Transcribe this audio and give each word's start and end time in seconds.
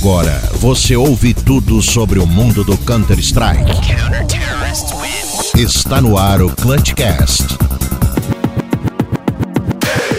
Agora 0.00 0.40
você 0.54 0.96
ouve 0.96 1.34
tudo 1.34 1.82
sobre 1.82 2.18
o 2.18 2.26
mundo 2.26 2.64
do 2.64 2.74
Counter-Strike. 2.78 3.70
Está 5.54 6.00
no 6.00 6.16
ar 6.16 6.40
o 6.40 6.48
Clutchcast. 6.56 7.44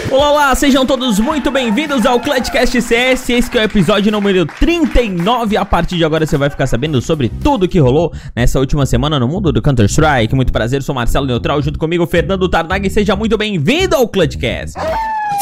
Olá, 0.08 0.30
olá, 0.30 0.54
sejam 0.54 0.86
todos 0.86 1.18
muito 1.18 1.50
bem-vindos 1.50 2.06
ao 2.06 2.20
Clutchcast 2.20 2.80
CS. 2.80 3.28
Esse 3.28 3.58
é 3.58 3.60
o 3.60 3.64
episódio 3.64 4.12
número 4.12 4.46
39. 4.46 5.56
A 5.56 5.64
partir 5.64 5.96
de 5.96 6.04
agora 6.04 6.24
você 6.24 6.38
vai 6.38 6.48
ficar 6.48 6.68
sabendo 6.68 7.02
sobre 7.02 7.28
tudo 7.28 7.66
que 7.66 7.80
rolou 7.80 8.12
nessa 8.36 8.60
última 8.60 8.86
semana 8.86 9.18
no 9.18 9.26
mundo 9.26 9.50
do 9.50 9.60
Counter-Strike. 9.60 10.32
Muito 10.32 10.52
prazer, 10.52 10.84
sou 10.84 10.94
Marcelo 10.94 11.26
Neutral, 11.26 11.60
junto 11.60 11.80
comigo 11.80 12.06
Fernando 12.06 12.48
Tarnag. 12.48 12.88
Seja 12.88 13.16
muito 13.16 13.36
bem-vindo 13.36 13.96
ao 13.96 14.06
Clutchcast. 14.06 14.78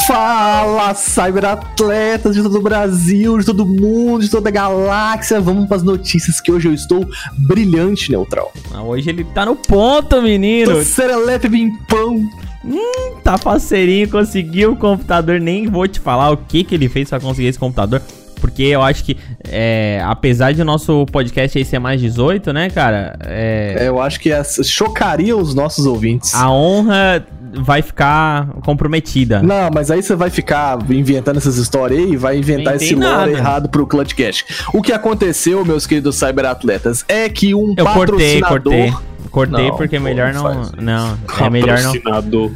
Fala, 0.07 0.93
cyberatletas 0.93 2.35
de 2.35 2.43
todo 2.43 2.57
o 2.57 2.61
Brasil, 2.61 3.37
de 3.37 3.45
todo 3.45 3.65
mundo, 3.65 4.21
de 4.21 4.29
toda 4.29 4.49
a 4.49 4.51
galáxia. 4.51 5.39
Vamos 5.39 5.67
para 5.67 5.77
as 5.77 5.83
notícias 5.83 6.41
que 6.41 6.51
hoje 6.51 6.67
eu 6.67 6.73
estou 6.73 7.07
brilhante, 7.37 8.11
neutral. 8.11 8.51
Ah, 8.73 8.81
hoje 8.83 9.09
ele 9.09 9.23
tá 9.23 9.45
no 9.45 9.55
ponto, 9.55 10.21
menino. 10.21 10.73
Tô 10.73 10.83
serelepe 10.83 11.47
bimpão. 11.49 12.29
Hum, 12.63 13.15
tá 13.23 13.37
parceirinho, 13.37 14.09
conseguiu 14.09 14.73
o 14.73 14.75
computador. 14.75 15.39
Nem 15.39 15.67
vou 15.67 15.87
te 15.87 15.99
falar 15.99 16.31
o 16.31 16.37
que, 16.37 16.63
que 16.63 16.75
ele 16.75 16.89
fez 16.89 17.09
pra 17.09 17.19
conseguir 17.19 17.47
esse 17.47 17.59
computador. 17.59 18.01
Porque 18.41 18.63
eu 18.63 18.81
acho 18.81 19.03
que, 19.03 19.15
é, 19.47 20.01
apesar 20.03 20.51
de 20.51 20.61
o 20.61 20.65
nosso 20.65 21.05
podcast 21.11 21.55
aí 21.57 21.63
ser 21.63 21.77
mais 21.77 22.01
18, 22.01 22.51
né, 22.51 22.71
cara? 22.71 23.15
É, 23.21 23.83
eu 23.85 24.01
acho 24.01 24.19
que 24.19 24.31
essa 24.31 24.63
chocaria 24.63 25.37
os 25.37 25.53
nossos 25.53 25.85
ouvintes. 25.85 26.33
A 26.33 26.51
honra 26.51 27.23
vai 27.53 27.81
ficar 27.81 28.47
comprometida. 28.63 29.41
Não, 29.41 29.69
mas 29.73 29.91
aí 29.91 30.01
você 30.01 30.15
vai 30.15 30.29
ficar 30.29 30.79
inventando 30.89 31.37
essas 31.37 31.57
histórias 31.57 31.99
aí, 31.99 32.15
vai 32.15 32.37
inventar 32.37 32.75
esse 32.75 32.95
lore 32.95 33.31
errado 33.31 33.69
pro 33.69 33.85
Clutchcast. 33.85 34.45
O 34.73 34.81
que 34.81 34.91
aconteceu, 34.91 35.63
meus 35.65 35.85
queridos 35.85 36.15
cyberatletas, 36.15 37.03
é 37.07 37.29
que 37.29 37.53
um 37.53 37.73
eu 37.77 37.85
patrocinador... 37.85 38.49
Cortei, 38.49 38.91
cortei. 38.91 39.11
Cortei 39.31 39.69
não, 39.69 39.77
porque 39.77 39.95
é 39.95 39.99
melhor 39.99 40.33
não. 40.33 40.71
Não, 40.77 41.17
é 41.39 41.49
melhor 41.49 41.81
não. 41.81 41.93
Patrocinador. 41.93 42.51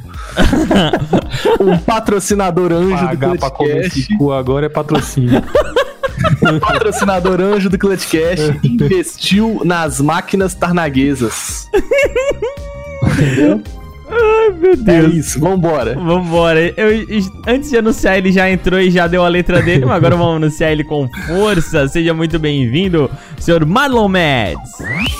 um 1.61 1.77
patrocinador 1.77 2.73
anjo 2.73 3.05
Pagar 3.05 3.29
do 3.29 3.37
Clutchcast. 3.39 4.17
Pra 4.17 4.37
agora 4.37 4.65
é 4.65 4.69
patrocínio. 4.69 5.41
um 6.43 6.59
patrocinador 6.59 7.39
anjo 7.39 7.69
do 7.69 7.77
Clutchcast 7.77 8.59
investiu 8.61 9.61
nas 9.63 10.01
máquinas 10.01 10.53
tarnaguesas. 10.53 11.69
Entendeu? 13.13 13.63
Ai, 14.09 14.49
meu 14.59 14.77
Deus. 14.77 15.13
É 15.13 15.17
isso, 15.17 15.39
vambora. 15.39 15.95
Vambora. 15.95 16.73
Eu, 16.77 17.05
antes 17.47 17.69
de 17.69 17.77
anunciar, 17.77 18.17
ele 18.17 18.31
já 18.31 18.49
entrou 18.49 18.79
e 18.79 18.91
já 18.91 19.07
deu 19.07 19.23
a 19.23 19.27
letra 19.27 19.61
dele, 19.61 19.85
mas 19.85 19.95
agora 19.95 20.15
vamos 20.15 20.35
anunciar 20.35 20.71
ele 20.71 20.83
com 20.83 21.09
força. 21.27 21.87
Seja 21.87 22.13
muito 22.13 22.37
bem-vindo, 22.37 23.09
senhor 23.39 23.65
Marlon 23.65 24.07
Mads. 24.07 24.71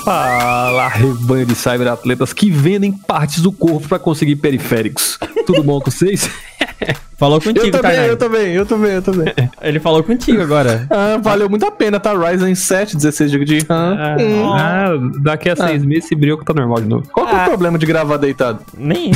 Fala, 0.04 0.88
rebanho 0.90 1.46
de 1.46 1.56
cyberatletas 1.56 2.34
que 2.34 2.52
vendem 2.52 2.92
partes 2.92 3.42
do 3.42 3.52
corpo 3.52 3.88
para 3.88 4.00
conseguir 4.00 4.36
periféricos. 4.36 5.18
Tudo 5.46 5.64
bom 5.64 5.80
com 5.80 5.90
vocês? 5.90 6.30
Falou 7.18 7.40
contigo, 7.40 7.66
eu 7.66 7.72
também, 7.72 7.96
eu 7.96 8.18
também, 8.18 8.54
eu 8.54 8.66
também, 8.66 8.92
eu 8.92 9.02
também. 9.02 9.34
Ele 9.62 9.80
falou 9.80 10.04
contigo 10.04 10.42
agora. 10.42 10.86
Ah, 10.90 11.18
valeu 11.22 11.50
muito 11.50 11.66
a 11.66 11.72
pena, 11.72 11.98
tá? 11.98 12.14
Ryzen 12.14 12.54
7, 12.54 12.98
16 12.98 13.32
GB 13.32 13.46
de 13.46 13.60
RAM. 13.60 13.98
Ah, 13.98 14.18
hum. 14.20 14.54
ah, 14.54 14.90
daqui 15.22 15.50
a 15.50 15.56
seis 15.56 15.82
ah. 15.82 15.86
meses 15.86 16.06
esse 16.06 16.16
brilho 16.16 16.38
tá 16.44 16.54
normal 16.54 16.82
de 16.82 16.90
novo. 16.90 17.08
Qual 17.14 17.26
que 17.26 17.34
é 17.34 17.38
o 17.38 17.42
ah. 17.42 17.46
problema 17.46 17.78
de 17.78 17.86
gravar 17.86 18.18
deitado? 18.18 18.60
Nem 18.78 19.12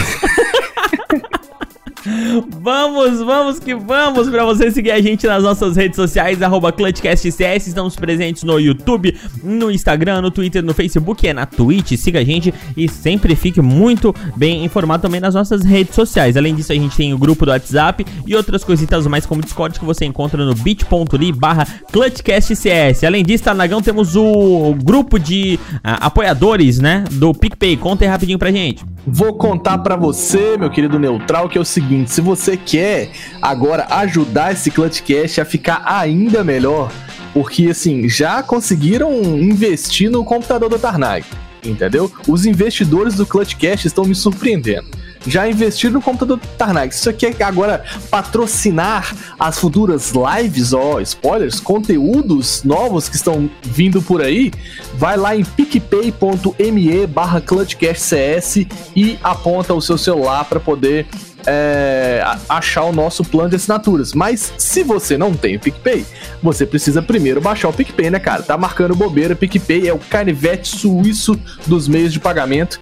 Vamos, 2.61 3.19
vamos 3.19 3.59
que 3.59 3.75
vamos 3.75 4.29
para 4.29 4.45
você 4.45 4.71
seguir 4.71 4.91
a 4.91 5.01
gente 5.01 5.25
nas 5.27 5.43
nossas 5.43 5.75
redes 5.75 5.95
sociais, 5.95 6.41
arroba 6.41 6.71
ClutchCastCS. 6.71 7.67
Estamos 7.67 7.95
presentes 7.95 8.43
no 8.43 8.59
YouTube, 8.59 9.15
no 9.43 9.69
Instagram, 9.71 10.21
no 10.21 10.31
Twitter, 10.31 10.63
no 10.63 10.73
Facebook 10.73 11.25
e 11.25 11.29
é 11.29 11.33
na 11.33 11.45
Twitch. 11.45 11.97
Siga 11.97 12.19
a 12.19 12.23
gente 12.23 12.53
e 12.75 12.87
sempre 12.87 13.35
fique 13.35 13.61
muito 13.61 14.13
bem 14.35 14.63
informado 14.63 15.01
também 15.01 15.19
nas 15.19 15.35
nossas 15.35 15.63
redes 15.63 15.95
sociais. 15.95 16.37
Além 16.37 16.55
disso, 16.55 16.71
a 16.71 16.75
gente 16.75 16.95
tem 16.95 17.13
o 17.13 17.17
grupo 17.17 17.45
do 17.45 17.51
WhatsApp 17.51 18.05
e 18.25 18.35
outras 18.35 18.63
coisitas 18.63 19.05
mais 19.07 19.25
como 19.25 19.41
Discord 19.41 19.79
que 19.79 19.85
você 19.85 20.05
encontra 20.05 20.43
no 20.43 20.55
bit.ly 20.55 21.31
barra 21.31 21.67
ClutchCastCS. 21.91 23.03
Além 23.03 23.23
disso, 23.23 23.43
Tarnagão, 23.43 23.81
temos 23.81 24.15
o 24.15 24.75
grupo 24.83 25.19
de 25.19 25.59
uh, 25.75 25.79
apoiadores, 26.01 26.79
né, 26.79 27.03
do 27.11 27.33
PicPay. 27.33 27.77
Conta 27.77 28.03
aí 28.05 28.09
rapidinho 28.09 28.39
pra 28.39 28.51
gente. 28.51 28.83
Vou 29.05 29.33
contar 29.33 29.77
para 29.79 29.95
você, 29.95 30.57
meu 30.57 30.69
querido 30.69 30.99
Neutral, 30.99 31.49
que 31.49 31.57
é 31.57 31.61
o 31.61 31.65
seguinte: 31.65 31.98
se 32.07 32.21
você 32.21 32.57
quer 32.57 33.09
agora 33.41 33.87
ajudar 33.89 34.53
esse 34.53 34.71
Clutchcast 34.71 35.41
a 35.41 35.45
ficar 35.45 35.81
ainda 35.85 36.43
melhor, 36.43 36.91
porque 37.33 37.67
assim, 37.67 38.07
já 38.07 38.41
conseguiram 38.43 39.11
investir 39.21 40.09
no 40.09 40.23
computador 40.23 40.69
do 40.69 40.79
Tarnag, 40.79 41.25
entendeu? 41.63 42.11
Os 42.27 42.45
investidores 42.45 43.15
do 43.15 43.25
Clutchcast 43.25 43.87
estão 43.87 44.05
me 44.05 44.15
surpreendendo 44.15 44.89
já 45.27 45.47
investir 45.49 45.91
no 45.91 46.01
computador 46.01 46.37
do 46.37 46.47
Tarnag. 46.57 46.93
Se 46.93 47.01
você 47.01 47.13
quer 47.13 47.43
agora 47.43 47.83
patrocinar 48.09 49.15
as 49.39 49.59
futuras 49.59 50.13
lives, 50.13 50.73
ó, 50.73 50.99
spoilers, 51.01 51.59
conteúdos 51.59 52.63
novos 52.63 53.09
que 53.09 53.15
estão 53.15 53.49
vindo 53.63 54.01
por 54.01 54.21
aí, 54.21 54.51
vai 54.95 55.17
lá 55.17 55.35
em 55.35 55.43
picpay.me 55.43 57.07
barra 57.07 57.41
clutchcastcs 57.41 58.67
e 58.95 59.19
aponta 59.23 59.73
o 59.73 59.81
seu 59.81 59.97
celular 59.97 60.45
para 60.45 60.59
poder 60.59 61.07
é, 61.45 62.23
achar 62.47 62.83
o 62.83 62.91
nosso 62.91 63.23
plano 63.23 63.49
de 63.49 63.55
assinaturas. 63.55 64.13
Mas 64.13 64.53
se 64.57 64.83
você 64.83 65.17
não 65.17 65.33
tem 65.33 65.55
o 65.55 65.59
PicPay, 65.59 66.05
você 66.41 66.65
precisa 66.65 67.01
primeiro 67.01 67.41
baixar 67.41 67.69
o 67.69 67.73
PicPay, 67.73 68.09
né, 68.09 68.19
cara? 68.19 68.43
Tá 68.43 68.57
marcando 68.57 68.95
bobeira, 68.95 69.35
PicPay 69.35 69.87
é 69.87 69.93
o 69.93 69.99
canivete 69.99 70.77
suíço 70.77 71.39
dos 71.65 71.87
meios 71.87 72.13
de 72.13 72.19
pagamento. 72.19 72.79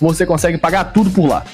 Você 0.00 0.26
consegue 0.26 0.58
pagar 0.58 0.84
tudo 0.92 1.10
por 1.10 1.26
lá. 1.26 1.44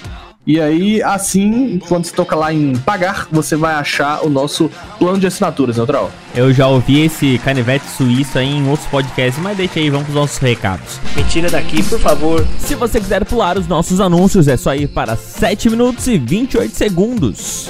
E 0.46 0.58
aí, 0.58 1.02
assim, 1.02 1.78
quando 1.86 2.06
você 2.06 2.14
toca 2.14 2.34
lá 2.34 2.52
em 2.52 2.74
pagar, 2.74 3.28
você 3.30 3.56
vai 3.56 3.74
achar 3.74 4.24
o 4.24 4.30
nosso 4.30 4.70
plano 4.98 5.18
de 5.18 5.26
assinaturas, 5.26 5.76
Neutral. 5.76 6.10
Eu 6.34 6.50
já 6.52 6.66
ouvi 6.66 7.02
esse 7.02 7.38
canivete 7.44 7.84
suíço 7.86 8.38
aí 8.38 8.48
em 8.48 8.66
outros 8.68 8.88
podcasts, 8.88 9.40
mas 9.42 9.56
deixa 9.56 9.78
aí, 9.78 9.90
vamos 9.90 10.06
com 10.06 10.12
os 10.12 10.16
nossos 10.16 10.38
recados. 10.38 10.98
Me 11.14 11.22
tira 11.24 11.50
daqui, 11.50 11.82
por 11.82 12.00
favor. 12.00 12.46
Se 12.58 12.74
você 12.74 12.98
quiser 12.98 13.24
pular 13.26 13.58
os 13.58 13.68
nossos 13.68 14.00
anúncios, 14.00 14.48
é 14.48 14.56
só 14.56 14.74
ir 14.74 14.88
para 14.88 15.14
7 15.14 15.68
minutos 15.68 16.06
e 16.06 16.16
28 16.16 16.74
segundos. 16.74 17.68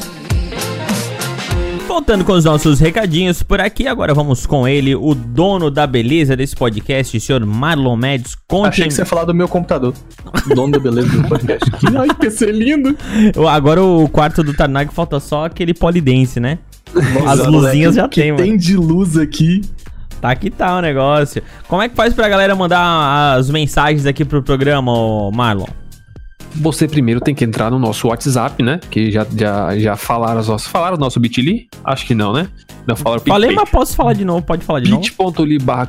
Voltando 1.91 2.25
com 2.25 2.35
os 2.35 2.45
nossos 2.45 2.79
recadinhos 2.79 3.43
por 3.43 3.61
aqui, 3.61 3.89
agora 3.89 4.15
vamos 4.15 4.47
com 4.47 4.67
ele, 4.67 4.95
o 4.95 5.13
dono 5.13 5.73
da 5.73 5.89
beleza 5.89 6.37
desse 6.37 6.55
podcast, 6.55 7.17
o 7.17 7.21
senhor 7.21 7.45
Marlon 7.45 7.97
Médios. 7.97 8.37
Conte... 8.47 8.69
Achei 8.69 8.85
que 8.87 8.95
você 8.95 9.03
ia 9.03 9.05
falar 9.05 9.25
do 9.25 9.35
meu 9.35 9.49
computador. 9.49 9.93
dono 10.55 10.71
da 10.71 10.79
beleza 10.79 11.09
do 11.09 11.29
podcast. 11.29 11.69
que, 11.79 11.97
ai, 11.97 12.15
PC 12.15 12.53
lindo. 12.53 12.97
Agora 13.51 13.83
o 13.83 14.09
quarto 14.09 14.45
do 14.45 14.55
Tarnag 14.55 14.95
falta 14.95 15.19
só 15.19 15.47
aquele 15.47 15.75
polidense, 15.75 16.39
né? 16.39 16.61
As 17.27 17.45
luzinhas 17.45 17.97
já 17.97 18.07
tem, 18.07 18.31
mano. 18.31 18.45
tem 18.45 18.57
de 18.57 18.77
luz 18.77 19.19
aqui. 19.19 19.61
Tá 20.21 20.33
que 20.37 20.49
tá 20.49 20.79
o 20.79 20.81
negócio. 20.81 21.43
Como 21.67 21.83
é 21.83 21.89
que 21.89 21.97
faz 21.97 22.15
pra 22.15 22.29
galera 22.29 22.55
mandar 22.55 23.37
as 23.37 23.51
mensagens 23.51 24.07
aqui 24.07 24.25
pro 24.25 24.41
programa, 24.45 24.93
Marlon? 25.33 25.67
Você 26.55 26.89
primeiro 26.89 27.21
tem 27.21 27.35
que 27.35 27.45
entrar 27.45 27.71
no 27.71 27.79
nosso 27.79 28.09
WhatsApp, 28.09 28.63
né? 28.63 28.81
Que 28.91 29.11
já, 29.11 29.27
já, 29.37 29.79
já 29.79 29.97
falaram 29.97 30.41
os 30.41 30.49
nossos. 30.49 30.69
Falaram 30.69 30.97
o 30.97 31.01
nosso 31.01 31.21
Bitly? 31.21 31.69
Acho 31.85 32.07
que 32.07 32.15
não, 32.15 32.33
né? 32.33 32.49
Não 32.87 32.97
falaram 32.97 33.23
Falei, 33.27 33.53
mas 33.53 33.69
posso 33.69 33.95
falar 33.95 34.15
de 34.15 34.25
novo, 34.25 34.43
pode 34.45 34.65
falar 34.65 34.81
de 34.81 34.91
novo. 34.91 35.03
bit.ly 35.03 35.59
barra 35.59 35.89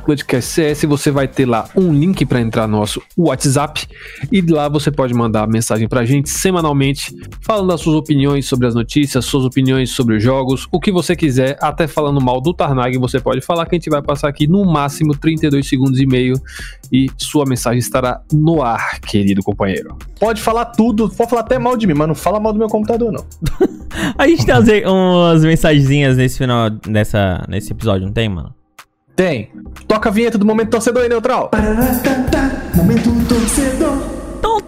você 0.86 1.10
vai 1.10 1.26
ter 1.26 1.46
lá 1.46 1.68
um 1.76 1.92
link 1.92 2.24
para 2.26 2.40
entrar 2.40 2.66
no 2.68 2.78
nosso 2.78 3.02
WhatsApp 3.16 3.86
e 4.30 4.40
lá 4.40 4.68
você 4.68 4.90
pode 4.90 5.14
mandar 5.14 5.48
mensagem 5.48 5.88
pra 5.88 6.04
gente 6.04 6.30
semanalmente, 6.30 7.14
falando 7.40 7.72
as 7.72 7.80
suas 7.80 7.96
opiniões 7.96 8.46
sobre 8.46 8.66
as 8.66 8.74
notícias, 8.74 9.24
suas 9.24 9.44
opiniões 9.44 9.90
sobre 9.90 10.16
os 10.16 10.22
jogos, 10.22 10.68
o 10.70 10.78
que 10.78 10.92
você 10.92 11.16
quiser, 11.16 11.56
até 11.60 11.86
falando 11.86 12.20
mal 12.20 12.40
do 12.40 12.52
Tarnag, 12.52 12.96
você 12.98 13.18
pode 13.18 13.40
falar 13.40 13.66
que 13.66 13.74
a 13.74 13.78
gente 13.78 13.90
vai 13.90 14.02
passar 14.02 14.28
aqui 14.28 14.46
no 14.46 14.64
máximo 14.64 15.16
32 15.16 15.66
segundos 15.66 15.98
e 15.98 16.06
meio 16.06 16.40
e 16.92 17.10
sua 17.16 17.44
mensagem 17.46 17.78
estará 17.78 18.20
no 18.32 18.62
ar, 18.62 19.00
querido 19.00 19.42
companheiro. 19.42 19.96
Pode 20.20 20.40
falar 20.40 20.51
tudo, 20.64 21.08
pode 21.08 21.30
falar 21.30 21.42
até 21.42 21.58
mal 21.58 21.76
de 21.76 21.86
mim, 21.86 21.94
mas 21.94 22.08
não 22.08 22.14
fala 22.14 22.38
mal 22.38 22.52
do 22.52 22.58
meu 22.58 22.68
computador, 22.68 23.12
não. 23.12 23.24
a 24.16 24.26
gente 24.28 24.44
tem 24.44 24.86
umas 24.86 25.44
mensagenzinhas 25.44 26.16
nesse 26.16 26.38
final, 26.38 26.68
nessa, 26.86 27.44
nesse 27.48 27.72
episódio, 27.72 28.06
não 28.06 28.12
tem, 28.12 28.28
mano? 28.28 28.54
Tem. 29.16 29.50
Toca 29.86 30.08
a 30.08 30.12
vinheta 30.12 30.38
do 30.38 30.46
Momento 30.46 30.70
Torcedor 30.70 31.02
aí, 31.02 31.08
Neutral. 31.08 31.50
Momento 32.74 33.28
Torcedor 33.28 34.21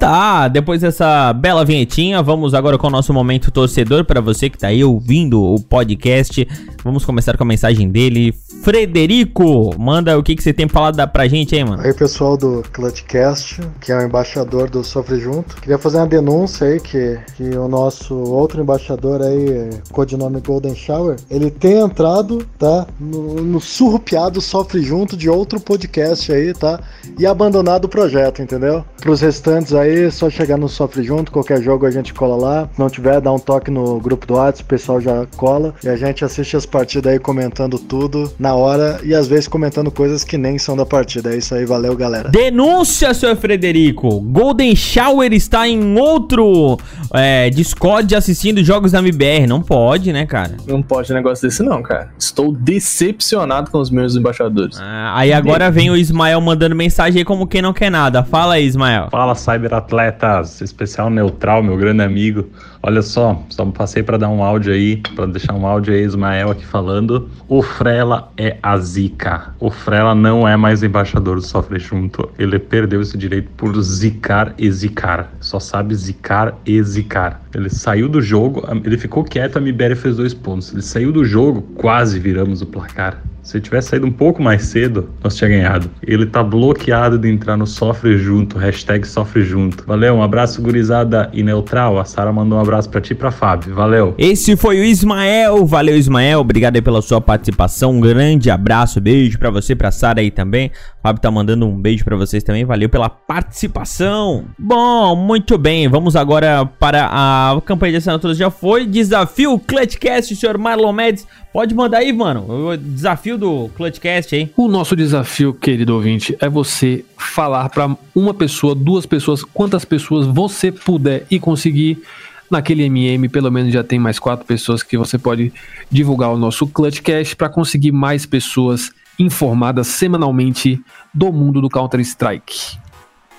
tá, 0.04 0.48
depois 0.48 0.82
dessa 0.82 1.32
bela 1.32 1.64
vinhetinha, 1.64 2.22
vamos 2.22 2.52
agora 2.52 2.76
com 2.76 2.88
o 2.88 2.90
nosso 2.90 3.10
momento 3.10 3.50
torcedor 3.50 4.04
para 4.04 4.20
você 4.20 4.50
que 4.50 4.58
tá 4.58 4.66
aí 4.66 4.84
ouvindo 4.84 5.42
o 5.42 5.58
podcast. 5.58 6.46
Vamos 6.84 7.06
começar 7.06 7.38
com 7.38 7.42
a 7.42 7.46
mensagem 7.46 7.88
dele. 7.88 8.34
Frederico, 8.62 9.74
manda 9.78 10.18
o 10.18 10.22
que, 10.22 10.36
que 10.36 10.42
você 10.42 10.52
tem 10.52 10.68
falado 10.68 10.96
pra 11.08 11.26
gente 11.26 11.54
aí, 11.54 11.64
mano. 11.64 11.82
Aí, 11.82 11.94
pessoal 11.94 12.36
do 12.36 12.62
Clutchcast, 12.70 13.62
que 13.80 13.92
é 13.92 13.96
o 13.96 14.02
embaixador 14.02 14.68
do 14.68 14.84
Sofre 14.84 15.18
Junto. 15.18 15.56
Queria 15.56 15.78
fazer 15.78 15.96
uma 15.96 16.06
denúncia 16.06 16.66
aí 16.66 16.80
que, 16.80 17.18
que 17.36 17.42
o 17.56 17.66
nosso 17.66 18.14
outro 18.14 18.60
embaixador 18.60 19.22
aí, 19.22 19.70
codinome 19.90 20.40
Golden 20.40 20.74
Shower, 20.74 21.16
ele 21.30 21.50
tem 21.50 21.78
entrado, 21.78 22.46
tá, 22.58 22.86
no, 23.00 23.42
no 23.42 23.60
surrupiado 23.60 24.42
Sofre 24.42 24.82
Junto 24.82 25.16
de 25.16 25.30
outro 25.30 25.58
podcast 25.58 26.30
aí, 26.30 26.52
tá, 26.52 26.78
e 27.18 27.26
abandonado 27.26 27.86
o 27.86 27.88
projeto, 27.88 28.42
entendeu? 28.42 28.84
Pros 29.00 29.22
restantes 29.22 29.72
aí, 29.72 29.93
só 30.10 30.30
chegar 30.30 30.56
no 30.56 30.68
Sofre 30.68 31.02
Junto, 31.02 31.30
qualquer 31.32 31.62
jogo 31.62 31.86
a 31.86 31.90
gente 31.90 32.12
cola 32.14 32.36
lá. 32.36 32.68
Se 32.72 32.78
não 32.78 32.88
tiver, 32.88 33.20
dá 33.20 33.32
um 33.32 33.38
toque 33.38 33.70
no 33.70 33.98
grupo 34.00 34.26
do 34.26 34.34
WhatsApp, 34.34 34.62
o 34.62 34.66
pessoal 34.66 35.00
já 35.00 35.26
cola 35.36 35.74
e 35.82 35.88
a 35.88 35.96
gente 35.96 36.24
assiste 36.24 36.56
as 36.56 36.66
partidas 36.66 37.12
aí 37.12 37.18
comentando 37.18 37.78
tudo 37.78 38.32
na 38.38 38.54
hora 38.54 39.00
e 39.04 39.14
às 39.14 39.26
vezes 39.26 39.48
comentando 39.48 39.90
coisas 39.90 40.24
que 40.24 40.36
nem 40.36 40.58
são 40.58 40.76
da 40.76 40.86
partida. 40.86 41.34
É 41.34 41.38
isso 41.38 41.54
aí, 41.54 41.64
valeu, 41.64 41.96
galera. 41.96 42.28
Denúncia, 42.28 43.12
senhor 43.14 43.36
Frederico. 43.36 44.20
Golden 44.20 44.74
Shower 44.74 45.32
está 45.32 45.68
em 45.68 45.98
outro 45.98 46.78
é, 47.12 47.50
Discord 47.50 48.14
assistindo 48.14 48.62
jogos 48.62 48.92
da 48.92 48.98
MBR. 48.98 49.46
Não 49.46 49.62
pode, 49.62 50.12
né, 50.12 50.26
cara? 50.26 50.56
Não 50.66 50.82
pode 50.82 51.12
um 51.12 51.14
negócio 51.14 51.46
desse, 51.48 51.62
não, 51.62 51.82
cara. 51.82 52.10
Estou 52.18 52.52
decepcionado 52.52 53.70
com 53.70 53.78
os 53.78 53.90
meus 53.90 54.16
embaixadores. 54.16 54.78
Ah, 54.80 55.12
aí 55.16 55.32
agora 55.32 55.70
vem 55.70 55.90
o 55.90 55.96
Ismael 55.96 56.40
mandando 56.40 56.74
mensagem 56.74 57.20
aí 57.20 57.24
como 57.24 57.46
quem 57.46 57.62
não 57.62 57.72
quer 57.72 57.90
nada. 57.90 58.24
Fala 58.24 58.54
aí, 58.54 58.64
Ismael. 58.64 59.08
Fala, 59.10 59.34
cyberatletas, 59.84 60.60
especial 60.60 61.10
neutral, 61.10 61.62
meu 61.62 61.76
grande 61.76 62.02
amigo. 62.02 62.50
Olha 62.86 63.00
só, 63.00 63.42
só 63.48 63.64
passei 63.64 64.02
para 64.02 64.18
dar 64.18 64.28
um 64.28 64.44
áudio 64.44 64.70
aí, 64.70 64.98
para 65.16 65.24
deixar 65.24 65.54
um 65.54 65.66
áudio 65.66 65.94
aí, 65.94 66.02
Ismael 66.02 66.50
aqui 66.50 66.66
falando. 66.66 67.30
O 67.48 67.62
Frela 67.62 68.30
é 68.36 68.58
a 68.62 68.76
zica. 68.76 69.54
O 69.58 69.70
Frela 69.70 70.14
não 70.14 70.46
é 70.46 70.54
mais 70.54 70.82
embaixador 70.82 71.36
do 71.36 71.42
Sofre 71.42 71.78
Junto. 71.78 72.28
Ele 72.38 72.58
perdeu 72.58 73.00
esse 73.00 73.16
direito 73.16 73.48
por 73.56 73.74
zicar 73.80 74.54
e 74.58 74.70
zicar. 74.70 75.32
Só 75.40 75.58
sabe 75.58 75.94
zicar 75.94 76.58
e 76.66 76.82
zicar. 76.82 77.40
Ele 77.54 77.70
saiu 77.70 78.06
do 78.06 78.20
jogo, 78.20 78.62
ele 78.84 78.98
ficou 78.98 79.24
quieto, 79.24 79.56
a 79.56 79.62
Mibéria 79.62 79.96
fez 79.96 80.18
dois 80.18 80.34
pontos. 80.34 80.70
Ele 80.70 80.82
saiu 80.82 81.10
do 81.10 81.24
jogo, 81.24 81.62
quase 81.76 82.18
viramos 82.18 82.60
o 82.60 82.66
placar. 82.66 83.22
Se 83.44 83.58
ele 83.58 83.64
tivesse 83.64 83.88
saído 83.88 84.06
um 84.06 84.10
pouco 84.10 84.42
mais 84.42 84.62
cedo, 84.62 85.10
nós 85.22 85.36
tinha 85.36 85.50
ganhado. 85.50 85.90
Ele 86.02 86.24
tá 86.24 86.42
bloqueado 86.42 87.18
de 87.18 87.28
entrar 87.28 87.58
no 87.58 87.66
Sofre 87.66 88.16
Junto, 88.16 88.56
hashtag 88.56 89.06
Sofre 89.06 89.42
Junto. 89.42 89.84
Valeu, 89.86 90.14
um 90.14 90.22
abraço 90.22 90.62
gurizada 90.62 91.28
e 91.30 91.42
neutral. 91.42 91.98
A 91.98 92.06
Sara 92.06 92.32
mandou 92.32 92.58
um 92.58 92.62
abraço 92.62 92.73
pra 92.82 93.00
ti 93.00 93.12
e 93.12 93.14
pra 93.14 93.30
Fábio. 93.30 93.74
Valeu. 93.74 94.14
Esse 94.18 94.56
foi 94.56 94.80
o 94.80 94.84
Ismael. 94.84 95.64
Valeu, 95.64 95.96
Ismael. 95.96 96.40
Obrigado 96.40 96.76
aí 96.76 96.82
pela 96.82 97.00
sua 97.00 97.20
participação. 97.20 97.92
Um 97.92 98.00
grande 98.00 98.50
abraço, 98.50 99.00
beijo 99.00 99.38
pra 99.38 99.50
você, 99.50 99.74
pra 99.74 99.90
Sara 99.90 100.20
aí 100.20 100.30
também. 100.30 100.68
O 100.98 101.02
Fábio 101.02 101.22
tá 101.22 101.30
mandando 101.30 101.66
um 101.66 101.80
beijo 101.80 102.04
pra 102.04 102.16
vocês 102.16 102.42
também. 102.42 102.64
Valeu 102.64 102.88
pela 102.88 103.08
participação. 103.08 104.44
Bom, 104.58 105.14
muito 105.16 105.56
bem. 105.56 105.88
Vamos 105.88 106.16
agora 106.16 106.64
para 106.66 107.08
a 107.12 107.60
campanha 107.64 107.92
de 107.92 107.98
assinaturas. 107.98 108.36
Já 108.36 108.50
foi. 108.50 108.86
Desafio 108.86 109.58
Clutchcast, 109.58 110.34
senhor 110.34 110.58
Marlon 110.58 110.92
Mendes. 110.92 111.26
Pode 111.52 111.72
mandar 111.72 111.98
aí, 111.98 112.12
mano. 112.12 112.70
O 112.70 112.76
desafio 112.76 113.38
do 113.38 113.70
Clutchcast 113.76 114.34
aí. 114.34 114.50
O 114.56 114.66
nosso 114.66 114.96
desafio, 114.96 115.54
querido 115.54 115.94
ouvinte, 115.94 116.36
é 116.40 116.48
você 116.48 117.04
falar 117.16 117.68
para 117.68 117.96
uma 118.12 118.34
pessoa, 118.34 118.74
duas 118.74 119.06
pessoas, 119.06 119.44
quantas 119.44 119.84
pessoas 119.84 120.26
você 120.26 120.72
puder 120.72 121.26
e 121.30 121.38
conseguir. 121.38 122.02
Naquele 122.50 122.84
MM, 122.84 123.28
pelo 123.28 123.50
menos 123.50 123.72
já 123.72 123.82
tem 123.82 123.98
mais 123.98 124.18
quatro 124.18 124.44
pessoas 124.44 124.82
que 124.82 124.96
você 124.96 125.18
pode 125.18 125.52
divulgar 125.90 126.30
o 126.30 126.36
nosso 126.36 126.66
Clutchcast 126.66 127.36
para 127.36 127.48
conseguir 127.48 127.92
mais 127.92 128.26
pessoas 128.26 128.90
informadas 129.18 129.86
semanalmente 129.86 130.80
do 131.12 131.32
mundo 131.32 131.60
do 131.60 131.68
Counter-Strike. 131.68 132.78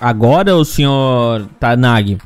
Agora 0.00 0.54
o 0.56 0.64
senhor 0.64 1.48
Tanag 1.58 2.18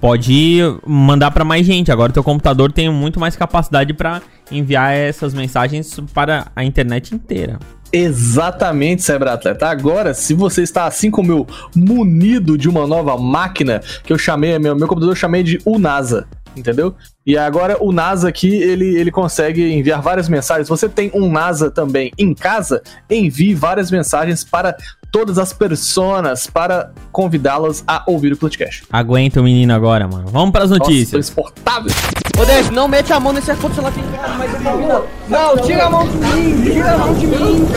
pode 0.00 0.58
mandar 0.86 1.30
para 1.30 1.44
mais 1.44 1.64
gente. 1.64 1.90
Agora 1.90 2.12
teu 2.12 2.24
computador 2.24 2.72
tem 2.72 2.90
muito 2.90 3.20
mais 3.20 3.36
capacidade 3.36 3.94
para 3.94 4.20
enviar 4.50 4.92
essas 4.92 5.32
mensagens 5.32 5.98
para 6.12 6.48
a 6.54 6.64
internet 6.64 7.14
inteira. 7.14 7.58
Exatamente, 7.96 9.04
Cyberatleta. 9.04 9.68
Agora, 9.68 10.12
se 10.14 10.34
você 10.34 10.62
está 10.62 10.84
assim 10.84 11.12
como 11.12 11.30
eu, 11.30 11.46
munido 11.76 12.58
de 12.58 12.68
uma 12.68 12.88
nova 12.88 13.16
máquina, 13.16 13.80
que 14.02 14.12
eu 14.12 14.18
chamei, 14.18 14.58
meu, 14.58 14.74
meu 14.74 14.88
computador 14.88 15.12
eu 15.12 15.16
chamei 15.16 15.44
de 15.44 15.60
UNASA, 15.64 16.26
entendeu? 16.56 16.96
E 17.24 17.38
agora 17.38 17.76
o 17.80 17.92
NASA 17.92 18.28
aqui, 18.28 18.52
ele, 18.52 18.96
ele 18.96 19.12
consegue 19.12 19.72
enviar 19.72 20.02
várias 20.02 20.28
mensagens. 20.28 20.68
Você 20.68 20.88
tem 20.88 21.08
um 21.14 21.30
NASA 21.30 21.70
também 21.70 22.10
em 22.18 22.34
casa? 22.34 22.82
Envie 23.08 23.54
várias 23.54 23.92
mensagens 23.92 24.42
para 24.42 24.76
todas 25.14 25.38
as 25.38 25.52
pessoas 25.52 26.48
para 26.48 26.90
convidá-las 27.12 27.84
a 27.86 28.02
ouvir 28.04 28.32
o 28.32 28.36
podcast. 28.36 28.82
Aguenta 28.90 29.40
o 29.40 29.44
menino 29.44 29.72
agora, 29.72 30.08
mano. 30.08 30.26
Vamos 30.26 30.50
para 30.50 30.64
as 30.64 30.70
notícias. 30.70 31.30
Transportável. 31.30 31.92
Ô, 32.36 32.44
Dave, 32.44 32.72
não 32.72 32.88
mete 32.88 33.12
a 33.12 33.20
mão 33.20 33.32
nesse 33.32 33.48
ar-condicionado 33.48 33.96
aqui 33.96 34.04
em 34.04 34.10
casa, 34.10 34.34
mas 34.34 34.60
não, 34.60 35.04
não, 35.28 35.56
tira 35.58 35.84
a 35.84 35.90
mão 35.90 36.08
de 36.08 36.16
mim, 36.16 36.62
tira 36.64 36.94
a 36.94 36.98
mão 36.98 37.14
de 37.14 37.26
mim. 37.28 37.68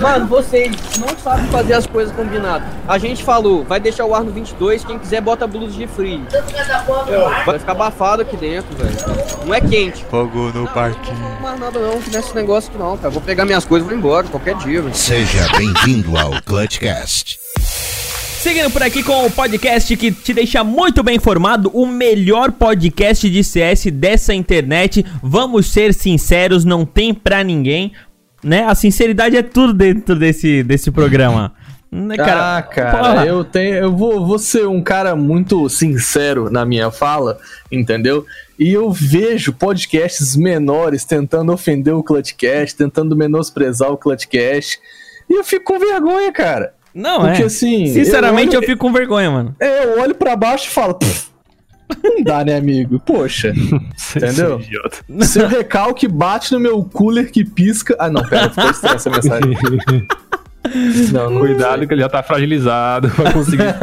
Mano, 0.00 0.26
vocês 0.26 0.76
não 0.98 1.16
sabem 1.16 1.46
fazer 1.46 1.74
as 1.74 1.86
coisas 1.86 2.12
combinadas. 2.16 2.66
A 2.88 2.98
gente 2.98 3.22
falou, 3.22 3.64
vai 3.64 3.78
deixar 3.78 4.04
o 4.04 4.12
ar 4.12 4.24
no 4.24 4.32
22, 4.32 4.84
quem 4.84 4.98
quiser 4.98 5.20
bota 5.20 5.46
blusa 5.46 5.76
de 5.76 5.86
frio. 5.86 6.26
Vai 7.46 7.60
ficar 7.60 7.72
abafado 7.72 8.22
aqui 8.22 8.36
dentro, 8.36 8.76
velho. 8.76 8.96
Não 9.46 9.54
é 9.54 9.60
quente. 9.60 10.04
Fogo 10.10 10.50
no 10.52 10.66
parquinho. 10.66 11.16
Não 11.20 11.40
mais 11.40 11.60
nada 11.60 11.78
não, 11.78 12.00
nesse 12.10 12.34
negócio 12.34 12.70
aqui 12.70 12.78
não, 12.78 12.96
cara. 12.96 13.10
Vou 13.10 13.22
pegar 13.22 13.44
minhas 13.44 13.64
coisas 13.64 13.86
e 13.86 13.88
vou 13.88 13.96
embora 13.96 14.26
qualquer 14.26 14.56
dia, 14.56 14.82
velho. 14.82 14.94
Seja 14.96 15.46
bem-vindo 15.56 16.16
ao 16.18 16.42
Clutchcast. 16.56 17.38
Seguindo 18.40 18.70
por 18.70 18.82
aqui 18.82 19.02
com 19.02 19.26
o 19.26 19.30
podcast 19.30 19.94
que 19.94 20.10
te 20.10 20.32
deixa 20.32 20.64
muito 20.64 21.02
bem 21.02 21.16
informado, 21.16 21.70
o 21.74 21.84
melhor 21.84 22.50
podcast 22.50 23.28
de 23.28 23.44
CS 23.44 23.88
dessa 23.92 24.32
internet. 24.32 25.04
Vamos 25.22 25.66
ser 25.66 25.92
sinceros, 25.92 26.64
não 26.64 26.86
tem 26.86 27.12
pra 27.12 27.44
ninguém, 27.44 27.92
né? 28.42 28.64
A 28.64 28.74
sinceridade 28.74 29.36
é 29.36 29.42
tudo 29.42 29.74
dentro 29.74 30.16
desse, 30.16 30.62
desse 30.62 30.90
programa. 30.90 31.52
Né, 31.92 32.16
ah, 32.18 32.62
cara, 32.62 32.96
porra. 32.96 33.26
eu 33.26 33.44
tenho, 33.44 33.74
eu 33.74 33.94
vou, 33.94 34.26
vou 34.26 34.38
ser 34.38 34.66
um 34.66 34.82
cara 34.82 35.14
muito 35.14 35.68
sincero 35.68 36.50
na 36.50 36.64
minha 36.64 36.90
fala, 36.90 37.38
entendeu? 37.70 38.24
E 38.58 38.72
eu 38.72 38.90
vejo 38.90 39.52
podcasts 39.52 40.34
menores 40.34 41.04
tentando 41.04 41.52
ofender 41.52 41.94
o 41.94 42.02
Clutchcast, 42.02 42.74
tentando 42.76 43.14
menosprezar 43.14 43.92
o 43.92 43.98
Clutchcast, 43.98 44.80
e 45.28 45.34
eu 45.34 45.44
fico 45.44 45.64
com 45.72 45.78
vergonha, 45.78 46.32
cara. 46.32 46.74
Não, 46.94 47.20
Porque 47.20 47.42
é. 47.42 47.46
assim, 47.46 47.86
Sinceramente, 47.88 48.48
eu, 48.48 48.52
eu 48.54 48.58
olho- 48.60 48.66
fico 48.68 48.80
com 48.86 48.92
vergonha, 48.92 49.30
mano. 49.30 49.54
É, 49.60 49.84
eu 49.84 50.00
olho 50.00 50.14
pra 50.14 50.34
baixo 50.34 50.66
e 50.68 50.70
falo, 50.70 50.94
"Pff, 50.94 51.26
não 52.02 52.22
dá, 52.22 52.44
né, 52.44 52.56
amigo? 52.56 52.98
Poxa, 53.00 53.52
entendeu? 54.16 54.58
Idiota. 54.60 54.98
Seu 55.26 55.46
recalque 55.46 56.08
bate 56.08 56.52
no 56.52 56.58
meu 56.60 56.82
cooler 56.84 57.30
que 57.30 57.44
pisca. 57.44 57.94
Ah, 57.98 58.08
não, 58.08 58.22
pera, 58.22 58.48
ficou 58.48 58.70
estranha 58.70 58.96
essa 58.96 59.10
mensagem. 59.10 59.50
Não, 61.12 61.30
não 61.30 61.40
Cuidado 61.40 61.86
que 61.86 61.94
ele 61.94 62.00
já 62.02 62.08
tá 62.08 62.22
fragilizado 62.22 63.08
pra 63.10 63.32
conseguir. 63.32 63.62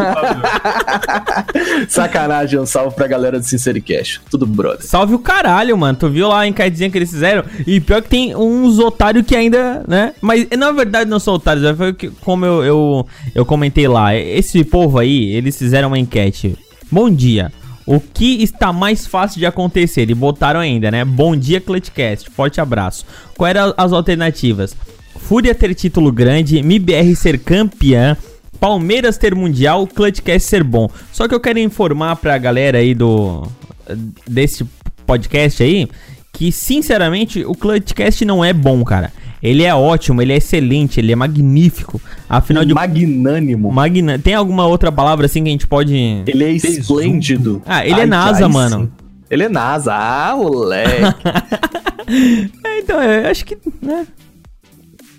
Sacanagem, 1.87 2.59
um 2.59 2.65
salve 2.65 2.95
pra 2.95 3.07
galera 3.07 3.39
do 3.39 3.45
Sincericast. 3.45 4.21
Tudo 4.29 4.45
brother. 4.45 4.85
Salve 4.85 5.13
o 5.13 5.19
caralho, 5.19 5.77
mano. 5.77 5.97
Tu 5.97 6.09
viu 6.09 6.27
lá 6.27 6.41
a 6.41 6.47
encadezinha 6.47 6.89
que 6.89 6.97
eles 6.97 7.11
fizeram? 7.11 7.43
E 7.65 7.79
pior 7.79 8.01
que 8.01 8.09
tem 8.09 8.35
uns 8.35 8.79
otários 8.79 9.25
que 9.25 9.35
ainda, 9.35 9.83
né? 9.87 10.13
Mas 10.21 10.47
na 10.57 10.71
verdade 10.71 11.09
não 11.09 11.19
são 11.19 11.35
otários, 11.35 11.75
foi 11.77 11.93
que- 11.93 12.09
como 12.21 12.45
eu, 12.45 12.63
eu, 12.63 13.07
eu 13.35 13.45
comentei 13.45 13.87
lá. 13.87 14.15
Esse 14.15 14.63
povo 14.63 14.99
aí, 14.99 15.33
eles 15.33 15.57
fizeram 15.57 15.89
uma 15.89 15.99
enquete. 15.99 16.57
Bom 16.91 17.09
dia. 17.09 17.51
O 17.85 17.99
que 17.99 18.41
está 18.41 18.71
mais 18.71 19.05
fácil 19.05 19.39
de 19.39 19.45
acontecer? 19.45 20.09
E 20.09 20.15
botaram 20.15 20.59
ainda, 20.61 20.89
né? 20.89 21.03
Bom 21.03 21.35
dia, 21.35 21.59
Clutchcast. 21.59 22.29
Forte 22.31 22.61
abraço. 22.61 23.05
Quais 23.37 23.55
eram 23.55 23.73
as 23.75 23.91
alternativas? 23.91 24.73
Fúria 25.19 25.55
ter 25.55 25.73
título 25.73 26.11
grande, 26.11 26.61
MIBR 26.61 27.15
ser 27.15 27.39
campeã, 27.39 28.17
Palmeiras 28.59 29.17
ter 29.17 29.35
mundial, 29.35 29.87
Clutchcast 29.87 30.47
ser 30.47 30.63
bom. 30.63 30.89
Só 31.11 31.27
que 31.27 31.35
eu 31.35 31.39
quero 31.39 31.59
informar 31.59 32.15
pra 32.17 32.37
galera 32.37 32.77
aí 32.77 32.93
do 32.93 33.43
desse 34.27 34.65
podcast 35.05 35.61
aí 35.61 35.89
que 36.31 36.51
sinceramente 36.51 37.45
o 37.45 37.53
Clutchcast 37.53 38.25
não 38.25 38.43
é 38.43 38.51
bom, 38.51 38.83
cara. 38.83 39.11
Ele 39.41 39.63
é 39.63 39.75
ótimo, 39.75 40.21
ele 40.21 40.31
é 40.33 40.37
excelente, 40.37 40.99
ele 40.99 41.11
é 41.11 41.15
magnífico. 41.15 42.01
Afinal 42.29 42.63
de 42.63 42.73
Magnânimo. 42.73 43.71
magna, 43.71 44.17
tem 44.17 44.33
alguma 44.33 44.65
outra 44.65 44.91
palavra 44.91 45.25
assim 45.25 45.43
que 45.43 45.49
a 45.49 45.51
gente 45.51 45.67
pode 45.67 45.93
Ele 46.25 46.43
é 46.43 46.51
esplêndido. 46.51 47.61
Ah, 47.65 47.85
ele 47.85 47.95
é 47.99 48.03
Ai, 48.03 48.05
NASA, 48.05 48.45
ai, 48.45 48.51
mano. 48.51 48.85
sim. 48.85 48.91
Ele 49.29 49.43
é 49.43 49.49
NASA. 49.49 49.93
Ah, 49.93 50.35
moleque. 50.35 51.01
É, 52.65 52.79
então, 52.79 53.01
eu 53.01 53.29
acho 53.29 53.45
que, 53.45 53.57
né? 53.81 54.05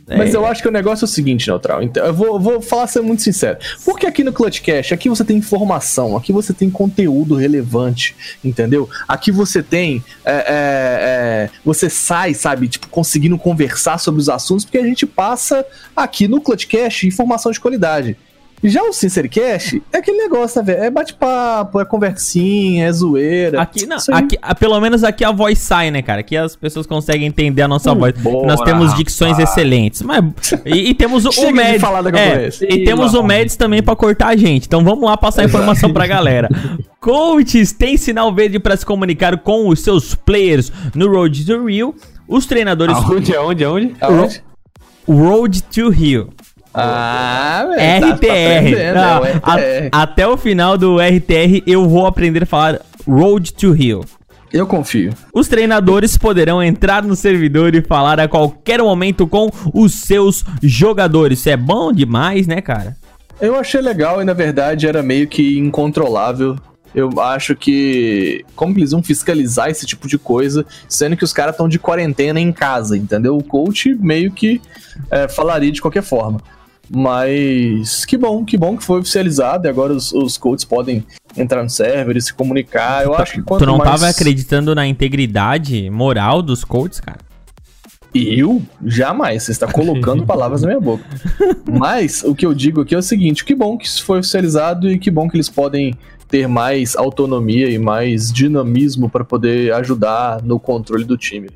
Mas 0.06 0.34
eu 0.34 0.44
acho 0.44 0.62
que 0.62 0.68
o 0.68 0.72
negócio 0.72 1.04
é 1.04 1.06
o 1.06 1.08
seguinte, 1.08 1.48
Neutral. 1.48 1.82
Então, 1.82 2.04
eu 2.04 2.12
vou, 2.12 2.38
vou 2.38 2.60
falar 2.60 2.86
ser 2.86 3.00
muito 3.00 3.22
sincero. 3.22 3.58
Porque 3.84 4.06
aqui 4.06 4.22
no 4.22 4.32
Clutchcast, 4.32 4.92
aqui 4.92 5.08
você 5.08 5.24
tem 5.24 5.38
informação, 5.38 6.16
aqui 6.16 6.32
você 6.32 6.52
tem 6.52 6.68
conteúdo 6.70 7.34
relevante, 7.34 8.14
entendeu? 8.44 8.88
Aqui 9.08 9.32
você 9.32 9.62
tem. 9.62 10.04
é, 10.24 10.32
é, 10.32 10.44
é, 10.46 11.50
você 11.64 11.88
sai, 11.88 12.34
sabe, 12.34 12.68
tipo, 12.68 12.88
conseguindo 12.88 13.38
conversar 13.38 13.98
sobre 13.98 14.20
os 14.20 14.28
assuntos, 14.28 14.64
porque 14.64 14.78
a 14.78 14.86
gente 14.86 15.06
passa 15.06 15.64
aqui 15.96 16.28
no 16.28 16.40
Clutchcast 16.40 17.06
informação 17.06 17.50
de 17.50 17.60
qualidade. 17.60 18.16
Já 18.66 18.82
o 18.82 18.94
Sincericast 18.94 19.82
é 19.92 19.98
aquele 19.98 20.16
negócio, 20.16 20.64
velho? 20.64 20.82
É 20.84 20.90
bate-papo, 20.90 21.78
é 21.78 21.84
conversinha, 21.84 22.86
é 22.86 22.92
zoeira. 22.92 23.60
Aqui 23.60 23.84
não, 23.84 23.98
aqui, 24.12 24.38
ah, 24.40 24.54
pelo 24.54 24.80
menos 24.80 25.04
aqui 25.04 25.22
a 25.22 25.30
voz 25.30 25.58
sai, 25.58 25.90
né, 25.90 26.00
cara? 26.00 26.20
Aqui 26.20 26.34
as 26.34 26.56
pessoas 26.56 26.86
conseguem 26.86 27.26
entender 27.26 27.60
a 27.60 27.68
nossa 27.68 27.92
Hum, 27.92 27.98
voz. 27.98 28.14
boa, 28.18 28.46
Nós 28.46 28.60
temos 28.62 28.94
dicções 28.94 29.38
excelentes. 29.38 30.00
Mas, 30.00 30.24
e, 30.64 30.90
e 30.90 30.94
temos 30.94 31.26
o, 31.26 31.28
da 31.30 31.36
é, 31.60 31.78
concorrência. 31.78 32.74
e 32.74 32.84
temos 32.84 33.12
o 33.12 33.22
Mads 33.22 33.54
também 33.56 33.82
pra 33.82 33.94
cortar 33.94 34.28
a 34.28 34.36
gente. 34.36 34.66
Então 34.66 34.82
vamos 34.82 35.04
lá 35.04 35.14
passar 35.16 35.42
a 35.42 35.44
informação 35.44 35.92
pra 35.92 36.06
galera. 36.06 36.48
Coaches 37.00 37.70
têm 37.72 37.98
sinal 37.98 38.34
verde 38.34 38.58
pra 38.58 38.74
se 38.78 38.86
comunicar 38.86 39.36
com 39.40 39.68
os 39.68 39.80
seus 39.80 40.14
players 40.14 40.72
no 40.94 41.06
Road 41.12 41.44
to 41.44 41.66
Rio. 41.66 41.94
Os 42.26 42.46
treinadores 42.46 42.96
Aonde, 42.96 43.36
aonde, 43.36 43.62
aonde? 43.62 43.96
Aonde? 44.00 44.42
Road 45.06 45.62
to 45.64 45.90
Rio. 45.90 46.30
Ah, 46.74 47.66
velho. 47.68 48.00
tá- 48.00 48.08
tá 48.08 48.14
RTR. 48.14 48.58
aprendendo, 48.58 48.94
Não, 48.94 49.24
é 49.26 49.32
o 49.32 49.40
a- 49.96 50.02
até 50.02 50.26
o 50.26 50.36
final 50.36 50.76
do 50.76 50.98
RTR 51.00 51.62
eu 51.66 51.88
vou 51.88 52.06
aprender 52.06 52.42
a 52.42 52.46
falar 52.46 52.80
Road 53.06 53.52
to 53.54 53.72
Rio. 53.72 54.00
Eu 54.52 54.66
confio. 54.66 55.12
Os 55.34 55.48
treinadores 55.48 56.16
poderão 56.16 56.62
entrar 56.62 57.02
no 57.02 57.16
servidor 57.16 57.74
e 57.74 57.82
falar 57.82 58.20
a 58.20 58.28
qualquer 58.28 58.80
momento 58.80 59.26
com 59.26 59.50
os 59.72 59.94
seus 59.94 60.44
jogadores. 60.62 61.40
Isso 61.40 61.50
é 61.50 61.56
bom 61.56 61.92
demais, 61.92 62.46
né, 62.46 62.60
cara? 62.60 62.96
Eu 63.40 63.56
achei 63.58 63.80
legal 63.80 64.22
e 64.22 64.24
na 64.24 64.32
verdade 64.32 64.86
era 64.86 65.02
meio 65.02 65.26
que 65.26 65.58
incontrolável. 65.58 66.56
Eu 66.94 67.10
acho 67.20 67.56
que. 67.56 68.44
Como 68.54 68.72
que 68.72 68.78
eles 68.78 68.92
vão 68.92 69.02
fiscalizar 69.02 69.68
esse 69.68 69.84
tipo 69.84 70.06
de 70.06 70.16
coisa, 70.16 70.64
sendo 70.88 71.16
que 71.16 71.24
os 71.24 71.32
caras 71.32 71.54
estão 71.54 71.68
de 71.68 71.76
quarentena 71.80 72.38
em 72.38 72.52
casa, 72.52 72.96
entendeu? 72.96 73.36
O 73.36 73.42
coach 73.42 73.92
meio 74.00 74.30
que 74.30 74.62
é, 75.10 75.26
falaria 75.26 75.72
de 75.72 75.82
qualquer 75.82 76.04
forma. 76.04 76.40
Mas 76.90 78.04
que 78.04 78.16
bom, 78.16 78.44
que 78.44 78.56
bom 78.56 78.76
que 78.76 78.84
foi 78.84 79.00
oficializado 79.00 79.66
e 79.66 79.70
agora 79.70 79.92
os, 79.92 80.12
os 80.12 80.36
coaches 80.36 80.64
podem 80.64 81.04
entrar 81.36 81.62
no 81.62 81.70
server 81.70 82.16
e 82.16 82.20
se 82.22 82.32
comunicar. 82.32 83.04
Eu 83.04 83.14
acho 83.14 83.32
que 83.34 83.42
quanto 83.42 83.60
tu 83.60 83.66
não 83.66 83.78
mais... 83.78 83.90
tava 83.90 84.08
acreditando 84.08 84.74
na 84.74 84.86
integridade 84.86 85.88
moral 85.90 86.42
dos 86.42 86.62
coaches, 86.64 87.00
cara? 87.00 87.18
Eu? 88.14 88.62
Jamais. 88.84 89.42
Você 89.42 89.50
está 89.50 89.66
colocando 89.66 90.24
palavras 90.26 90.62
na 90.62 90.68
minha 90.68 90.80
boca. 90.80 91.02
Mas 91.68 92.22
o 92.22 92.34
que 92.34 92.46
eu 92.46 92.54
digo 92.54 92.82
aqui 92.82 92.94
é 92.94 92.98
o 92.98 93.02
seguinte: 93.02 93.44
que 93.44 93.54
bom 93.54 93.76
que 93.76 93.86
isso 93.86 94.04
foi 94.04 94.20
oficializado 94.20 94.88
e 94.88 94.98
que 94.98 95.10
bom 95.10 95.28
que 95.28 95.36
eles 95.36 95.48
podem 95.48 95.94
ter 96.28 96.46
mais 96.46 96.94
autonomia 96.94 97.68
e 97.68 97.78
mais 97.78 98.32
dinamismo 98.32 99.08
para 99.10 99.24
poder 99.24 99.72
ajudar 99.74 100.40
no 100.42 100.60
controle 100.60 101.04
do 101.04 101.16
time. 101.18 101.48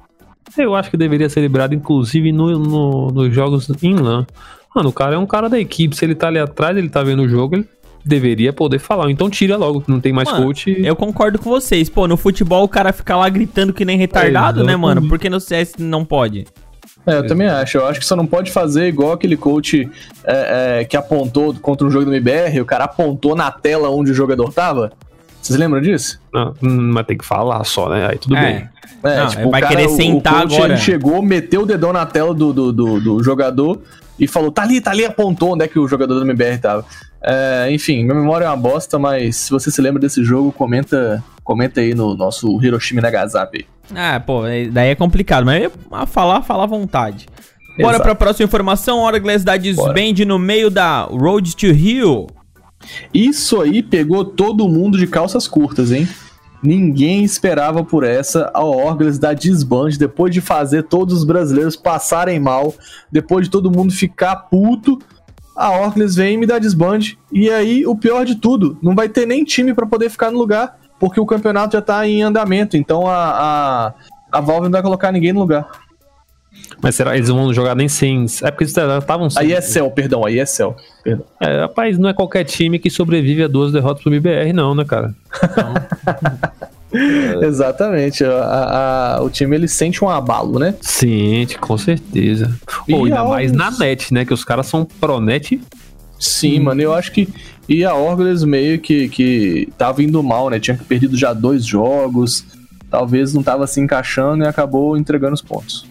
Eu 0.57 0.75
acho 0.75 0.91
que 0.91 0.97
deveria 0.97 1.29
ser 1.29 1.41
liberado, 1.41 1.75
inclusive, 1.75 2.33
no, 2.33 2.59
no- 2.59 3.09
nos 3.13 3.33
jogos 3.35 3.69
em 3.83 3.95
LAN. 3.95 4.27
Mano, 4.75 4.91
o 4.91 4.93
cara 4.93 5.15
é 5.15 5.19
um 5.19 5.27
cara 5.27 5.49
da 5.49 5.59
equipe. 5.59 5.97
Se 5.97 6.05
ele 6.05 6.15
tá 6.15 6.29
ali 6.29 6.39
atrás, 6.39 6.77
ele 6.77 6.89
tá 6.89 7.03
vendo 7.03 7.23
o 7.23 7.29
jogo, 7.29 7.57
ele 7.57 7.69
deveria 8.05 8.53
poder 8.53 8.79
falar. 8.79 9.11
Então 9.11 9.29
tira 9.29 9.57
logo, 9.57 9.81
que 9.83 9.91
não 9.91 10.01
tem 10.01 10.13
mais 10.13 10.31
Mano, 10.31 10.47
coach. 10.47 10.77
Eu 10.83 10.97
concordo 10.97 11.39
com 11.39 11.51
vocês. 11.51 11.89
Pô, 11.89 12.07
no 12.07 12.17
futebol 12.17 12.65
o 12.65 12.69
cara 12.69 12.93
fica 12.93 13.17
lá 13.17 13.29
gritando 13.29 13.73
que 13.73 13.85
nem 13.85 13.99
retardado, 13.99 14.65
né, 14.65 14.77
mano? 14.77 15.09
Por 15.09 15.19
que 15.19 15.29
no 15.29 15.41
CS 15.41 15.75
não 15.79 16.05
pode? 16.05 16.47
É, 17.07 17.17
eu 17.17 17.27
também 17.27 17.49
acho. 17.49 17.79
Eu 17.79 17.87
acho 17.87 18.01
que 18.01 18.07
você 18.07 18.15
não 18.15 18.27
pode 18.27 18.51
fazer 18.51 18.87
igual 18.87 19.13
aquele 19.13 19.37
coach 19.37 19.89
é, 20.25 20.81
é, 20.81 20.85
que 20.85 20.97
apontou 20.97 21.55
contra 21.55 21.87
um 21.87 21.91
jogo 21.91 22.07
do 22.07 22.15
MBR, 22.15 22.61
o 22.61 22.65
cara 22.65 22.85
apontou 22.85 23.35
na 23.35 23.51
tela 23.51 23.89
onde 23.89 24.11
o 24.11 24.15
jogador 24.15 24.53
tava. 24.53 24.93
Vocês 25.41 25.59
lembram 25.59 25.81
disso? 25.81 26.21
Não, 26.33 26.53
hum, 26.63 26.91
mas 26.93 27.07
tem 27.07 27.17
que 27.17 27.25
falar 27.25 27.63
só, 27.65 27.89
né? 27.89 28.09
Aí 28.11 28.19
tudo 28.19 28.35
bem. 28.35 28.69
É, 29.03 29.43
Não, 29.43 29.51
vai 29.51 29.67
querer 29.67 29.89
sentar 29.89 30.43
coach, 30.43 30.55
agora. 30.57 30.73
Ele 30.73 30.81
chegou, 30.81 31.23
meteu 31.23 31.63
o 31.63 31.67
dedão 31.67 31.93
na 31.93 32.05
tela 32.05 32.35
do, 32.35 32.53
do, 32.53 32.73
do, 32.73 33.01
do 33.01 33.23
jogador 33.23 33.81
e 34.19 34.27
falou: 34.27 34.51
tá 34.51 34.63
ali, 34.63 34.81
tá 34.81 34.91
ali, 34.91 35.05
apontou 35.05 35.55
onde 35.55 35.65
é 35.65 35.69
que 35.69 35.79
o 35.79 35.87
jogador 35.89 36.15
do 36.15 36.23
MBR 36.23 36.59
tava. 36.59 36.85
É, 37.23 37.69
enfim, 37.71 38.05
minha 38.05 38.15
memória 38.15 38.45
é 38.45 38.49
uma 38.49 38.57
bosta, 38.57 38.99
mas 38.99 39.37
se 39.37 39.51
você 39.51 39.71
se 39.71 39.81
lembra 39.81 40.01
desse 40.01 40.23
jogo, 40.23 40.53
comenta, 40.53 41.23
comenta 41.43 41.81
aí 41.81 41.95
no 41.95 42.15
nosso 42.17 42.63
Hiroshima 42.63 43.01
Nagasaki. 43.01 43.67
Ah, 43.95 44.21
pô, 44.21 44.47
é- 44.47 44.67
daí 44.67 44.91
é 44.91 44.95
complicado, 44.95 45.45
mas 45.45 45.71
a 45.91 46.07
falar, 46.07 46.43
falar 46.43 46.65
à 46.65 46.67
vontade. 46.67 47.27
Bora 47.77 47.91
Exato. 47.93 48.03
pra 48.03 48.15
próxima 48.15 48.45
informação. 48.45 48.99
Orglass 49.01 49.45
da 49.45 49.57
Disband 49.57 50.25
no 50.27 50.39
meio 50.39 50.69
da 50.69 51.03
Road 51.03 51.55
to 51.57 51.73
Rio. 51.73 52.27
Isso 53.13 53.61
aí 53.61 53.83
pegou 53.83 54.25
todo 54.25 54.69
mundo 54.69 54.99
de 54.99 55.07
calças 55.07 55.47
curtas, 55.49 55.93
hein? 55.93 56.09
Ninguém 56.63 57.23
esperava 57.23 57.85
por 57.85 58.03
essa 58.03 58.51
a 58.53 58.65
Orgles 58.65 59.19
da 59.19 59.33
Disband, 59.33 59.91
depois 59.99 60.33
de 60.35 60.41
fazer 60.41 60.85
todos 60.85 61.19
os 61.19 61.25
brasileiros 61.25 61.77
passarem 61.77 62.41
mal, 62.41 62.75
depois 63.11 63.47
de 63.47 63.51
todo 63.51 63.71
mundo 63.71 63.93
ficar 63.93 64.35
puto, 64.37 64.99
a 65.57 65.71
Orgles 65.71 66.17
vem 66.17 66.35
e 66.35 66.37
me 66.37 66.47
dá 66.47 66.59
Disband. 66.59 67.17
E 67.33 67.51
aí, 67.51 67.87
o 67.87 67.97
pior 67.97 68.25
de 68.25 68.37
tudo, 68.37 68.77
não 68.83 68.95
vai 68.95 69.09
ter 69.09 69.27
nem 69.27 69.45
time 69.45 69.73
pra 69.73 69.87
poder 69.87 70.11
ficar 70.11 70.31
no 70.31 70.39
lugar, 70.39 70.79
porque 70.99 71.21
o 71.21 71.27
campeonato 71.27 71.77
já 71.77 71.83
tá 71.83 72.07
em 72.07 72.23
andamento, 72.23 72.77
então 72.77 73.07
a, 73.07 73.15
a, 73.17 73.95
a 74.33 74.41
Valve 74.41 74.65
não 74.65 74.73
vai 74.73 74.83
colocar 74.83 75.13
ninguém 75.13 75.33
no 75.33 75.41
lugar. 75.41 75.69
Mas 76.81 76.95
será 76.95 77.11
que 77.11 77.17
eles 77.19 77.29
vão 77.29 77.53
jogar 77.53 77.75
nem 77.75 77.89
sem. 77.89 78.25
É 78.43 78.51
porque 78.51 78.65
eles 78.65 78.77
estavam 78.77 79.29
sem. 79.29 79.43
Aí 79.43 79.53
é 79.53 79.61
céu, 79.61 79.91
perdão, 79.91 80.25
aí 80.25 80.39
é 80.39 80.47
céu. 80.47 80.77
Perdão. 81.03 81.25
É, 81.41 81.61
rapaz, 81.63 81.99
não 81.99 82.09
é 82.09 82.15
qualquer 82.15 82.45
time 82.45 82.79
que 82.79 82.89
sobrevive 82.89 83.43
a 83.43 83.49
duas 83.49 83.73
derrotas 83.73 84.03
pro 84.03 84.13
MBR, 84.13 84.53
não, 84.53 84.75
né, 84.75 84.85
cara? 84.85 85.13
Exatamente, 87.43 88.25
a- 88.25 89.17
a- 89.19 89.23
o 89.23 89.29
time 89.29 89.55
ele 89.57 89.69
sente 89.69 90.03
um 90.03 90.09
abalo, 90.09 90.59
né? 90.59 90.75
Sente, 90.81 91.59
com 91.59 91.77
certeza. 91.77 92.55
E 92.87 92.95
Ou 92.95 93.05
ainda 93.05 93.25
mais 93.25 93.53
na 93.53 93.71
net, 93.71 94.15
né? 94.15 94.25
Que 94.25 94.33
os 94.33 94.45
caras 94.45 94.67
são 94.67 94.85
pro 94.85 95.21
net. 95.21 95.61
Sim, 96.19 96.61
mano, 96.61 96.81
eu 96.81 96.95
acho 96.95 97.13
que. 97.13 97.29
E 97.69 97.85
a 97.85 97.95
Orgles 97.95 98.43
meio 98.45 98.79
que, 98.81 99.09
que 99.11 99.69
tava 99.77 100.03
indo 100.03 100.23
mal, 100.23 100.49
né? 100.49 100.59
Tinha 100.59 100.79
perdido 100.89 101.17
já 101.17 101.33
dois 101.35 101.67
jogos. 101.67 102.45
Talvez 102.91 103.35
não 103.35 103.43
tava 103.43 103.67
se 103.67 103.81
encaixando 103.81 104.45
e 104.45 104.47
acabou 104.47 104.97
entregando 104.97 105.35
os 105.35 105.43
pontos. 105.43 105.87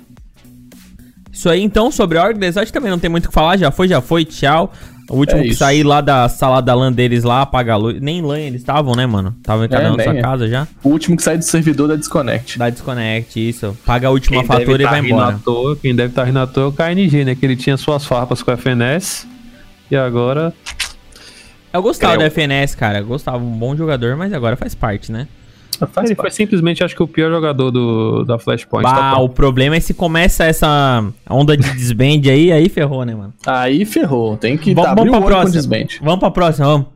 Isso 1.37 1.47
aí, 1.47 1.61
então, 1.61 1.91
sobre 1.91 2.17
Orglass, 2.17 2.57
acho 2.57 2.65
que 2.65 2.73
também 2.73 2.89
não 2.89 2.97
tem 2.97 3.11
muito 3.11 3.25
o 3.25 3.27
que 3.27 3.33
falar. 3.33 3.57
Já 3.57 3.69
foi, 3.69 3.87
já 3.87 4.01
foi, 4.01 4.25
tchau. 4.25 4.73
O 5.07 5.17
último 5.17 5.39
É 5.41 5.43
que 5.43 5.53
sair 5.53 5.83
lá 5.83 6.01
da 6.01 6.27
sala 6.27 6.61
da 6.61 6.73
LAN 6.73 6.91
deles 6.91 7.23
lá, 7.23 7.43
apaga 7.43 7.73
a 7.73 7.77
luz. 7.77 8.01
Nem 8.01 8.23
LAN 8.23 8.39
eles 8.39 8.59
estavam, 8.59 8.95
né, 8.95 9.05
mano? 9.05 9.35
Estavam 9.37 9.63
em 9.63 9.69
cada 9.69 9.83
É, 9.83 9.91
um 9.91 9.95
na 9.95 10.03
sua 10.03 10.17
é. 10.17 10.21
casa 10.21 10.47
já. 10.47 10.67
O 10.83 10.89
último 10.89 11.15
que 11.15 11.21
sai 11.21 11.37
do 11.37 11.43
servidor 11.43 11.89
da 11.89 11.95
Disconnect. 11.95 12.57
Dá 12.57 12.71
desconnect, 12.71 13.49
isso. 13.49 13.77
Paga 13.85 14.07
a 14.07 14.11
última 14.11 14.39
Quem 14.39 14.47
fatura 14.47 14.65
deve 14.79 14.83
e 14.83 14.85
tá 14.85 14.89
vai 14.89 14.99
embora. 14.99 15.39
Toa, 15.45 15.75
quem 15.75 15.95
deve 15.95 16.09
estar 16.09 16.23
rindo 16.23 16.39
à 16.39 16.47
toa 16.47 16.63
é 16.63 16.67
o 16.67 16.71
KNG, 16.71 17.23
né? 17.23 17.35
Que 17.35 17.45
ele 17.45 17.55
tinha 17.55 17.77
suas 17.77 18.03
farpas 18.03 18.41
com 18.41 18.49
a 18.49 18.57
FNS. 18.57 19.27
E 19.91 19.95
agora. 19.95 20.51
Eu 21.71 21.83
gostava 21.83 22.17
Creu. 22.17 22.27
do 22.27 22.33
FNS, 22.33 22.75
cara. 22.75 22.97
Eu 22.97 23.05
gostava, 23.05 23.37
um 23.37 23.51
bom 23.57 23.75
jogador, 23.75 24.17
mas 24.17 24.33
agora 24.33 24.55
faz 24.57 24.73
parte, 24.73 25.11
né? 25.11 25.27
Faz 25.85 26.09
ele 26.09 26.15
foi 26.15 26.23
parte. 26.23 26.35
simplesmente, 26.35 26.83
acho 26.83 26.95
que, 26.95 27.03
o 27.03 27.07
pior 27.07 27.29
jogador 27.29 27.69
do, 27.71 28.23
da 28.23 28.39
Flashpoint. 28.39 28.83
Bah, 28.83 29.11
tá 29.11 29.19
o 29.19 29.29
problema 29.29 29.75
é 29.75 29.79
se 29.79 29.93
começa 29.93 30.45
essa 30.45 31.03
onda 31.29 31.55
de 31.55 31.69
desband 31.73 32.29
aí, 32.29 32.51
aí 32.51 32.69
ferrou, 32.69 33.05
né, 33.05 33.13
mano? 33.13 33.33
Aí 33.45 33.85
ferrou. 33.85 34.37
Tem 34.37 34.57
que 34.57 34.73
Vamos, 34.73 34.89
tá, 34.89 34.95
vamos 34.95 35.11
pra 35.11 35.21
próxima. 35.21 35.85
Vamos 36.01 36.19
pra 36.19 36.31
próxima, 36.31 36.67
vamos. 36.67 36.87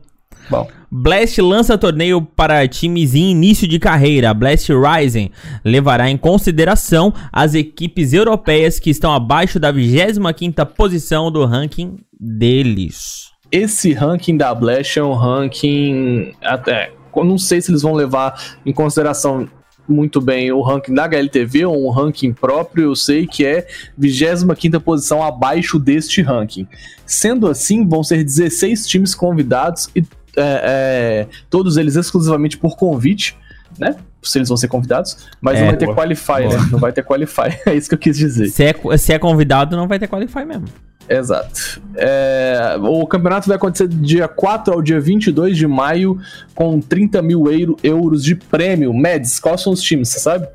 Bom. 0.50 0.68
Blast 0.90 1.40
lança 1.40 1.78
torneio 1.78 2.20
para 2.20 2.68
times 2.68 3.14
em 3.14 3.30
início 3.30 3.66
de 3.66 3.78
carreira. 3.78 4.34
Blast 4.34 4.70
Rising 4.70 5.30
levará 5.64 6.10
em 6.10 6.18
consideração 6.18 7.14
as 7.32 7.54
equipes 7.54 8.12
europeias 8.12 8.78
que 8.78 8.90
estão 8.90 9.12
abaixo 9.12 9.58
da 9.58 9.72
25ª 9.72 10.66
posição 10.66 11.30
do 11.30 11.46
ranking 11.46 11.96
deles. 12.20 13.30
Esse 13.50 13.92
ranking 13.92 14.36
da 14.36 14.54
Blast 14.54 14.98
é 14.98 15.02
um 15.02 15.14
ranking. 15.14 16.32
Até. 16.42 16.92
Não 17.16 17.38
sei 17.38 17.60
se 17.60 17.70
eles 17.70 17.82
vão 17.82 17.94
levar 17.94 18.56
em 18.64 18.72
consideração 18.72 19.48
muito 19.88 20.20
bem 20.20 20.52
o 20.52 20.60
ranking 20.62 20.94
da 20.94 21.04
HLTV 21.04 21.66
ou 21.66 21.86
um 21.86 21.90
ranking 21.90 22.32
próprio, 22.32 22.84
eu 22.84 22.96
sei 22.96 23.26
que 23.26 23.44
é 23.44 23.66
25 23.98 24.80
posição 24.80 25.22
abaixo 25.22 25.78
deste 25.78 26.22
ranking. 26.22 26.66
Sendo 27.04 27.48
assim, 27.48 27.86
vão 27.86 28.02
ser 28.02 28.22
16 28.24 28.86
times 28.86 29.14
convidados 29.14 29.88
e 29.94 30.04
é, 30.36 31.26
é, 31.26 31.26
todos 31.50 31.76
eles 31.76 31.96
exclusivamente 31.96 32.56
por 32.56 32.76
convite, 32.76 33.36
né? 33.78 33.96
Se 34.22 34.38
eles 34.38 34.48
vão 34.48 34.56
ser 34.56 34.68
convidados, 34.68 35.28
mas 35.40 35.58
É, 35.58 35.60
não 35.60 35.68
vai 35.68 35.76
ter 35.76 35.86
boa. 35.86 35.96
qualify, 35.96 36.48
né? 36.48 36.68
Não 36.70 36.78
vai 36.78 36.92
ter 36.92 37.04
qualify, 37.04 37.58
é 37.66 37.74
isso 37.74 37.88
que 37.88 37.94
eu 37.94 37.98
quis 37.98 38.16
dizer. 38.16 38.48
Se 38.48 38.64
é, 38.64 38.96
se 38.96 39.12
é 39.12 39.18
convidado, 39.18 39.76
não 39.76 39.88
vai 39.88 39.98
ter 39.98 40.08
qualify 40.08 40.44
mesmo. 40.44 40.68
Exato. 41.08 41.82
É, 41.96 42.76
o 42.80 43.06
campeonato 43.06 43.46
vai 43.48 43.56
acontecer 43.56 43.86
do 43.88 43.96
dia 43.96 44.26
4 44.28 44.72
ao 44.74 44.80
dia 44.82 45.00
22 45.00 45.56
de 45.56 45.66
maio, 45.66 46.18
com 46.54 46.80
30 46.80 47.20
mil 47.20 47.50
euro- 47.50 47.76
euros 47.82 48.22
de 48.24 48.34
prêmio. 48.34 48.92
Meds, 48.94 49.38
quais 49.38 49.60
são 49.60 49.72
os 49.72 49.82
times, 49.82 50.08
você 50.08 50.20
sabe? 50.20 50.46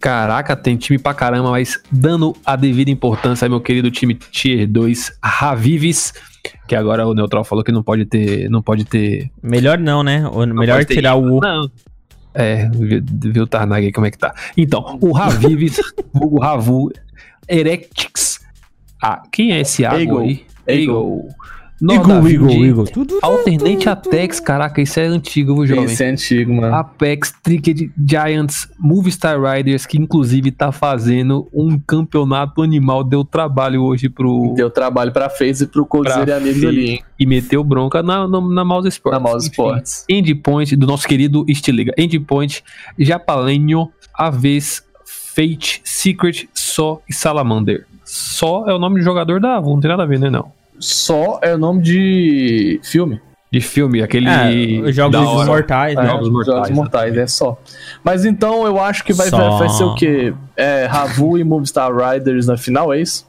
Caraca, 0.00 0.54
tem 0.54 0.76
time 0.76 0.98
pra 0.98 1.14
caramba, 1.14 1.50
mas 1.50 1.80
dando 1.90 2.36
a 2.44 2.54
devida 2.54 2.90
importância 2.90 3.46
ao 3.46 3.50
meu 3.50 3.60
querido 3.60 3.90
time 3.90 4.14
Tier 4.14 4.68
2, 4.68 5.18
Ravives, 5.24 6.12
que 6.68 6.76
agora 6.76 7.06
o 7.06 7.14
Neutral 7.14 7.44
falou 7.44 7.64
que 7.64 7.72
não 7.72 7.82
pode 7.82 8.04
ter. 8.04 8.48
Não 8.50 8.60
pode 8.62 8.84
ter. 8.84 9.30
Melhor 9.42 9.78
não, 9.78 10.02
né? 10.02 10.28
O- 10.28 10.44
não 10.44 10.54
melhor 10.54 10.84
tirar 10.84 11.14
o. 11.16 11.40
Não. 11.40 11.70
É, 12.34 12.68
viu 12.68 13.02
viu 13.32 13.42
o 13.44 13.46
Tarnag 13.46 13.86
aí 13.86 13.90
como 13.92 14.06
é 14.06 14.10
que 14.10 14.18
tá. 14.18 14.34
Então, 14.56 14.98
o 15.00 15.10
Ravives, 15.12 15.80
o 16.12 16.38
Ravu, 16.38 16.90
Erectix. 17.48 18.44
Ah, 19.08 19.22
quem 19.30 19.52
é 19.52 19.60
esse 19.60 19.84
Eagle. 19.84 20.18
aí? 20.18 20.44
Eagle. 20.66 21.28
Nordavide, 21.80 22.44
Igor. 22.44 22.88
Tudo. 22.88 23.18
Alternate 23.22 23.88
Atex, 23.88 24.40
caraca, 24.40 24.80
isso 24.80 24.98
é 24.98 25.04
antigo, 25.04 25.54
viu, 25.54 25.66
jovem? 25.66 25.84
Esse 25.84 26.02
é 26.02 26.10
antigo, 26.10 26.54
mano. 26.54 26.74
Apex, 26.74 27.32
Tricked 27.42 27.92
Giants, 28.04 28.68
Movistar 28.78 29.40
Riders, 29.40 29.84
que 29.84 29.96
inclusive 29.96 30.50
tá 30.50 30.72
fazendo 30.72 31.46
um 31.52 31.78
campeonato 31.78 32.62
animal, 32.62 33.04
deu 33.04 33.22
trabalho 33.22 33.82
hoje 33.82 34.08
pro. 34.08 34.54
Deu 34.56 34.70
trabalho 34.70 35.12
pra 35.12 35.28
FaZe 35.28 35.64
e 35.64 35.66
pro 35.66 35.86
Coldzera 35.86 36.22
e 36.22 36.24
pra 36.24 36.36
amigos 36.38 36.64
ali, 36.64 36.90
hein? 36.90 37.02
E 37.18 37.26
meteu 37.26 37.62
bronca 37.62 38.02
na, 38.02 38.26
na, 38.26 38.40
na 38.40 38.64
Mouse 38.64 38.88
Sports. 38.88 39.22
Na 39.22 39.28
Mouse 39.28 39.46
Sports. 39.46 40.04
Endpoint, 40.08 40.74
do 40.74 40.86
nosso 40.86 41.06
querido 41.06 41.44
Stiliga. 41.48 41.92
Endpoint, 41.96 42.64
Japalenho, 42.98 43.90
Aves, 44.14 44.82
Fate, 45.04 45.82
Secret, 45.84 46.48
Só 46.54 47.00
e 47.08 47.12
Salamander. 47.12 47.86
Só 48.06 48.64
é 48.68 48.72
o 48.72 48.78
nome 48.78 49.00
de 49.00 49.04
jogador 49.04 49.40
da 49.40 49.56
Avon, 49.56 49.74
não 49.74 49.80
tem 49.80 49.90
nada 49.90 50.04
a 50.04 50.06
ver, 50.06 50.18
né? 50.18 50.30
Não. 50.30 50.50
Só 50.78 51.38
é 51.42 51.54
o 51.54 51.58
nome 51.58 51.82
de 51.82 52.80
filme. 52.84 53.20
De 53.50 53.60
filme, 53.60 54.02
aquele. 54.02 54.28
É, 54.28 54.92
jogos 54.92 55.20
hora. 55.20 55.46
mortais, 55.46 55.96
É, 55.96 56.02
né? 56.02 56.08
Jogos 56.10 56.28
Mortais, 56.30 56.56
Jogos 56.56 56.70
Mortais, 56.70 57.16
é 57.16 57.26
só. 57.26 57.58
Mas 58.04 58.24
então 58.24 58.66
eu 58.66 58.80
acho 58.80 59.04
que 59.04 59.12
vai, 59.12 59.28
Só. 59.28 59.36
vai, 59.38 59.58
vai 59.60 59.68
ser 59.70 59.84
o 59.84 59.94
quê? 59.94 60.34
É, 60.56 60.86
Ravu 60.86 61.38
e 61.38 61.44
Movistar 61.44 61.90
Riders 61.94 62.46
na 62.46 62.56
final, 62.56 62.92
é 62.92 63.00
isso? 63.00 63.26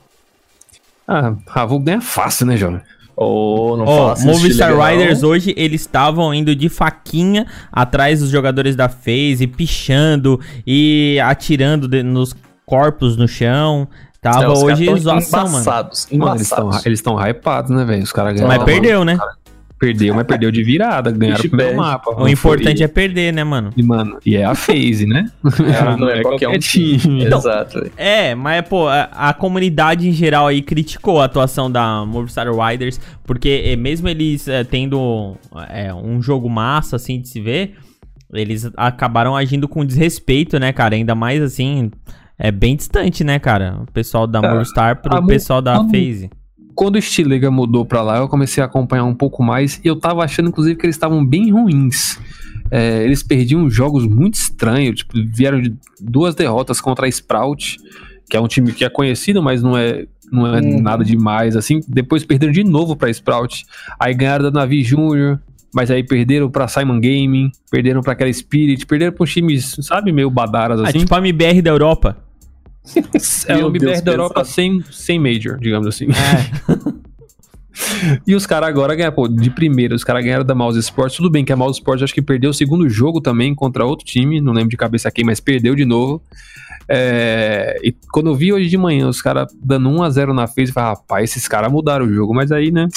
Ah, 1.07 1.34
Avon 1.55 1.79
ganha 1.79 2.01
fácil, 2.01 2.46
né, 2.48 2.57
jovem? 2.57 2.81
Ou 3.15 3.77
não 3.77 3.86
fala 3.86 4.13
assim, 4.13 4.27
Movistar. 4.27 4.72
Riders 4.75 5.24
hoje 5.24 5.53
eles 5.57 5.81
estavam 5.81 6.34
indo 6.34 6.55
de 6.55 6.67
faquinha 6.69 7.48
atrás 7.72 8.19
dos 8.19 8.29
jogadores 8.29 8.75
da 8.75 8.89
FaZe, 8.89 9.48
pichando 9.48 10.39
e 10.65 11.19
atirando 11.24 11.88
de- 11.88 12.03
nos 12.03 12.36
corpos 12.65 13.15
no 13.17 13.27
chão. 13.27 13.88
Tava 14.31 14.53
Não, 14.53 14.63
hoje 14.63 14.86
zoação, 15.00 15.39
mano. 15.43 15.50
embaçados, 15.57 16.07
Mano, 16.12 16.36
eles 16.86 17.00
estão 17.00 17.19
hypados, 17.19 17.72
né, 17.72 17.86
velho? 17.86 18.03
Os 18.03 18.12
caras 18.12 18.34
ganharam. 18.34 18.55
Mas 18.55 18.63
perdeu, 18.65 19.05
né? 19.05 19.17
Perdeu, 19.79 20.15
mas 20.15 20.25
perdeu 20.25 20.50
de 20.50 20.63
virada. 20.63 21.12
Ganharam 21.12 21.46
o 21.46 21.50
perde. 21.51 21.75
mapa. 21.75 22.24
O 22.24 22.27
importante 22.27 22.81
é 22.81 22.88
perder, 22.88 23.31
né, 23.31 23.43
mano? 23.43 23.72
E, 23.77 23.84
mano, 23.84 24.17
e 24.25 24.36
é 24.36 24.43
a 24.43 24.55
phase, 24.55 25.05
né? 25.05 25.29
É, 25.43 25.84
não 25.96 26.10
é 26.10 26.22
qualquer 26.24 26.48
um 26.48 26.57
time. 26.57 26.98
Exato. 27.24 27.79
velho. 27.79 27.91
É, 27.96 28.34
mas, 28.34 28.67
pô, 28.67 28.88
a, 28.88 29.03
a 29.03 29.34
comunidade 29.34 30.10
em 30.10 30.12
geral 30.12 30.48
aí 30.48 30.63
criticou 30.63 31.22
a 31.22 31.25
atuação 31.25 31.69
da 31.69 32.03
Movistar 32.05 32.48
Riders, 32.51 33.00
porque 33.24 33.62
eh, 33.65 33.75
mesmo 33.75 34.10
eles 34.10 34.48
eh, 34.48 34.63
tendo 34.63 35.36
eh, 35.69 35.93
um 35.93 36.24
jogo 36.24 36.50
massa, 36.50 36.96
assim, 36.96 37.22
de 37.22 37.29
se 37.29 37.39
ver, 37.39 37.75
eles 38.34 38.69
acabaram 38.75 39.36
agindo 39.36 39.67
com 39.67 39.86
desrespeito, 39.86 40.57
né, 40.60 40.74
cara? 40.74 40.96
Ainda 40.96 41.13
mais, 41.13 41.39
assim, 41.39 41.91
é 42.39 42.51
bem 42.51 42.75
distante, 42.75 43.24
né, 43.24 43.39
cara? 43.39 43.79
O 43.88 43.91
pessoal 43.91 44.27
da 44.27 44.41
Cara, 44.41 44.53
Movistar 44.56 44.91
a 44.91 44.96
pro 44.96 45.25
pessoal 45.25 45.62
da 45.62 45.75
quando- 45.77 45.91
FaZe. 45.91 46.29
Quando 46.75 46.96
o 46.98 47.01
Stilega 47.01 47.50
mudou 47.50 47.84
pra 47.86 48.03
lá, 48.03 48.17
eu 48.20 48.27
comecei 48.27 48.62
a 48.62 48.67
acompanhar 48.67 49.03
um 49.06 49.15
pouco 49.15 49.41
mais 49.41 49.82
e 49.84 49.88
eu 49.88 49.96
tava 50.00 50.24
achando, 50.24 50.50
inclusive, 50.50 50.75
que 50.77 50.86
eles 50.86 50.96
estavam 50.96 51.25
bem 51.25 51.51
ruins. 51.51 52.20
É, 52.70 53.03
eles 53.03 53.24
perdiam 53.24 53.67
jogos 53.70 54.06
muito 54.06 54.36
estranhos, 54.36 54.98
tipo, 54.98 55.13
vieram 55.34 55.60
de 55.60 55.74
duas 56.00 56.36
derrotas 56.36 56.79
contra 56.79 57.08
a 57.08 57.10
Sprout, 57.10 57.77
que 58.29 58.38
é 58.38 58.39
um 58.41 58.48
time 58.48 58.72
que 58.74 58.86
é 58.86 58.89
conhecido, 58.89 59.41
mas 59.41 59.63
não 59.63 59.75
é, 59.75 60.06
não 60.32 60.46
é 60.56 60.60
Uhum. 60.62 60.79
nada 60.82 61.03
demais, 61.03 61.56
assim. 61.56 61.79
Depois 61.88 62.24
perderam 62.24 62.53
de 62.53 62.63
novo 62.63 62.96
pra 62.96 63.10
Sprout, 63.10 63.65
aí 64.00 64.13
ganharam 64.13 64.44
da 64.44 64.60
Navi 64.60 64.84
Júnior, 64.84 65.39
mas 65.74 65.89
aí 65.89 66.03
perderam 66.03 66.48
pra 66.50 66.67
Simon 66.67 67.00
Gaming, 67.00 67.50
perderam 67.72 68.01
pra 68.01 68.13
aquela 68.13 68.32
Spirit, 68.32 68.86
perderam 68.86 69.13
pra 69.13 69.24
uns 69.24 69.34
times, 69.34 69.75
sabe, 69.82 70.12
meio 70.12 70.29
badaras 70.29 70.79
Ah, 70.82 70.89
assim. 70.89 71.00
tipo 71.00 71.15
a 71.15 71.17
MBR 71.17 71.62
da 71.63 71.72
Europa. 71.72 72.17
É 73.48 73.56
o 73.58 73.67
MBR 73.67 73.79
Deus, 73.79 74.01
da 74.01 74.12
Europa 74.12 74.46
sem, 74.46 74.84
sem 74.91 75.20
Major, 75.20 75.58
digamos 75.60 75.88
assim. 75.88 76.08
É. 76.08 76.98
E 78.25 78.36
os 78.36 78.46
caras 78.46 78.70
agora 78.70 78.96
ganharam, 78.96 79.15
pô, 79.15 79.27
de 79.27 79.50
primeira, 79.50 79.96
os 79.96 80.03
caras 80.03 80.24
ganharam 80.24 80.44
da 80.44 80.56
Mouse 80.56 80.79
Sports. 80.79 81.15
Tudo 81.15 81.29
bem 81.29 81.46
que 81.46 81.53
a 81.53 81.56
Mouse 81.56 81.77
Sports 81.77 82.03
acho 82.03 82.13
que 82.13 82.22
perdeu 82.22 82.50
o 82.50 82.53
segundo 82.53 82.89
jogo 82.89 83.22
também 83.22 83.53
contra 83.53 83.86
outro 83.86 84.06
time, 84.06 84.41
não 84.41 84.51
lembro 84.51 84.70
de 84.70 84.77
cabeça 84.77 85.12
quem, 85.12 85.24
mas 85.24 85.39
perdeu 85.39 85.75
de 85.75 85.86
novo. 85.86 86.22
É, 86.89 87.77
e 87.84 87.94
quando 88.12 88.29
eu 88.29 88.36
vi 88.36 88.53
hoje 88.53 88.70
de 88.70 88.77
manhã 88.77 89.08
os 89.08 89.22
caras 89.22 89.48
dando 89.62 89.89
1x0 89.89 90.34
na 90.34 90.47
face, 90.47 90.69
eu 90.69 90.73
falei, 90.73 90.89
rapaz, 90.89 91.30
esses 91.30 91.47
caras 91.47 91.71
mudaram 91.71 92.06
o 92.06 92.13
jogo, 92.13 92.34
mas 92.34 92.52
aí, 92.52 92.71
né, 92.71 92.88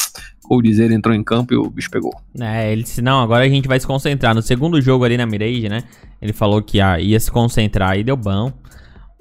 o 0.48 0.62
dizer 0.62 0.90
entrou 0.90 1.14
em 1.14 1.22
campo 1.22 1.54
e 1.54 1.56
o 1.56 1.68
bicho 1.68 1.90
pegou. 1.90 2.12
É, 2.40 2.72
ele 2.72 2.82
disse, 2.82 3.02
não, 3.02 3.20
agora 3.20 3.44
a 3.44 3.48
gente 3.48 3.68
vai 3.68 3.78
se 3.78 3.86
concentrar. 3.86 4.34
No 4.34 4.42
segundo 4.42 4.80
jogo 4.80 5.04
ali 5.04 5.16
na 5.16 5.26
Mirage, 5.26 5.68
né? 5.68 5.82
Ele 6.20 6.32
falou 6.32 6.62
que 6.62 6.80
ah, 6.80 7.00
ia 7.00 7.18
se 7.18 7.30
concentrar 7.30 7.98
e 7.98 8.04
deu 8.04 8.16
bom. 8.16 8.52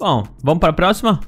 Bom, 0.00 0.26
vamos 0.42 0.60
pra 0.60 0.72
próxima? 0.72 1.20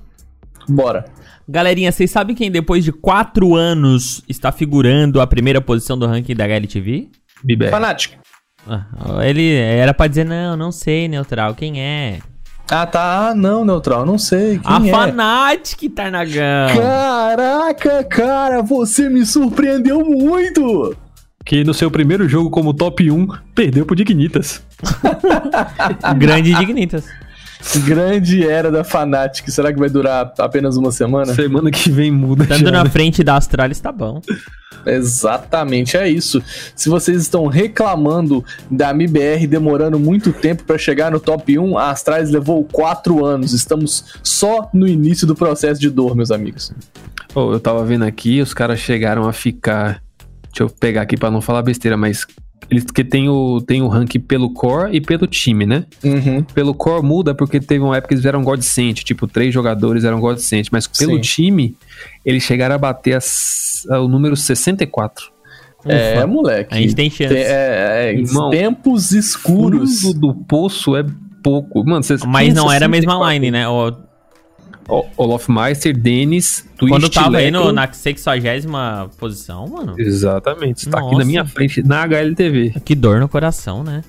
Bora. 0.66 1.04
Galerinha, 1.46 1.92
vocês 1.92 2.10
sabem 2.10 2.34
quem 2.34 2.50
depois 2.50 2.82
de 2.82 2.90
4 2.90 3.54
anos 3.54 4.22
está 4.26 4.50
figurando 4.50 5.20
a 5.20 5.26
primeira 5.26 5.60
posição 5.60 5.98
do 5.98 6.06
ranking 6.06 6.34
da 6.34 6.44
HLTV? 6.44 7.10
Bibé. 7.44 7.68
Fanatic. 7.68 8.14
Ah, 8.66 8.86
ele 9.24 9.52
era 9.54 9.92
pra 9.92 10.06
dizer, 10.06 10.24
não, 10.24 10.56
não 10.56 10.72
sei, 10.72 11.06
Neutral, 11.06 11.54
quem 11.54 11.82
é? 11.82 12.20
Ah, 12.70 12.86
tá. 12.86 13.28
Ah, 13.28 13.34
não, 13.34 13.62
Neutral, 13.62 14.06
não 14.06 14.16
sei. 14.16 14.58
Quem 14.58 14.72
a 14.72 14.88
é? 14.88 14.90
Fanatic, 14.90 15.90
Tarnagão! 15.90 16.74
Caraca, 16.74 18.04
cara, 18.04 18.62
você 18.62 19.10
me 19.10 19.26
surpreendeu 19.26 20.02
muito! 20.02 20.96
Que 21.44 21.62
no 21.62 21.74
seu 21.74 21.90
primeiro 21.90 22.26
jogo 22.26 22.48
como 22.48 22.72
top 22.72 23.10
1, 23.10 23.26
perdeu 23.54 23.84
pro 23.84 23.94
Dignitas. 23.94 24.62
Grande 26.16 26.54
Dignitas. 26.54 27.04
Grande 27.84 28.46
era 28.46 28.70
da 28.70 28.84
Fanatic. 28.84 29.48
Será 29.48 29.72
que 29.72 29.78
vai 29.78 29.88
durar 29.88 30.32
apenas 30.38 30.76
uma 30.76 30.90
semana? 30.90 31.34
Semana 31.34 31.70
que 31.70 31.90
vem 31.90 32.10
muda. 32.10 32.44
Estando 32.44 32.60
já, 32.60 32.70
na 32.70 32.84
né? 32.84 32.90
frente 32.90 33.22
da 33.22 33.36
Astralis 33.36 33.80
tá 33.80 33.92
bom. 33.92 34.20
Exatamente, 34.84 35.96
é 35.96 36.08
isso. 36.08 36.42
Se 36.74 36.88
vocês 36.88 37.22
estão 37.22 37.46
reclamando 37.46 38.44
da 38.70 38.90
MBR 38.90 39.46
demorando 39.46 39.98
muito 39.98 40.32
tempo 40.32 40.64
para 40.64 40.76
chegar 40.76 41.10
no 41.10 41.20
top 41.20 41.58
1, 41.58 41.78
a 41.78 41.90
Astralis 41.90 42.30
levou 42.30 42.64
4 42.64 43.24
anos. 43.24 43.52
Estamos 43.52 44.04
só 44.22 44.68
no 44.72 44.86
início 44.86 45.26
do 45.26 45.34
processo 45.34 45.80
de 45.80 45.88
dor, 45.88 46.16
meus 46.16 46.30
amigos. 46.30 46.72
Pô, 47.32 47.52
eu 47.52 47.60
tava 47.60 47.84
vendo 47.84 48.04
aqui, 48.04 48.40
os 48.40 48.52
caras 48.52 48.80
chegaram 48.80 49.28
a 49.28 49.32
ficar. 49.32 50.02
Deixa 50.48 50.64
eu 50.64 50.68
pegar 50.68 51.02
aqui 51.02 51.16
pra 51.16 51.30
não 51.30 51.40
falar 51.40 51.62
besteira, 51.62 51.96
mas. 51.96 52.26
Eles 52.70 52.84
que 52.84 53.04
tem 53.04 53.28
o, 53.28 53.60
tem 53.60 53.82
o 53.82 53.88
rank 53.88 54.16
pelo 54.26 54.50
core 54.50 54.94
e 54.96 55.00
pelo 55.00 55.26
time, 55.26 55.66
né? 55.66 55.84
Uhum. 56.02 56.42
Pelo 56.42 56.72
core 56.74 57.02
muda 57.04 57.34
porque 57.34 57.60
teve 57.60 57.82
uma 57.84 57.96
época 57.96 58.08
que 58.08 58.14
eles 58.14 58.24
eram 58.24 58.42
Godsent, 58.42 59.02
tipo, 59.02 59.26
três 59.26 59.52
jogadores 59.52 60.04
eram 60.04 60.20
Godsent, 60.20 60.68
mas 60.70 60.86
pelo 60.86 61.14
Sim. 61.16 61.20
time, 61.20 61.76
eles 62.24 62.42
chegaram 62.42 62.74
a 62.74 62.78
bater 62.78 63.14
as- 63.16 63.84
o 63.90 64.08
número 64.08 64.36
64. 64.36 65.30
É, 65.84 66.14
Ufa. 66.16 66.26
moleque. 66.26 66.72
A 66.74 66.78
gente 66.80 66.94
tem 66.94 67.10
chance. 67.10 67.34
Tem- 67.34 67.42
é, 67.42 68.10
é, 68.10 68.14
Irmão, 68.14 68.50
tempos 68.50 69.10
escuros. 69.12 70.00
Fundo 70.02 70.20
do 70.20 70.34
poço 70.34 70.96
é 70.96 71.04
pouco. 71.42 71.84
Mano, 71.84 72.02
vocês 72.04 72.24
Mas 72.24 72.54
não 72.54 72.70
era 72.70 72.84
a 72.86 72.88
mesma 72.88 73.14
64. 73.14 73.32
line, 73.34 73.50
né? 73.50 73.68
O- 73.68 73.92
O- 74.92 75.06
Olofmeister, 75.16 75.96
Denis, 75.96 76.66
Twist, 76.76 76.92
Quando 76.92 77.08
tava 77.08 77.38
aí 77.38 77.50
no, 77.50 77.60
Leco. 77.60 77.72
na 77.72 77.90
60 77.90 79.08
posição, 79.16 79.66
mano. 79.66 79.94
Exatamente, 79.98 80.86
tá 80.86 80.98
aqui 80.98 81.16
na 81.16 81.24
minha 81.24 81.46
frente, 81.46 81.82
na 81.82 82.02
HLTV. 82.02 82.74
Que 82.84 82.94
dor 82.94 83.18
no 83.18 83.26
coração, 83.26 83.82
né? 83.82 84.04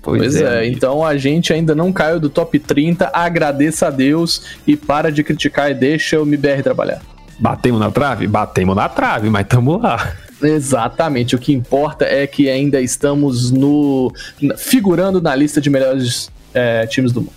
Pois 0.00 0.36
é, 0.36 0.66
então 0.66 1.04
a 1.04 1.18
gente 1.18 1.52
ainda 1.52 1.74
não 1.74 1.92
caiu 1.92 2.18
do 2.18 2.30
top 2.30 2.58
30. 2.58 3.10
Agradeça 3.12 3.88
a 3.88 3.90
Deus 3.90 4.56
e 4.66 4.74
para 4.74 5.12
de 5.12 5.22
criticar 5.22 5.70
e 5.70 5.74
deixa 5.74 6.18
o 6.18 6.22
MBR 6.22 6.62
trabalhar. 6.62 7.02
Batemos 7.38 7.78
na 7.78 7.90
trave? 7.90 8.26
Batemos 8.26 8.74
na 8.74 8.88
trave, 8.88 9.28
mas 9.28 9.46
tamo 9.46 9.76
lá. 9.76 10.14
Exatamente, 10.42 11.34
o 11.34 11.38
que 11.38 11.52
importa 11.52 12.06
é 12.06 12.26
que 12.26 12.48
ainda 12.48 12.80
estamos 12.80 13.50
no 13.50 14.10
figurando 14.56 15.20
na 15.20 15.34
lista 15.34 15.60
de 15.60 15.68
melhores 15.68 16.30
é, 16.54 16.86
times 16.86 17.12
do 17.12 17.20
mundo. 17.20 17.32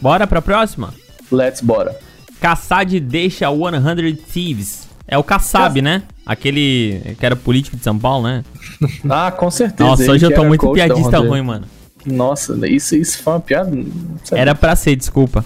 Bora 0.00 0.26
pra 0.26 0.42
próxima? 0.42 0.92
Let's 1.30 1.60
bora. 1.60 1.96
Kassad 2.44 3.00
deixa 3.00 3.46
100 3.48 4.16
Thieves. 4.16 4.86
É 5.08 5.16
o 5.16 5.24
Kassab, 5.24 5.80
né? 5.80 6.02
Aquele 6.26 7.16
que 7.18 7.24
era 7.24 7.34
político 7.34 7.74
de 7.74 7.82
São 7.82 7.98
Paulo, 7.98 8.26
né? 8.26 8.44
Ah, 9.08 9.30
com 9.30 9.50
certeza. 9.50 9.88
Nossa, 9.88 10.12
hoje 10.12 10.26
eu 10.26 10.34
tô 10.34 10.44
muito 10.44 10.70
piadista 10.72 11.18
ruim, 11.20 11.40
mano. 11.40 11.66
Nossa, 12.04 12.54
isso, 12.68 12.94
isso 12.96 13.22
foi 13.22 13.32
uma 13.32 13.40
piada. 13.40 13.72
Era 14.30 14.54
pra 14.54 14.76
ser, 14.76 14.94
desculpa. 14.94 15.42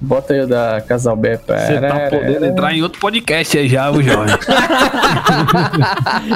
Bota 0.00 0.32
aí 0.32 0.40
o 0.40 0.46
da 0.46 0.82
Casalbé. 0.86 1.36
Você 1.36 1.80
tá 1.80 2.08
podendo 2.10 2.46
entrar 2.46 2.74
em 2.74 2.82
outro 2.82 2.98
podcast 2.98 3.58
aí 3.58 3.68
já, 3.68 3.90
o 3.90 4.02
jovem. 4.02 4.34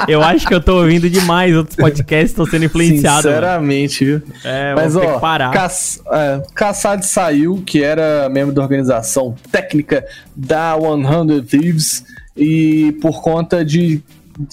Eu 0.07 0.21
acho 0.21 0.47
que 0.47 0.53
eu 0.53 0.61
tô 0.61 0.77
ouvindo 0.77 1.09
demais 1.09 1.55
outros 1.55 1.75
podcasts, 1.75 2.33
tô 2.33 2.45
sendo 2.45 2.65
influenciado. 2.65 3.27
mano. 3.27 3.35
Sinceramente, 3.35 4.05
viu? 4.05 4.21
É, 4.43 4.73
Mas 4.75 4.95
ó, 4.95 5.13
que 5.13 5.19
parar. 5.19 5.51
Cass, 5.51 6.01
é, 6.11 6.41
Kassad 6.53 7.03
saiu, 7.03 7.61
que 7.65 7.83
era 7.83 8.29
membro 8.29 8.53
da 8.53 8.61
organização 8.61 9.35
técnica 9.51 10.05
da 10.35 10.75
100 10.77 11.43
Thieves, 11.43 12.03
e 12.35 12.97
por 13.01 13.21
conta 13.21 13.63
de. 13.63 14.01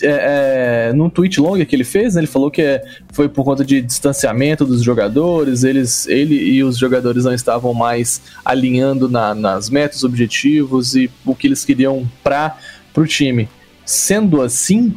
É, 0.03 0.89
é, 0.91 0.93
num 0.93 1.11
tweet 1.11 1.41
longo 1.41 1.65
que 1.67 1.75
ele 1.75 1.83
fez, 1.83 2.15
né, 2.15 2.21
ele 2.21 2.27
falou 2.29 2.51
que 2.53 2.63
é, 2.63 2.83
foi 3.13 3.29
por 3.29 3.45
conta 3.45 3.65
de 3.65 3.83
distanciamento 3.83 4.65
dos 4.65 4.81
jogadores, 4.83 5.65
eles, 5.65 6.07
ele 6.07 6.37
e 6.37 6.63
os 6.63 6.79
jogadores 6.79 7.25
não 7.25 7.35
estavam 7.35 7.75
mais 7.75 8.23
alinhando 8.45 9.09
na- 9.09 9.35
nas 9.35 9.69
metas, 9.69 10.05
objetivos 10.05 10.95
e 10.95 11.11
o 11.27 11.35
que 11.35 11.49
eles 11.49 11.65
queriam 11.65 12.09
para 12.23 12.57
o 12.97 13.05
time. 13.05 13.49
Sendo 13.85 14.41
assim, 14.41 14.97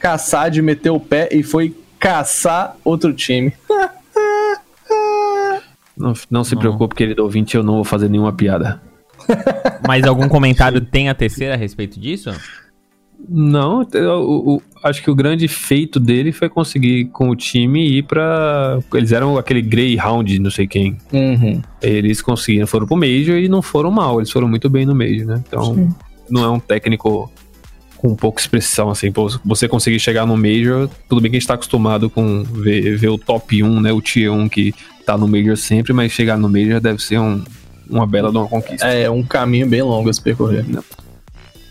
Kassad 0.00 0.56
meteu 0.62 0.94
o 0.94 1.00
pé 1.00 1.28
e 1.30 1.42
foi 1.42 1.76
caçar 1.98 2.74
outro 2.82 3.12
time. 3.12 3.52
Não, 5.96 6.14
não 6.30 6.42
se 6.42 6.54
Não. 6.54 6.60
preocupe, 6.60 6.94
querido 6.94 7.22
ouvinte, 7.22 7.54
eu 7.56 7.62
não 7.62 7.74
vou 7.74 7.84
fazer 7.84 8.08
nenhuma 8.08 8.32
piada. 8.32 8.80
Mas 9.86 10.04
algum 10.04 10.28
comentário 10.28 10.80
tem 10.80 11.08
a 11.08 11.14
terceira 11.14 11.54
a 11.54 11.56
respeito 11.56 12.00
disso? 12.00 12.30
Não, 13.28 13.86
eu- 13.92 14.20
o- 14.22 14.54
o- 14.56 14.62
acho 14.82 15.02
que 15.02 15.10
o 15.10 15.14
grande 15.14 15.46
feito 15.48 16.00
dele 16.00 16.32
foi 16.32 16.48
conseguir 16.48 17.06
com 17.06 17.28
o 17.30 17.36
time 17.36 17.86
ir 17.98 18.02
pra. 18.02 18.78
Eles 18.94 19.12
eram 19.12 19.38
aquele 19.38 19.62
Greyhound, 19.62 20.38
não 20.38 20.50
sei 20.50 20.66
quem. 20.66 20.96
Uhum. 21.12 21.62
Eles 21.80 22.20
conseguiram, 22.20 22.66
foram 22.66 22.86
pro 22.86 22.96
Major 22.96 23.36
e 23.38 23.48
não 23.48 23.62
foram 23.62 23.90
mal, 23.90 24.18
eles 24.20 24.30
foram 24.30 24.48
muito 24.48 24.68
bem 24.68 24.84
no 24.84 24.94
Major, 24.94 25.26
né? 25.26 25.42
Então, 25.46 25.94
não 26.28 26.44
é 26.44 26.48
um 26.50 26.58
técnico 26.60 27.30
com 27.96 28.16
pouca 28.16 28.40
expressão, 28.40 28.90
assim. 28.90 29.12
Você 29.44 29.68
conseguir 29.68 30.00
chegar 30.00 30.26
no 30.26 30.36
Major, 30.36 30.88
tudo 31.08 31.20
bem 31.20 31.30
que 31.30 31.36
a 31.36 31.40
gente 31.40 31.46
tá 31.48 31.54
acostumado 31.54 32.10
com 32.10 32.42
ver, 32.42 32.96
ver 32.96 33.08
o 33.08 33.16
top 33.18 33.62
1, 33.62 33.80
né? 33.80 33.92
O 33.92 34.00
Tier 34.00 34.32
1 34.32 34.48
que 34.48 34.74
tá 35.06 35.16
no 35.16 35.28
Major 35.28 35.56
sempre, 35.56 35.92
mas 35.92 36.10
chegar 36.10 36.36
no 36.36 36.48
Major 36.48 36.80
deve 36.80 37.00
ser 37.00 37.18
um- 37.20 37.42
uma 37.88 38.06
bela 38.06 38.30
de 38.32 38.38
uma 38.38 38.48
conquista. 38.48 38.86
É 38.88 39.08
um 39.08 39.22
caminho 39.22 39.68
bem 39.68 39.82
longo 39.82 40.08
a 40.08 40.12
se 40.12 40.20
percorrer. 40.20 40.64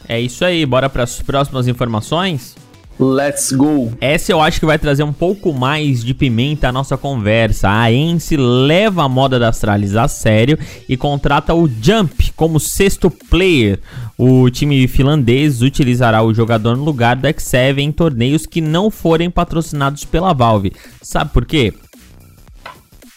É 0.08 0.20
isso 0.20 0.44
aí, 0.44 0.66
bora 0.66 0.90
para 0.90 1.04
as 1.04 1.22
próximas 1.22 1.68
informações? 1.68 2.56
Let's 3.00 3.52
go! 3.52 3.92
Essa 4.00 4.32
eu 4.32 4.40
acho 4.40 4.60
que 4.60 4.66
vai 4.66 4.78
trazer 4.78 5.02
um 5.02 5.14
pouco 5.14 5.52
mais 5.52 6.04
de 6.04 6.14
pimenta 6.14 6.68
à 6.70 6.72
nossa 6.72 6.96
conversa. 6.98 7.68
A 7.68 7.92
Ence 7.92 8.38
leva 8.38 9.04
a 9.04 9.10
moda 9.10 9.40
da 9.40 9.50
Astralis 9.50 9.96
a 9.96 10.08
sério 10.08 10.60
e 10.88 10.96
contrata 10.96 11.56
o 11.56 11.68
Jump 11.82 12.32
como 12.36 12.60
sexto 12.60 13.10
player. 13.10 13.80
O 14.18 14.50
time 14.52 14.88
finlandês 14.88 15.64
utilizará 15.64 16.22
o 16.22 16.34
jogador 16.34 16.78
no 16.78 16.84
lugar 16.84 17.16
do 17.16 17.28
X7 17.28 17.80
em 17.80 17.92
torneios 17.92 18.46
que 18.46 18.62
não 18.62 18.92
forem 18.92 19.32
patrocinados 19.32 20.06
pela 20.06 20.32
Valve. 20.34 20.74
Sabe 21.02 21.32
por 21.32 21.46
quê? 21.46 21.74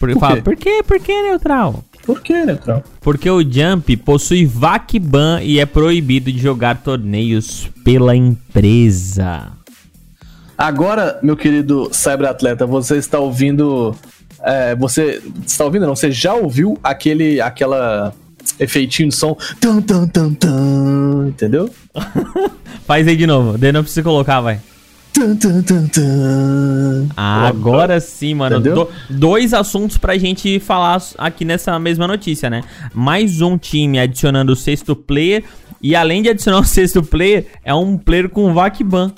Por, 0.01 0.13
Por 0.13 0.21
fala, 0.21 0.37
quê? 0.37 0.43
por 0.43 0.57
quê? 0.57 0.83
Por 0.87 1.01
quê, 1.01 1.23
Neutral? 1.23 1.85
Por 2.05 2.21
que, 2.21 2.45
Neutral? 2.45 2.83
Porque 3.01 3.31
o 3.31 3.41
Jump 3.41 3.97
possui 3.99 4.45
VAC 4.45 4.99
ban 4.99 5.41
e 5.43 5.59
é 5.59 5.67
proibido 5.67 6.31
de 6.31 6.39
jogar 6.39 6.83
torneios 6.83 7.69
pela 7.83 8.15
empresa. 8.15 9.53
Agora, 10.57 11.19
meu 11.23 11.37
querido 11.37 11.89
cyberatleta, 11.93 12.67
você 12.67 12.97
está 12.97 13.19
ouvindo. 13.19 13.95
é, 14.43 14.75
você 14.77 15.23
está 15.45 15.65
ouvindo? 15.65 15.87
Não, 15.87 15.97
você 15.97 16.13
já 16.13 16.35
ouviu 16.35 16.79
aquele 16.83 17.41
aquela 17.41 18.13
efeitinho 18.61 19.09
de 19.09 19.17
som? 19.17 19.37
Tan, 19.61 19.81
tan, 19.81 20.07
tan, 20.07 20.35
tan, 20.35 21.29
entendeu? 21.29 21.71
Faz 22.87 23.09
aí 23.09 23.17
de 23.17 23.27
novo, 23.27 23.57
daí 23.57 23.73
não 23.73 23.83
precisa 23.83 24.03
colocar, 24.03 24.41
vai. 24.43 24.61
Tan, 25.15 25.37
tan, 25.37 25.63
tan, 25.63 25.87
tan. 25.87 27.09
Agora 27.17 28.01
sim, 28.01 28.35
mano. 28.35 28.59
Do- 28.59 28.89
dois 29.09 29.55
assuntos 29.55 29.97
pra 29.97 30.19
gente 30.19 30.59
falar 30.59 31.01
aqui 31.17 31.45
nessa 31.45 31.79
mesma 31.79 32.09
notícia, 32.09 32.51
né? 32.51 32.63
Mais 32.93 33.41
um 33.41 33.57
time 33.57 34.01
adicionando 34.01 34.53
o 34.53 34.57
sexto 34.57 34.97
player. 34.97 35.45
E 35.81 35.95
além 35.95 36.21
de 36.21 36.31
adicionar 36.31 36.59
o 36.59 36.65
sexto 36.67 37.01
player, 37.03 37.47
é 37.65 37.73
um 37.73 37.97
player 37.97 38.29
com 38.29 38.53
VAC 38.53 38.83
ban. 38.83 39.13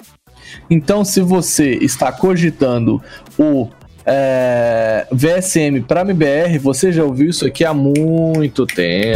Então, 0.69 1.03
se 1.05 1.21
você 1.23 1.71
está 1.81 2.13
cogitando 2.13 3.03
o 3.39 3.69
é, 4.07 5.07
VSM 5.11 5.81
para 5.87 6.03
MBR, 6.03 6.59
você 6.59 6.93
já 6.93 7.03
ouviu 7.03 7.29
isso 7.29 7.45
aqui 7.45 7.65
há 7.65 7.75
muito 7.75 8.65
tempo. 8.65 9.15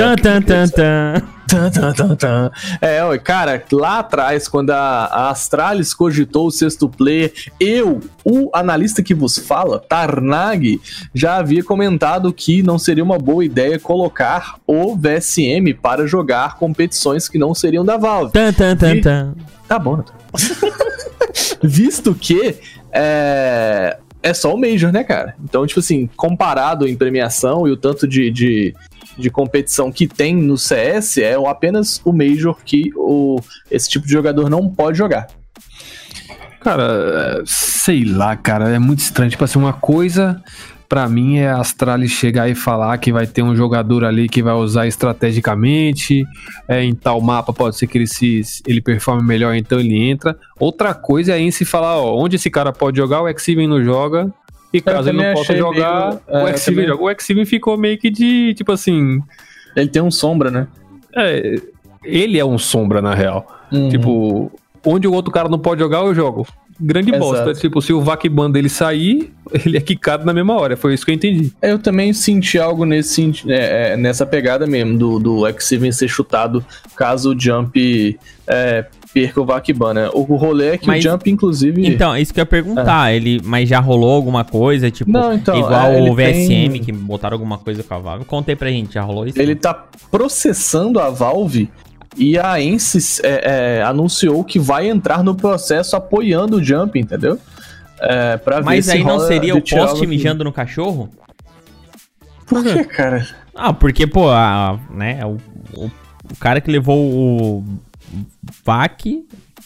Tan, 1.46 1.68
tan, 1.70 1.92
tan, 1.92 2.14
tan. 2.16 2.50
É, 2.80 3.02
ó, 3.02 3.16
cara, 3.18 3.62
lá 3.72 3.98
atrás, 4.00 4.46
quando 4.46 4.70
a, 4.70 4.76
a 4.76 5.30
Astralis 5.30 5.92
cogitou 5.92 6.46
o 6.46 6.50
sexto 6.50 6.88
player, 6.88 7.32
eu, 7.58 8.00
o 8.24 8.50
analista 8.52 9.02
que 9.02 9.14
vos 9.14 9.36
fala, 9.36 9.80
Tarnag, 9.80 10.80
já 11.12 11.36
havia 11.36 11.64
comentado 11.64 12.32
que 12.32 12.62
não 12.62 12.78
seria 12.78 13.02
uma 13.02 13.18
boa 13.18 13.44
ideia 13.44 13.78
colocar 13.80 14.56
o 14.64 14.96
VSM 14.96 15.74
para 15.80 16.06
jogar 16.06 16.56
competições 16.56 17.28
que 17.28 17.38
não 17.38 17.52
seriam 17.52 17.84
da 17.84 17.96
Valve. 17.96 18.32
Tan, 18.32 18.52
tan, 18.52 18.76
tan, 18.76 18.94
E- 18.94 19.00
tan. 19.00 19.34
Tá 19.66 19.78
bom. 19.78 20.04
Visto 21.62 22.14
que 22.14 22.56
é, 22.92 23.98
é 24.22 24.34
só 24.34 24.54
o 24.54 24.58
Major, 24.58 24.92
né, 24.92 25.02
cara? 25.04 25.34
Então, 25.42 25.66
tipo 25.66 25.80
assim, 25.80 26.08
comparado 26.16 26.86
em 26.86 26.96
premiação 26.96 27.66
e 27.66 27.70
o 27.70 27.76
tanto 27.76 28.06
de, 28.06 28.30
de, 28.30 28.74
de 29.18 29.30
competição 29.30 29.90
que 29.90 30.06
tem 30.06 30.34
no 30.36 30.58
CS, 30.58 31.18
é 31.18 31.34
apenas 31.46 32.00
o 32.04 32.12
Major 32.12 32.56
que 32.64 32.90
o, 32.96 33.40
esse 33.70 33.88
tipo 33.88 34.06
de 34.06 34.12
jogador 34.12 34.50
não 34.50 34.68
pode 34.68 34.98
jogar. 34.98 35.28
Cara, 36.60 37.40
é, 37.40 37.42
sei 37.46 38.04
lá, 38.04 38.36
cara, 38.36 38.68
é 38.68 38.78
muito 38.78 38.98
estranho. 38.98 39.30
Tipo 39.30 39.44
assim, 39.44 39.58
uma 39.58 39.72
coisa 39.72 40.42
pra 40.90 41.08
mim 41.08 41.36
é 41.38 41.48
a 41.48 41.58
Astralis 41.60 42.10
chegar 42.10 42.50
e 42.50 42.54
falar 42.56 42.98
que 42.98 43.12
vai 43.12 43.24
ter 43.26 43.42
um 43.42 43.54
jogador 43.54 44.04
ali 44.04 44.28
que 44.28 44.42
vai 44.42 44.54
usar 44.54 44.88
estrategicamente, 44.88 46.24
é, 46.68 46.82
em 46.82 46.92
tal 46.94 47.20
mapa 47.20 47.52
pode 47.52 47.76
ser 47.76 47.86
que 47.86 47.96
ele 47.96 48.06
se 48.08 48.42
ele 48.66 48.80
performe 48.80 49.22
melhor, 49.22 49.54
então 49.54 49.78
ele 49.78 49.96
entra. 49.96 50.36
Outra 50.58 50.92
coisa 50.92 51.34
é 51.34 51.38
em 51.40 51.50
se 51.52 51.64
falar, 51.64 51.96
ó, 51.96 52.16
onde 52.16 52.34
esse 52.36 52.50
cara 52.50 52.72
pode 52.72 52.96
jogar, 52.96 53.22
o 53.22 53.28
X-Even 53.28 53.68
não 53.68 53.82
joga. 53.82 54.32
E 54.72 54.80
caso 54.80 55.08
ele 55.08 55.18
não 55.22 55.32
possa 55.34 55.56
jogar, 55.56 56.08
meio- 56.10 56.20
é, 56.28 56.38
o 56.44 56.48
eu 56.48 56.48
X-Even 56.48 56.74
também- 56.84 56.88
joga. 56.98 57.04
O 57.04 57.10
X-Even 57.10 57.44
ficou 57.44 57.76
meio 57.78 57.96
que 57.98 58.10
de, 58.10 58.52
tipo 58.54 58.72
assim, 58.72 59.20
Ele 59.76 59.88
tem 59.88 60.02
um 60.02 60.10
sombra, 60.10 60.50
né? 60.50 60.66
é, 61.16 61.54
ele 62.04 62.38
é 62.38 62.44
um 62.44 62.58
sombra 62.58 63.00
na 63.00 63.14
real. 63.14 63.46
Uhum. 63.72 63.88
Tipo, 63.88 64.52
onde 64.84 65.06
o 65.06 65.12
outro 65.12 65.30
cara 65.32 65.48
não 65.48 65.58
pode 65.58 65.80
jogar, 65.80 65.98
eu 66.00 66.14
jogo. 66.14 66.46
Grande 66.80 67.10
Exato. 67.10 67.24
bosta. 67.24 67.54
Tipo, 67.54 67.82
se 67.82 67.92
o 67.92 68.00
Vakban 68.00 68.50
dele 68.50 68.68
sair, 68.68 69.32
ele 69.66 69.76
é 69.76 69.80
quicado 69.80 70.24
na 70.24 70.32
mesma 70.32 70.54
hora. 70.58 70.76
Foi 70.76 70.94
isso 70.94 71.04
que 71.04 71.10
eu 71.10 71.14
entendi. 71.14 71.52
Eu 71.60 71.78
também 71.78 72.12
senti 72.12 72.58
algo 72.58 72.84
nesse, 72.84 73.30
é, 73.48 73.92
é, 73.92 73.96
nessa 73.96 74.24
pegada 74.24 74.66
mesmo, 74.66 74.96
do, 74.98 75.18
do 75.18 75.46
X-Even 75.48 75.92
ser 75.92 76.08
chutado 76.08 76.64
caso 76.96 77.34
o 77.34 77.38
Jump 77.38 78.18
é, 78.46 78.86
perca 79.12 79.40
o 79.40 79.44
Vakban, 79.44 79.94
né? 79.94 80.10
O 80.12 80.22
rolê 80.22 80.68
é 80.70 80.78
que 80.78 80.86
Mas- 80.86 81.04
o 81.04 81.08
Jump, 81.10 81.30
inclusive... 81.30 81.86
Então, 81.86 82.16
isso 82.16 82.32
que 82.32 82.40
eu 82.40 82.42
ia 82.42 82.46
perguntar. 82.46 83.12
Ele, 83.12 83.40
mas 83.44 83.68
já 83.68 83.80
rolou 83.80 84.10
alguma 84.14 84.44
coisa, 84.44 84.90
tipo, 84.90 85.10
Não, 85.10 85.34
então, 85.34 85.56
igual 85.56 85.92
é, 85.92 86.00
o 86.00 86.14
VSM, 86.14 86.70
tem- 86.72 86.82
que 86.84 86.92
botaram 86.92 87.34
alguma 87.34 87.58
coisa 87.58 87.82
com 87.82 87.94
a 87.94 87.98
Valve. 87.98 88.24
Conta 88.24 88.52
aí 88.52 88.56
pra 88.56 88.70
gente, 88.70 88.94
já 88.94 89.02
rolou 89.02 89.26
isso? 89.26 89.40
Ele 89.40 89.54
tá 89.54 89.74
processando 90.10 90.98
a 91.00 91.10
Valve 91.10 91.68
e 92.16 92.38
a 92.38 92.60
Ensis 92.60 93.20
é, 93.22 93.78
é, 93.78 93.82
anunciou 93.82 94.42
que 94.44 94.58
vai 94.58 94.88
entrar 94.88 95.22
no 95.22 95.34
processo 95.34 95.94
apoiando 95.96 96.56
o 96.56 96.64
Jump, 96.64 96.98
entendeu? 96.98 97.38
É, 98.00 98.36
pra 98.38 98.60
ver 98.60 98.64
Mas 98.66 98.86
se 98.86 98.92
aí 98.92 99.00
não 99.04 99.16
rola 99.16 99.26
seria 99.26 99.54
o 99.54 99.62
poste 99.62 100.04
o- 100.04 100.08
mijando 100.08 100.42
no 100.44 100.52
cachorro? 100.52 101.10
Por 102.46 102.62
que, 102.64 102.84
cara? 102.84 103.26
Ah, 103.54 103.72
porque, 103.72 104.06
pô, 104.06 104.30
a, 104.30 104.78
né, 104.90 105.24
o, 105.24 105.36
o, 105.78 105.84
o 105.86 106.36
cara 106.40 106.60
que 106.60 106.70
levou 106.70 106.98
o 106.98 107.64
VAC 108.64 109.24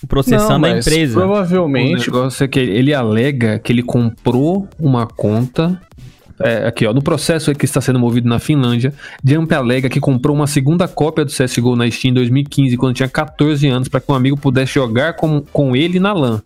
processando 0.09 0.67
Não, 0.67 0.75
a 0.75 0.79
empresa. 0.79 1.19
O 1.19 1.23
Provavelmente. 1.23 2.07
negócio 2.11 2.45
é 2.45 2.49
que 2.49 2.59
ele 2.59 2.93
alega 2.93 3.59
que 3.59 3.73
ele 3.73 3.83
comprou 3.83 4.69
uma 4.79 5.07
conta. 5.07 5.81
É, 6.41 6.67
aqui, 6.67 6.87
ó, 6.87 6.93
no 6.93 7.03
processo 7.03 7.55
que 7.55 7.65
está 7.65 7.81
sendo 7.81 7.99
movido 7.99 8.29
na 8.29 8.39
Finlândia, 8.39 8.93
Jump 9.25 9.55
alega 9.55 9.89
que 9.89 10.01
comprou 10.01 10.35
uma 10.35 10.47
segunda 10.47 10.89
cópia 10.89 11.25
do 11.25 11.31
CSGO 11.31 11.77
na 11.77 11.91
Steam 11.91 12.11
em 12.11 12.15
2015, 12.15 12.77
quando 12.77 12.95
tinha 12.97 13.09
14 13.09 13.67
anos, 13.69 13.89
para 13.89 14.01
que 14.01 14.11
um 14.11 14.15
amigo 14.15 14.37
pudesse 14.37 14.75
jogar 14.75 15.15
com, 15.15 15.41
com 15.53 15.77
ele 15.77 16.01
na 16.01 16.13
LAN. 16.13 16.43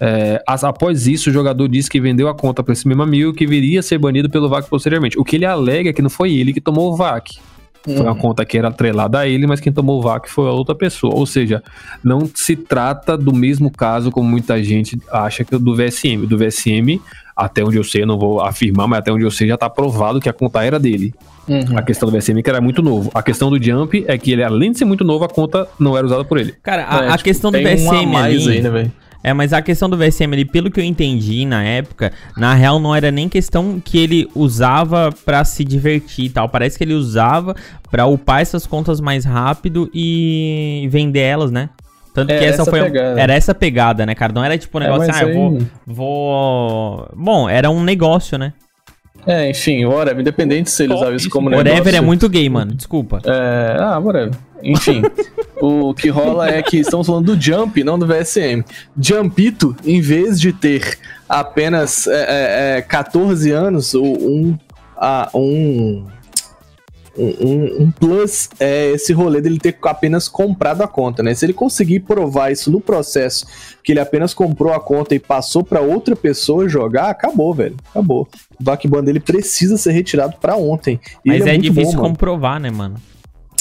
É, 0.00 0.40
as- 0.46 0.62
após 0.62 1.08
isso, 1.08 1.30
o 1.30 1.32
jogador 1.32 1.66
disse 1.68 1.90
que 1.90 2.00
vendeu 2.00 2.28
a 2.28 2.34
conta 2.34 2.62
para 2.62 2.72
esse 2.72 2.86
mesmo 2.86 3.02
amigo 3.02 3.32
que 3.32 3.46
viria 3.46 3.80
a 3.80 3.82
ser 3.82 3.98
banido 3.98 4.30
pelo 4.30 4.48
VAC 4.48 4.68
posteriormente. 4.68 5.18
O 5.18 5.24
que 5.24 5.36
ele 5.36 5.44
alega 5.44 5.90
é 5.90 5.92
que 5.92 6.02
não 6.02 6.10
foi 6.10 6.34
ele 6.34 6.52
que 6.52 6.60
tomou 6.60 6.92
o 6.92 6.96
VAC. 6.96 7.38
Foi 7.84 8.00
uma 8.00 8.14
conta 8.14 8.44
que 8.44 8.58
era 8.58 8.68
atrelada 8.68 9.18
a 9.20 9.26
ele, 9.26 9.46
mas 9.46 9.60
quem 9.60 9.72
tomou 9.72 9.98
o 9.98 10.02
VAC 10.02 10.28
foi 10.28 10.46
a 10.48 10.52
outra 10.52 10.74
pessoa. 10.74 11.14
Ou 11.14 11.24
seja, 11.24 11.62
não 12.04 12.30
se 12.32 12.54
trata 12.54 13.16
do 13.16 13.32
mesmo 13.32 13.70
caso 13.70 14.10
como 14.10 14.28
muita 14.28 14.62
gente 14.62 14.96
acha 15.10 15.42
que 15.44 15.56
do 15.56 15.74
VSM. 15.74 16.26
Do 16.26 16.36
VSM, 16.36 17.00
Até 17.38 17.62
onde 17.62 17.76
eu 17.76 17.84
sei, 17.84 18.02
eu 18.02 18.06
não 18.06 18.18
vou 18.18 18.40
afirmar, 18.40 18.88
mas 18.88 18.98
até 18.98 19.12
onde 19.12 19.22
eu 19.22 19.30
sei 19.30 19.46
já 19.46 19.56
tá 19.56 19.70
provado 19.70 20.20
que 20.20 20.28
a 20.28 20.32
conta 20.32 20.64
era 20.64 20.76
dele. 20.78 21.14
Uhum. 21.46 21.78
A 21.78 21.82
questão 21.82 22.10
do 22.10 22.18
VSM 22.18 22.40
é 22.40 22.42
que 22.42 22.50
era 22.50 22.60
muito 22.60 22.82
novo. 22.82 23.10
A 23.14 23.22
questão 23.22 23.48
do 23.48 23.62
Jump 23.62 24.04
é 24.08 24.18
que 24.18 24.32
ele, 24.32 24.42
além 24.42 24.72
de 24.72 24.78
ser 24.78 24.84
muito 24.84 25.04
novo, 25.04 25.24
a 25.24 25.28
conta 25.28 25.68
não 25.78 25.96
era 25.96 26.04
usada 26.04 26.24
por 26.24 26.36
ele. 26.36 26.52
Cara, 26.62 26.84
a, 26.88 27.04
É, 27.04 27.08
a 27.08 27.12
tipo, 27.12 27.24
questão 27.24 27.52
do 27.52 27.58
um 27.58 27.62
VSM 27.62 28.06
mais 28.06 28.42
ali. 28.46 28.56
aí, 28.56 28.62
né, 28.62 28.70
velho? 28.70 28.92
É, 29.22 29.32
mas 29.32 29.52
a 29.52 29.60
questão 29.62 29.88
do 29.90 29.96
VSM 29.96 30.32
ali, 30.32 30.44
pelo 30.44 30.70
que 30.70 30.78
eu 30.80 30.84
entendi 30.84 31.44
na 31.44 31.62
época, 31.62 32.12
na 32.36 32.54
real 32.54 32.78
não 32.78 32.94
era 32.94 33.10
nem 33.10 33.28
questão 33.28 33.80
que 33.84 33.98
ele 33.98 34.28
usava 34.34 35.12
pra 35.24 35.44
se 35.44 35.64
divertir 35.64 36.26
e 36.26 36.30
tal. 36.30 36.48
Parece 36.48 36.76
que 36.78 36.84
ele 36.84 36.94
usava 36.94 37.54
pra 37.90 38.06
upar 38.06 38.40
essas 38.40 38.66
contas 38.66 39.00
mais 39.00 39.24
rápido 39.24 39.90
e 39.94 40.88
vender 40.90 41.20
elas, 41.20 41.50
né? 41.50 41.68
Tanto 42.20 42.30
É, 42.30 42.38
que 42.38 42.44
essa, 42.44 42.62
essa 42.62 42.70
foi. 42.70 42.82
pegada. 42.82 43.20
Era 43.20 43.32
essa 43.34 43.54
pegada, 43.54 44.06
né, 44.06 44.14
cara? 44.14 44.32
Não 44.32 44.44
era 44.44 44.56
tipo 44.58 44.78
um 44.78 44.80
É, 44.82 44.84
negócio, 44.84 45.06
mas 45.08 45.16
ah, 45.22 45.24
eu 45.26 45.34
vou, 45.34 45.56
aí- 45.58 45.66
vou. 45.86 47.08
Bom, 47.16 47.48
era 47.48 47.70
um 47.70 47.82
negócio, 47.84 48.36
né? 48.38 48.52
É, 49.26 49.50
enfim, 49.50 49.84
whatever, 49.84 50.20
independente 50.20 50.70
se 50.70 50.84
ele 50.84 50.94
usava 50.94 51.14
isso 51.14 51.28
como 51.28 51.50
Whatever 51.50 51.80
é 51.80 51.84
negócio. 51.84 52.02
muito 52.04 52.28
gay, 52.28 52.48
mano. 52.48 52.72
Desculpa. 52.74 53.20
É, 53.26 53.76
ah, 53.78 53.98
whatever. 53.98 54.30
Enfim, 54.62 55.02
o 55.60 55.92
que 55.92 56.08
rola 56.08 56.48
é 56.48 56.62
que 56.62 56.78
estamos 56.78 57.06
falando 57.06 57.34
do 57.36 57.40
Jump, 57.40 57.82
não 57.84 57.98
do 57.98 58.06
VSM. 58.06 58.64
Jumpito, 58.98 59.76
em 59.84 60.00
vez 60.00 60.40
de 60.40 60.52
ter 60.52 60.98
apenas 61.28 62.06
é, 62.06 62.74
é, 62.74 62.78
é, 62.78 62.82
14 62.82 63.50
anos, 63.50 63.92
o- 63.94 64.02
um, 64.02 64.58
ah, 64.96 65.28
um, 65.34 66.06
um, 67.18 67.82
um- 67.84 67.90
plus 67.90 68.48
é 68.60 68.90
esse 68.92 69.12
rolê 69.12 69.40
dele 69.40 69.58
ter 69.58 69.76
apenas 69.82 70.28
comprado 70.28 70.82
a 70.82 70.88
conta, 70.88 71.22
né? 71.22 71.34
Se 71.34 71.44
ele 71.44 71.52
conseguir 71.52 72.00
provar 72.00 72.50
isso 72.52 72.70
no 72.70 72.80
processo, 72.80 73.46
que 73.82 73.92
ele 73.92 74.00
apenas 74.00 74.32
comprou 74.32 74.72
a 74.72 74.80
conta 74.80 75.14
e 75.14 75.18
passou 75.18 75.62
pra 75.64 75.80
outra 75.80 76.14
pessoa 76.14 76.68
jogar, 76.68 77.10
acabou, 77.10 77.52
velho. 77.52 77.76
Acabou. 77.90 78.28
O 78.60 78.62
backban 78.62 79.02
dele 79.02 79.20
precisa 79.20 79.76
ser 79.76 79.92
retirado 79.92 80.36
pra 80.40 80.56
ontem. 80.56 81.00
E 81.24 81.28
Mas 81.28 81.46
é, 81.46 81.50
muito 81.52 81.62
difícil 81.62 81.92
bom, 81.92 82.02
mano. 82.02 82.08
comprovar, 82.10 82.60
né, 82.60 82.70
mano? 82.70 82.94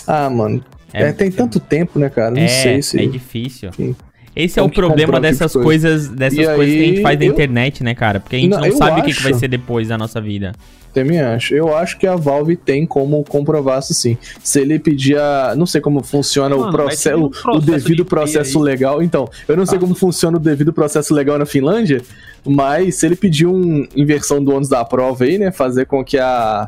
Ah, 0.05 0.29
mano. 0.29 0.63
É, 0.93 1.11
tem 1.11 1.29
tanto 1.29 1.59
tempo, 1.59 1.99
né, 1.99 2.09
cara? 2.09 2.31
Não 2.31 2.41
é, 2.41 2.47
sei 2.47 2.81
se. 2.81 2.99
é 2.99 3.05
difícil. 3.05 3.71
Sim. 3.73 3.95
Esse 4.35 4.59
é 4.59 4.61
o 4.63 4.69
problema 4.69 5.13
tipo 5.13 5.19
dessas 5.21 5.51
de 5.51 5.57
coisa. 5.59 5.87
coisas, 5.89 6.07
dessas 6.09 6.37
E 6.39 6.45
coisas 6.45 6.75
que 6.75 6.81
a 6.81 6.85
gente 6.85 6.97
aí, 6.97 7.03
faz 7.03 7.19
na 7.19 7.25
eu- 7.25 7.31
internet, 7.33 7.83
né, 7.83 7.95
cara? 7.95 8.19
Porque 8.19 8.35
a 8.35 8.39
gente 8.39 8.51
Não, 8.51 8.61
não, 8.61 8.71
sabe 8.77 9.01
o 9.01 9.03
que, 9.03 9.11
vai 9.13 9.31
acho. 9.31 9.39
ser 9.39 9.47
depois 9.47 9.87
da 9.87 9.97
nossa 9.97 10.21
vida. 10.21 10.53
Também 10.93 11.19
acho. 11.19 11.53
Eu 11.53 11.75
acho 11.75 11.99
que 11.99 12.07
a 12.07 12.15
Valve 12.15 12.55
tem 12.55 12.85
como 12.85 13.23
comprovar 13.23 13.79
isso 13.79 13.93
sim. 13.93 14.17
Se 14.43 14.59
ele 14.61 14.79
pedir 14.79 15.17
a. 15.19 15.53
Não 15.55 15.65
sei 15.67 15.79
como 15.79 16.01
funciona 16.03 16.55
o, 16.55 16.59
Mano, 16.59 16.71
proce... 16.71 17.03
tem 17.03 17.15
um 17.15 17.23
o- 17.23 17.25
o 17.27 17.29
processo 17.29 17.61
devido 17.65 17.97
de 17.97 18.03
processo 18.03 18.59
legal. 18.59 19.03
Então, 19.03 19.29
eu 19.47 19.55
não 19.55 19.65
sei 19.65 19.77
Ah. 19.77 19.81
como 19.81 19.93
funciona 19.93 20.37
o 20.37 20.39
devido 20.39 20.73
processo 20.73 21.13
legal 21.13 21.37
na 21.37 21.45
Finlândia, 21.45 22.01
mas 22.43 22.95
se 22.95 23.05
ele 23.05 23.15
pedir 23.15 23.45
uma 23.45 23.87
inversão 23.95 24.43
do 24.43 24.51
ônus 24.53 24.69
da 24.69 24.83
prova 24.83 25.23
aí, 25.25 25.37
né? 25.37 25.51
Fazer 25.51 25.85
com 25.85 26.03
que 26.03 26.17
a, 26.17 26.67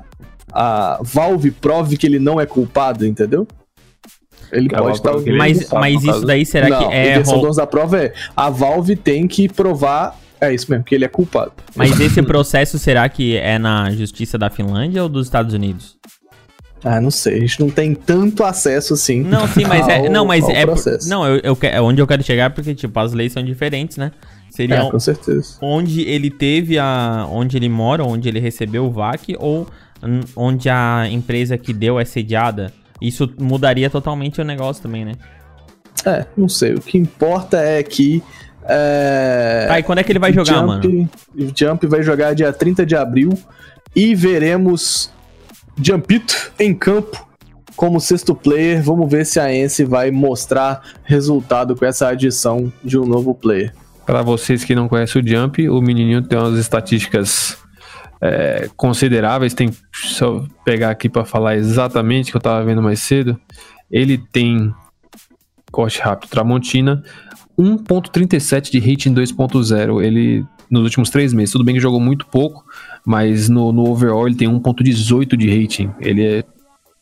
a 0.54 1.00
Valve 1.02 1.50
prove 1.50 1.98
que 1.98 2.06
ele 2.06 2.20
não 2.20 2.40
é 2.40 2.46
culpado, 2.46 3.08
entendeu? 3.08 3.48
Ele 4.52 4.68
Que 4.70 4.76
a 4.76 4.80
pode 4.80 4.98
estar. 4.98 5.12
é 5.12 5.32
Mas, 5.32 5.70
mas 5.72 5.96
isso 6.04 6.06
caso. 6.12 6.26
daí 6.26 6.46
será 6.46 6.70
não, 6.70 6.88
que 6.90 6.94
é. 6.94 7.12
inversão 7.14 7.36
ro- 7.36 7.40
do 7.42 7.46
ônus 7.46 7.58
da 7.58 7.68
prova 7.68 7.98
é 8.00 8.14
a 8.36 8.50
Valve 8.50 8.96
tem 8.96 9.28
que 9.28 9.48
provar. 9.50 10.16
É 10.42 10.54
isso 10.54 10.70
mesmo, 10.72 10.84
que 10.86 10.96
ele 10.96 11.06
é 11.06 11.08
culpado. 11.10 11.52
Mas 11.76 12.00
esse 12.00 12.22
processo 12.22 12.80
será 12.80 13.08
que 13.10 13.36
é 13.36 13.58
na 13.60 13.92
justiça 13.92 14.38
da 14.38 14.50
Finlândia 14.50 15.04
ou 15.04 15.10
dos 15.10 15.28
Estados 15.28 15.54
Unidos? 15.54 15.98
Ah, 16.84 17.02
não 17.02 17.12
sei. 17.12 17.36
A 17.38 17.40
gente 17.42 17.60
não 17.60 17.70
tem 17.70 17.94
tanto 17.94 18.42
acesso 18.44 18.94
assim. 18.94 19.22
Não, 19.22 19.46
sim, 19.50 19.66
mas 19.66 19.86
é. 19.88 19.98
ao- 20.08 20.10
Não, 20.10 20.26
mas 20.26 20.48
é. 20.48 20.66
processo. 20.66 21.10
Não, 21.10 21.26
eu, 21.28 21.42
eu, 21.44 21.58
é 21.64 21.82
onde 21.82 22.02
eu 22.02 22.08
quero 22.08 22.24
chegar 22.24 22.52
porque, 22.52 22.74
tipo, 22.74 22.98
as 23.00 23.12
leis 23.12 23.34
são 23.34 23.44
diferentes, 23.44 23.98
né? 23.98 24.12
Seria 24.50 24.78
É, 24.78 24.90
com 24.90 25.00
certeza. 25.00 25.58
onde 25.62 26.02
ele 26.04 26.30
teve 26.30 26.80
a. 26.80 27.28
onde 27.30 27.58
ele 27.58 27.68
mora, 27.68 28.04
onde 28.06 28.30
ele 28.30 28.40
recebeu 28.40 28.86
o 28.86 28.92
VAC, 28.92 29.36
ou 29.38 29.68
onde 30.36 30.70
a 30.70 31.06
empresa 31.12 31.58
que 31.58 31.74
deu 31.74 32.00
é 32.00 32.06
sediada. 32.06 32.72
Isso 33.02 33.30
mudaria 33.38 33.90
totalmente 33.90 34.40
o 34.40 34.46
negócio 34.46 34.82
também, 34.82 35.04
né? 35.04 35.14
É, 36.06 36.26
não 36.38 36.48
sei. 36.48 36.76
O 36.76 36.80
que 36.82 36.98
importa 36.98 37.58
é 37.58 37.84
que. 37.84 38.24
É... 38.72 39.66
Tá, 39.68 39.80
e 39.80 39.84
quando 39.84 39.98
é 39.98 40.04
que 40.04 40.12
ele 40.12 40.20
vai 40.20 40.32
jogar, 40.32 40.54
Jump, 40.54 40.68
mano? 40.68 41.10
O 41.36 41.52
Jump 41.56 41.88
vai 41.88 42.04
jogar 42.04 42.36
dia 42.36 42.54
30 42.54 42.86
de 42.86 42.96
abril 42.96 43.34
e 43.96 44.14
veremos 44.14 45.12
Jumpito 45.82 46.52
em 46.60 46.76
campo 46.76 47.28
como 47.76 48.00
sexto 48.00 48.36
player. 48.36 48.84
Vamos 48.84 49.10
ver 49.10 49.26
se 49.26 49.40
a 49.40 49.54
Ence 49.54 49.84
vai 49.84 50.12
mostrar 50.12 50.82
resultado 51.04 51.76
com 51.76 51.86
essa 51.86 52.10
adição 52.10 52.72
de 52.84 52.98
um 52.98 53.06
novo 53.06 53.34
player. 53.34 53.74
Pra 54.06 54.22
vocês 54.22 54.64
que 54.64 54.76
não 54.76 54.88
conhecem 54.88 55.22
o 55.22 55.28
Jump, 55.28 55.68
o 55.70 55.82
menininho 55.82 56.22
tem 56.22 56.38
umas 56.38 56.60
estatísticas 56.60 57.58
é, 58.22 58.70
consideráveis. 58.76 59.54
Tem 59.54 59.72
eu 60.22 60.48
pegar 60.64 60.90
aqui 60.92 61.10
pra 61.10 61.26
falar 61.26 61.56
exatamente 61.56 62.32
que 62.32 62.38
eu 62.38 62.42
tava 62.42 62.64
vendo 62.64 62.82
mais 62.82 63.00
cedo. 63.00 63.40
Ele 63.90 64.18
tem 64.18 64.74
corte 65.72 66.02
rápido 66.02 66.30
Tramontina, 66.30 67.04
1.37 67.60 68.72
de 68.72 68.80
rating 68.80 69.14
2.0. 69.14 70.04
Ele 70.04 70.46
nos 70.70 70.84
últimos 70.84 71.10
três 71.10 71.34
meses, 71.34 71.52
tudo 71.52 71.64
bem 71.66 71.74
que 71.76 71.82
jogou 71.82 72.00
muito 72.00 72.28
pouco, 72.28 72.64
mas 73.04 73.50
no, 73.50 73.72
no 73.72 73.90
overall 73.90 74.28
ele 74.28 74.36
tem 74.36 74.48
1.18 74.48 75.36
de 75.36 75.50
rating. 75.62 75.90
Ele 76.00 76.24
é- 76.24 76.44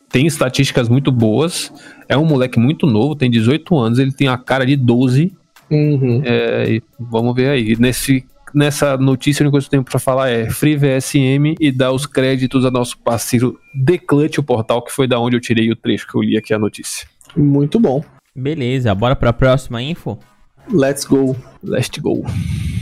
tem 0.09 0.25
estatísticas 0.25 0.87
muito 0.87 1.11
boas. 1.11 1.71
É 2.07 2.17
um 2.17 2.25
moleque 2.25 2.57
muito 2.57 2.87
novo, 2.87 3.13
tem 3.13 3.29
18 3.29 3.77
anos, 3.77 3.99
ele 3.99 4.13
tem 4.13 4.29
a 4.29 4.37
cara 4.37 4.65
de 4.65 4.77
12. 4.77 5.33
Uhum. 5.69 6.21
É, 6.23 6.75
e 6.75 6.83
vamos 6.97 7.35
ver 7.35 7.49
aí. 7.49 7.75
Nesse, 7.77 8.25
nessa 8.55 8.95
notícia, 8.95 9.41
a 9.41 9.43
única 9.43 9.51
coisa 9.51 9.65
que 9.65 9.75
eu 9.75 9.79
tenho 9.79 9.83
pra 9.83 9.99
falar 9.99 10.29
é 10.29 10.49
Free 10.49 10.77
VSM 10.77 11.55
e 11.59 11.69
dar 11.69 11.91
os 11.91 12.05
créditos 12.05 12.63
ao 12.63 12.71
nosso 12.71 12.97
parceiro 12.99 13.59
The 13.85 13.97
Clutch, 13.97 14.37
o 14.37 14.43
portal, 14.43 14.81
que 14.81 14.93
foi 14.93 15.07
da 15.07 15.19
onde 15.19 15.35
eu 15.35 15.41
tirei 15.41 15.69
o 15.69 15.75
trecho 15.75 16.07
que 16.07 16.15
eu 16.15 16.21
li 16.21 16.37
aqui 16.37 16.53
a 16.53 16.57
notícia. 16.59 17.05
Muito 17.35 17.77
bom. 17.81 18.01
Beleza, 18.33 18.95
bora 18.95 19.13
pra 19.15 19.33
próxima 19.33 19.81
info? 19.81 20.17
Let's 20.71 21.05
go. 21.05 21.35
Let's 21.63 21.89
go. 21.99 22.23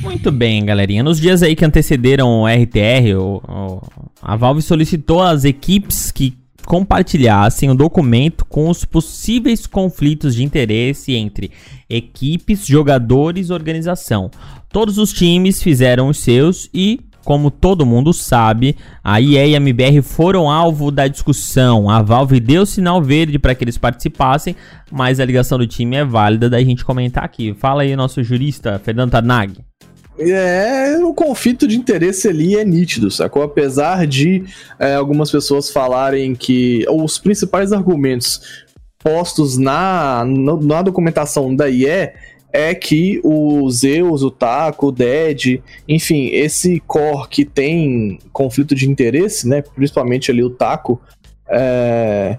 Muito 0.02 0.32
bem, 0.32 0.66
galerinha. 0.66 1.04
Nos 1.04 1.20
dias 1.20 1.42
aí 1.44 1.56
que 1.56 1.66
antecederam 1.66 2.42
o 2.42 2.48
RTR, 2.48 3.16
o- 3.18 3.42
o- 3.48 3.82
a 4.22 4.36
Valve 4.36 4.62
solicitou 4.62 5.22
às 5.22 5.44
equipes 5.44 6.12
que 6.12 6.38
compartilhassem 6.66 7.70
o 7.70 7.76
documento 7.76 8.44
com 8.46 8.70
os 8.70 8.84
possíveis 8.84 9.68
conflitos 9.68 10.34
de 10.36 10.44
interesse 10.44 11.14
entre 11.14 11.52
equipes, 11.88 12.66
jogadores 12.66 13.50
e 13.50 13.54
organização. 13.54 14.32
Todos 14.70 14.98
os 14.98 15.14
times 15.14 15.62
fizeram 15.62 16.10
os 16.10 16.18
seus 16.18 16.68
e, 16.74 17.00
como 17.26 17.50
todo 17.50 17.86
mundo 17.86 18.14
sabe, 18.14 18.78
a 19.04 19.20
EA 19.20 19.48
e 19.48 19.56
a 19.56 19.58
MBR 19.58 20.04
foram 20.04 20.50
alvo 20.50 20.92
da 20.92 21.08
discussão. 21.08 21.90
A 21.90 22.02
Valve 22.04 22.40
deu 22.40 22.66
sinal 22.66 23.02
verde 23.02 23.40
para 23.40 23.56
que 23.56 23.64
eles 23.64 23.80
participassem, 23.80 24.56
mas 24.92 25.20
a 25.20 25.26
ligação 25.26 25.58
do 25.58 25.66
time 25.66 25.96
é 25.96 26.06
válida 26.06 26.50
da 26.50 26.64
gente 26.64 26.86
comentar 26.86 27.24
aqui. 27.24 27.56
Fala 27.56 27.82
aí, 27.82 27.96
nosso 27.96 28.24
jurista, 28.24 28.80
Fernando 28.84 29.12
Tarnag. 29.12 29.56
É, 30.18 30.98
o 31.04 31.14
conflito 31.14 31.68
de 31.68 31.76
interesse 31.76 32.28
ali 32.28 32.56
é 32.56 32.64
nítido, 32.64 33.12
sacou? 33.12 33.42
Apesar 33.42 34.06
de 34.08 34.46
é, 34.80 34.94
algumas 34.94 35.30
pessoas 35.30 35.70
falarem 35.70 36.36
que 36.36 36.86
os 36.90 37.18
principais 37.18 37.74
argumentos 37.74 38.66
postos 39.00 39.58
na, 39.58 40.24
na 40.26 40.82
documentação 40.82 41.56
da 41.56 41.70
IE 41.70 42.12
é 42.56 42.74
que 42.74 43.20
o 43.22 43.70
Zeus, 43.70 44.24
o 44.24 44.32
Taco, 44.32 44.88
o 44.88 44.92
Dead, 44.92 45.62
enfim, 45.88 46.28
esse 46.28 46.80
core 46.88 47.28
que 47.28 47.44
tem 47.44 48.18
conflito 48.32 48.74
de 48.74 48.90
interesse, 48.90 49.46
né? 49.48 49.62
Principalmente 49.62 50.32
ali 50.32 50.42
o 50.42 50.50
Taco, 50.50 51.02
é, 51.50 52.38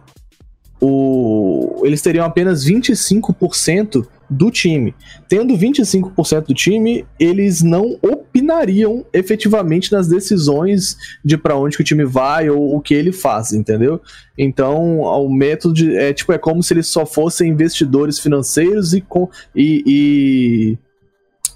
o, 0.80 1.82
eles 1.84 2.00
teriam 2.00 2.24
apenas 2.24 2.64
25% 2.64 4.06
do 4.28 4.50
time. 4.50 4.94
Tendo 5.28 5.56
25% 5.56 6.46
do 6.46 6.54
time, 6.54 7.04
eles 7.18 7.62
não 7.62 7.96
opinariam 8.02 9.04
efetivamente 9.12 9.92
nas 9.92 10.08
decisões 10.08 10.96
de 11.24 11.36
pra 11.38 11.56
onde 11.56 11.76
que 11.76 11.82
o 11.82 11.86
time 11.86 12.04
vai 12.04 12.50
ou 12.50 12.74
o 12.76 12.80
que 12.80 12.92
ele 12.94 13.12
faz, 13.12 13.52
entendeu? 13.52 14.00
Então, 14.36 14.98
o 15.00 15.32
método 15.32 15.74
de- 15.74 15.96
é 15.96 16.12
tipo 16.12 16.32
é 16.32 16.38
como 16.38 16.62
se 16.62 16.74
eles 16.74 16.86
só 16.88 17.06
fossem 17.06 17.50
investidores 17.50 18.18
financeiros 18.18 18.92
e 18.94 19.00
com 19.00 19.28
e, 19.54 20.76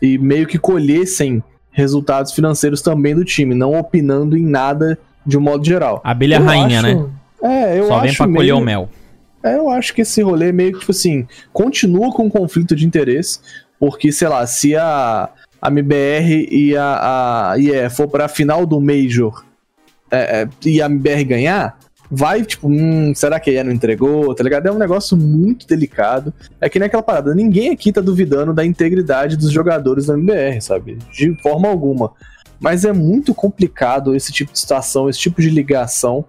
e, 0.01 0.07
e 0.15 0.19
meio 0.19 0.47
que 0.47 0.59
colhessem 0.59 1.43
resultados 1.73 2.33
financeiros 2.33 2.83
também 2.83 3.15
do 3.15 3.25
time, 3.25 3.55
não 3.55 3.79
opinando 3.79 4.37
em 4.37 4.45
nada 4.45 4.99
de 5.27 5.37
um 5.37 5.41
modo 5.41 5.65
geral. 5.65 6.01
Abelha 6.05 6.37
Eu 6.37 6.45
rainha, 6.45 6.81
acho- 6.81 6.87
né? 6.87 7.07
É, 7.43 7.79
eu 7.79 7.87
Só 7.87 7.95
acho 7.95 8.03
vem 8.07 8.15
pra 8.17 8.27
meio... 8.27 8.37
colher 8.37 8.53
o 8.53 8.61
mel. 8.61 8.89
É, 9.43 9.57
eu 9.57 9.71
acho 9.71 9.95
que 9.95 10.03
esse 10.03 10.23
rolê 10.23 10.53
meio 10.53 10.73
que, 10.73 10.81
tipo 10.81 10.93
assim, 10.93 11.27
continua 11.53 12.13
com 12.13 12.31
conflito 12.31 12.77
de 12.77 12.87
interesse, 12.87 13.41
porque, 13.79 14.13
sei 14.13 14.29
lá, 14.29 14.47
se 14.47 14.77
a, 14.77 15.31
a 15.61 15.69
MBR 15.69 16.49
e 16.51 16.77
a, 16.77 17.53
a 17.53 17.59
IE 17.59 17.89
for 17.91 18.09
pra 18.09 18.29
final 18.29 18.67
do 18.67 18.81
Major 18.81 19.45
é, 20.11 20.43
é, 20.43 20.49
e 20.67 20.83
a 20.83 20.87
MBR 20.87 21.25
ganhar, 21.25 21.79
vai, 22.11 22.43
tipo, 22.43 22.69
hum, 22.69 23.15
será 23.15 23.41
que 23.41 23.49
a 23.49 23.53
IE 23.55 23.65
não 23.65 23.73
entregou, 23.73 24.35
tá 24.35 24.45
ligado? 24.45 24.67
É 24.67 24.73
um 24.73 24.79
negócio 24.79 25.17
muito 25.17 25.67
delicado. 25.67 26.35
É 26.61 26.69
que 26.69 26.79
nem 26.79 26.87
aquela 26.87 27.03
parada, 27.03 27.35
ninguém 27.35 27.71
aqui 27.71 27.93
tá 27.93 28.03
duvidando 28.03 28.53
da 28.53 28.65
integridade 28.65 29.37
dos 29.37 29.51
jogadores 29.51 30.07
da 30.07 30.15
MBR, 30.15 30.61
sabe? 30.61 30.99
De 31.13 31.35
forma 31.43 31.69
alguma. 31.69 32.13
mas 32.61 32.85
é 32.85 32.93
muito 32.93 33.35
complicado 33.35 34.15
esse 34.15 34.33
tipo 34.33 34.53
de 34.53 34.59
situação, 34.59 35.09
esse 35.09 35.19
tipo 35.19 35.41
de 35.41 35.49
ligação. 35.49 36.27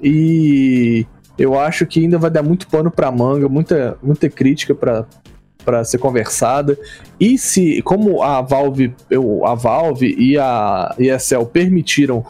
E 0.00 1.04
eu 1.38 1.58
acho 1.58 1.86
que 1.86 2.00
ainda 2.00 2.18
vai 2.18 2.30
dar 2.30 2.42
muito 2.42 2.66
pano 2.68 2.90
pra 2.90 3.12
manga, 3.12 3.48
muita, 3.48 3.96
muita 4.02 4.28
crítica 4.28 4.74
pra, 4.74 5.06
para 5.64 5.84
ser 5.84 5.98
conversada. 5.98 6.76
E 7.20 7.38
se, 7.38 7.80
como 7.82 8.22
a 8.22 8.42
Valve, 8.42 8.94
eu, 9.08 9.46
a 9.46 9.54
Valve 9.54 10.14
e 10.18 10.36
a 10.36 10.94
ESL 10.98 11.44
permitiram 11.44 12.24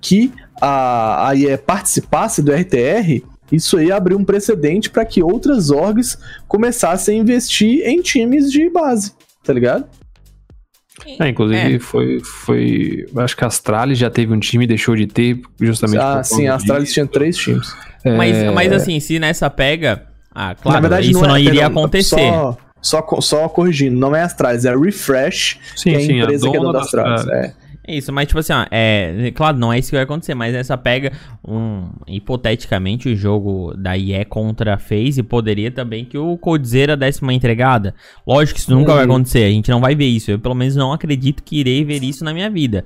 que 0.00 0.32
a, 0.60 1.28
a 1.28 1.34
IE 1.34 1.56
participasse 1.58 2.42
do 2.42 2.52
RTR, 2.52 3.24
isso 3.50 3.76
aí 3.76 3.90
abriu 3.90 4.16
um 4.16 4.24
precedente 4.24 4.88
para 4.88 5.04
que 5.04 5.22
outras 5.22 5.70
orgs 5.70 6.18
começassem 6.46 7.18
a 7.18 7.22
investir 7.22 7.86
em 7.86 8.00
times 8.00 8.50
de 8.50 8.70
base, 8.70 9.12
tá 9.44 9.52
ligado? 9.52 9.86
É, 11.18 11.28
inclusive 11.28 11.76
É. 11.76 11.78
foi, 11.78 12.20
foi. 12.20 13.06
Acho 13.16 13.36
que 13.36 13.44
a 13.44 13.46
Astralis 13.46 13.98
já 13.98 14.10
teve 14.10 14.32
um 14.32 14.38
time 14.38 14.64
e 14.64 14.66
deixou 14.68 14.94
de 14.94 15.06
ter, 15.06 15.40
justamente. 15.60 16.00
Ah, 16.00 16.22
sim, 16.22 16.46
a 16.46 16.54
Astralis 16.54 16.84
disso. 16.84 16.94
tinha 16.94 17.06
três 17.06 17.36
times. 17.36 17.74
Mas, 18.04 18.36
É, 18.36 18.50
mas 18.50 18.72
assim, 18.72 19.00
se 19.00 19.18
nessa 19.18 19.48
pega. 19.48 20.04
Ah, 20.34 20.54
claro, 20.54 20.76
Na 20.76 20.80
verdade, 20.80 21.10
isso 21.10 21.20
não, 21.22 21.36
é- 21.36 21.40
iria 21.40 21.62
perdão, 21.62 21.66
acontecer. 21.82 22.16
Só, 22.16 22.56
só, 22.80 23.20
só 23.20 23.48
corrigindo, 23.48 23.96
não 23.96 24.14
é 24.14 24.22
a 24.22 24.24
Astralis, 24.24 24.64
é 24.64 24.70
a 24.70 24.76
Refresh, 24.78 25.58
Sim, 25.76 25.90
que 25.90 25.96
é 25.96 25.98
a 25.98 26.00
sim, 26.02 26.20
empresa 26.20 26.50
que 26.50 26.56
é 26.56 26.60
dona 26.60 26.72
da 26.72 26.78
da 26.78 26.84
Astralis. 26.84 27.20
Astralis. 27.20 27.44
É. 27.46 27.54
É 27.84 27.96
isso, 27.96 28.12
mas 28.12 28.28
tipo 28.28 28.38
assim, 28.38 28.52
ó, 28.52 28.64
é, 28.70 29.32
claro, 29.34 29.58
não 29.58 29.72
é 29.72 29.78
isso 29.78 29.90
que 29.90 29.96
vai 29.96 30.04
acontecer, 30.04 30.34
mas 30.36 30.52
nessa 30.52 30.78
pega, 30.78 31.10
um, 31.46 31.88
hipoteticamente, 32.06 33.08
o 33.08 33.16
jogo 33.16 33.74
da 33.76 33.96
IE 33.96 34.24
contra 34.26 34.74
a 34.74 34.78
FaZe 34.78 35.20
poderia 35.22 35.68
também 35.70 36.04
que 36.04 36.16
o 36.16 36.38
Coldzera 36.38 36.96
desse 36.96 37.22
uma 37.22 37.34
entregada. 37.34 37.92
Lógico 38.24 38.54
que 38.54 38.60
isso 38.60 38.72
nunca 38.72 38.94
vai 38.94 39.04
Uhum. 39.04 39.10
acontecer, 39.10 39.44
a 39.44 39.50
gente 39.50 39.68
não 39.70 39.80
vai 39.80 39.96
ver 39.96 40.06
isso. 40.06 40.30
Eu 40.30 40.38
pelo 40.38 40.54
menos 40.54 40.76
não 40.76 40.92
acredito 40.92 41.42
que 41.42 41.58
irei 41.58 41.84
ver 41.84 42.04
isso 42.04 42.24
na 42.24 42.32
minha 42.32 42.48
vida. 42.48 42.84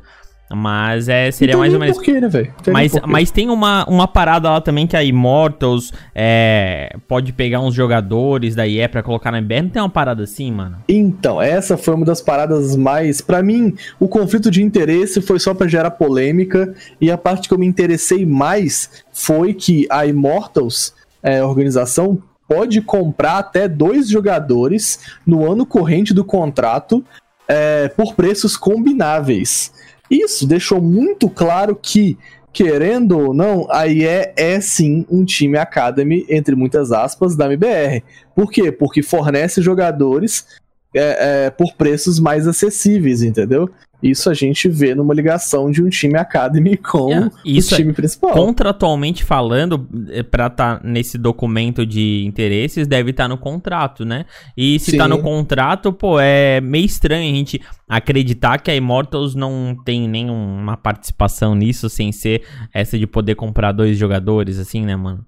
Mas 0.54 1.08
é, 1.08 1.30
seria 1.30 1.54
tem 1.54 1.60
mais 1.60 1.74
ou 1.74 1.80
menos. 1.80 1.96
porquê, 1.96 2.20
né, 2.20 2.28
velho? 2.28 2.54
Mas, 2.72 2.92
mas 3.06 3.30
tem 3.30 3.50
uma, 3.50 3.84
uma 3.88 4.06
parada 4.06 4.48
lá 4.48 4.60
também 4.60 4.86
que 4.86 4.96
a 4.96 5.02
Immortals 5.02 5.92
é, 6.14 6.96
pode 7.08 7.32
pegar 7.32 7.60
uns 7.60 7.74
jogadores 7.74 8.54
da 8.54 8.66
IE 8.66 8.86
pra 8.88 9.02
colocar 9.02 9.32
na 9.32 9.38
MBR. 9.38 9.62
Não 9.62 9.70
tem 9.70 9.82
uma 9.82 9.88
parada 9.88 10.22
assim, 10.22 10.52
mano? 10.52 10.76
Então, 10.88 11.42
essa 11.42 11.76
foi 11.76 11.94
uma 11.94 12.06
das 12.06 12.20
paradas 12.20 12.76
mais. 12.76 13.20
Pra 13.20 13.42
mim, 13.42 13.74
o 13.98 14.06
conflito 14.06 14.50
de 14.50 14.62
interesse 14.62 15.20
foi 15.20 15.40
só 15.40 15.52
pra 15.52 15.66
gerar 15.66 15.90
polêmica. 15.92 16.72
E 17.00 17.10
a 17.10 17.18
parte 17.18 17.48
que 17.48 17.54
eu 17.54 17.58
me 17.58 17.66
interessei 17.66 18.24
mais 18.24 19.04
foi 19.12 19.52
que 19.52 19.86
a 19.90 20.06
Immortals, 20.06 20.94
é, 21.22 21.40
a 21.40 21.46
organização, 21.46 22.22
pode 22.48 22.80
comprar 22.80 23.38
até 23.38 23.66
dois 23.66 24.08
jogadores 24.08 25.00
no 25.26 25.50
ano 25.50 25.66
corrente 25.66 26.14
do 26.14 26.24
contrato 26.24 27.04
é, 27.48 27.88
por 27.88 28.14
preços 28.14 28.56
combináveis. 28.56 29.72
Isso 30.10 30.46
deixou 30.46 30.80
muito 30.80 31.28
claro 31.28 31.74
que, 31.74 32.16
querendo 32.52 33.18
ou 33.18 33.34
não, 33.34 33.66
a 33.70 33.86
IE 33.86 34.04
é 34.36 34.60
sim 34.60 35.04
um 35.10 35.24
time 35.24 35.58
Academy, 35.58 36.24
entre 36.28 36.54
muitas 36.54 36.92
aspas, 36.92 37.36
da 37.36 37.46
MBR. 37.46 38.02
Por 38.34 38.50
quê? 38.50 38.70
Porque 38.70 39.02
fornece 39.02 39.60
jogadores 39.60 40.46
é, 40.94 41.46
é, 41.46 41.50
por 41.50 41.74
preços 41.74 42.18
mais 42.18 42.46
acessíveis, 42.46 43.22
entendeu? 43.22 43.70
Isso 44.02 44.28
a 44.28 44.34
gente 44.34 44.68
vê 44.68 44.94
numa 44.94 45.14
ligação 45.14 45.70
de 45.70 45.82
um 45.82 45.88
time 45.88 46.18
Academy 46.18 46.76
com 46.76 47.12
É, 47.12 47.30
isso 47.44 47.74
o 47.74 47.76
time 47.76 47.92
principal. 47.92 48.32
Contratualmente 48.32 49.24
falando, 49.24 49.88
eh, 50.10 50.22
pra 50.22 50.46
estar 50.48 50.80
nesse 50.84 51.16
documento 51.16 51.86
de 51.86 52.24
interesses, 52.24 52.86
deve 52.86 53.10
estar 53.10 53.28
no 53.28 53.38
contrato, 53.38 54.04
né? 54.04 54.26
E 54.56 54.78
se 54.78 54.92
Sim. 54.92 54.98
tá 54.98 55.08
no 55.08 55.20
contrato, 55.22 55.92
pô, 55.92 56.20
é 56.20 56.60
meio 56.60 56.84
estranho 56.84 57.32
a 57.32 57.36
gente 57.36 57.60
acreditar 57.88 58.58
que 58.60 58.70
a 58.70 58.74
Immortals 58.76 59.34
não 59.34 59.76
tem 59.84 60.08
nenhuma 60.08 60.76
participação 60.76 61.54
nisso, 61.54 61.88
sem 61.88 62.12
ser 62.12 62.42
essa 62.74 62.98
de 62.98 63.06
poder 63.06 63.34
comprar 63.34 63.72
dois 63.72 63.96
jogadores, 63.96 64.58
assim, 64.58 64.84
né, 64.84 64.96
mano? 64.96 65.24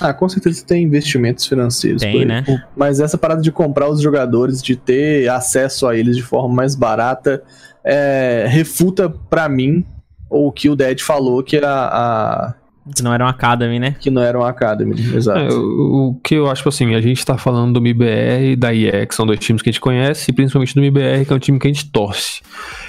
Ah, 0.00 0.12
com 0.12 0.28
certeza 0.28 0.64
tem 0.64 0.82
investimentos 0.82 1.46
financeiros. 1.46 2.02
Tem, 2.02 2.24
né? 2.24 2.44
Mas 2.76 2.98
essa 2.98 3.18
parada 3.18 3.42
de 3.42 3.52
comprar 3.52 3.88
os 3.88 4.00
jogadores, 4.00 4.62
de 4.62 4.74
ter 4.74 5.28
acesso 5.28 5.86
a 5.86 5.96
eles 5.96 6.16
de 6.16 6.22
forma 6.22 6.54
mais 6.54 6.74
barata, 6.74 7.42
é, 7.84 8.46
refuta 8.48 9.08
pra 9.08 9.48
mim 9.48 9.84
o 10.30 10.50
que 10.50 10.68
o 10.70 10.76
Dead 10.76 11.00
falou, 11.00 11.42
que, 11.42 11.56
a, 11.58 11.64
a- 11.70 12.54
Que 12.94 13.02
não 13.02 13.12
era 13.12 13.24
uma 13.24 13.30
Academy, 13.30 13.78
né? 13.78 13.94
que 14.00 14.10
não 14.10 14.22
era 14.22 14.38
um 14.38 14.44
Academy. 14.44 14.94
Exato. 15.14 15.38
É, 15.40 15.48
o, 15.52 16.08
o 16.08 16.14
que 16.22 16.34
eu 16.36 16.50
acho, 16.50 16.66
assim, 16.68 16.94
a 16.94 17.00
gente 17.00 17.24
tá 17.24 17.36
falando 17.36 17.74
do 17.74 17.80
MIBR 17.82 18.52
e 18.52 18.56
da 18.56 18.72
IE, 18.72 19.06
que 19.06 19.14
são 19.14 19.26
dois 19.26 19.38
times 19.40 19.60
que 19.62 19.68
a 19.68 19.72
gente 19.72 19.80
conhece, 19.80 20.30
e 20.30 20.34
principalmente 20.34 20.74
do 20.74 20.80
MIBR, 20.80 21.26
que 21.26 21.32
é 21.32 21.36
um 21.36 21.38
time 21.38 21.58
que 21.58 21.66
a 21.68 21.72
gente 21.72 21.90
torce. 21.90 22.40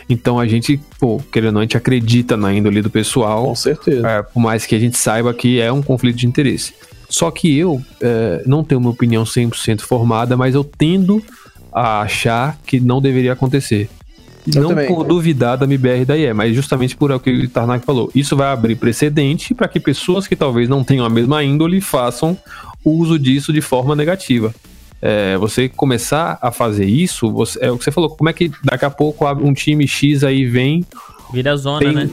Então 0.10 0.40
a 0.40 0.48
gente, 0.48 0.80
pô, 1.00 1.22
querendo 1.32 1.48
ou 1.48 1.54
não, 1.56 1.60
a 1.62 1.64
gente 1.64 1.76
acredita 1.78 2.38
na 2.38 2.54
índole 2.54 2.82
do 2.82 2.90
pessoal, 2.90 3.44
Com 3.46 3.56
certeza. 3.56 4.08
é, 4.08 4.22
por 4.24 4.40
mais 4.40 4.66
que 4.66 4.74
a 4.76 4.80
gente 4.80 4.98
saiba 4.98 5.34
que 5.34 5.60
é 5.60 5.72
um 5.72 5.82
conflito 5.82 6.16
de 6.18 6.26
interesse. 6.28 6.74
Só 7.10 7.30
que 7.30 7.56
eu 7.58 7.82
é, 8.02 8.42
não 8.46 8.64
tenho 8.64 8.80
uma 8.82 8.90
opinião 8.90 9.24
100% 9.24 9.82
formada, 9.82 10.36
mas 10.38 10.56
eu 10.56 10.64
tendo 10.64 11.22
a 11.72 12.02
achar 12.02 12.58
que 12.66 12.80
não 12.80 13.02
deveria 13.02 13.34
acontecer. 13.34 13.90
Eu 14.54 14.62
não 14.64 14.70
também. 14.70 14.88
por 14.88 15.04
duvidar 15.06 15.58
da 15.58 15.66
MBR 15.66 16.06
da 16.06 16.18
IE, 16.18 16.34
mas 16.34 16.56
justamente 16.56 16.96
por 16.98 17.12
o 17.12 17.20
que 17.20 17.30
o 17.32 17.50
Tarnak 17.50 17.86
falou. 17.86 18.12
Isso 18.14 18.36
vai 18.36 18.48
abrir 18.52 18.76
precedente 18.76 19.54
para 19.54 19.68
que 19.68 19.80
pessoas 19.80 20.28
que 20.28 20.36
talvez 20.36 20.68
não 20.68 20.84
tenham 20.84 21.06
a 21.06 21.10
mesma 21.10 21.44
índole 21.44 21.80
façam 21.80 22.38
uso 22.84 23.18
disso 23.18 23.54
de 23.54 23.62
forma 23.62 23.96
negativa. 23.96 24.54
É, 25.02 25.38
você 25.38 25.68
começar 25.70 26.38
a 26.42 26.52
fazer 26.52 26.86
isso, 26.86 27.32
você- 27.32 27.60
é 27.62 27.72
o 27.72 27.78
que 27.78 27.84
você 27.84 27.92
falou, 27.92 28.10
como 28.10 28.30
é 28.30 28.34
que 28.34 28.52
daqui 28.64 28.86
a 28.86 28.90
pouco 28.90 29.26
um 29.34 29.54
time 29.54 29.88
X 29.88 30.24
aí 30.24 30.46
vem 30.46 30.86
Vira 31.34 31.56
zona, 31.58 31.80
tem- 31.80 31.94
né? 31.94 32.10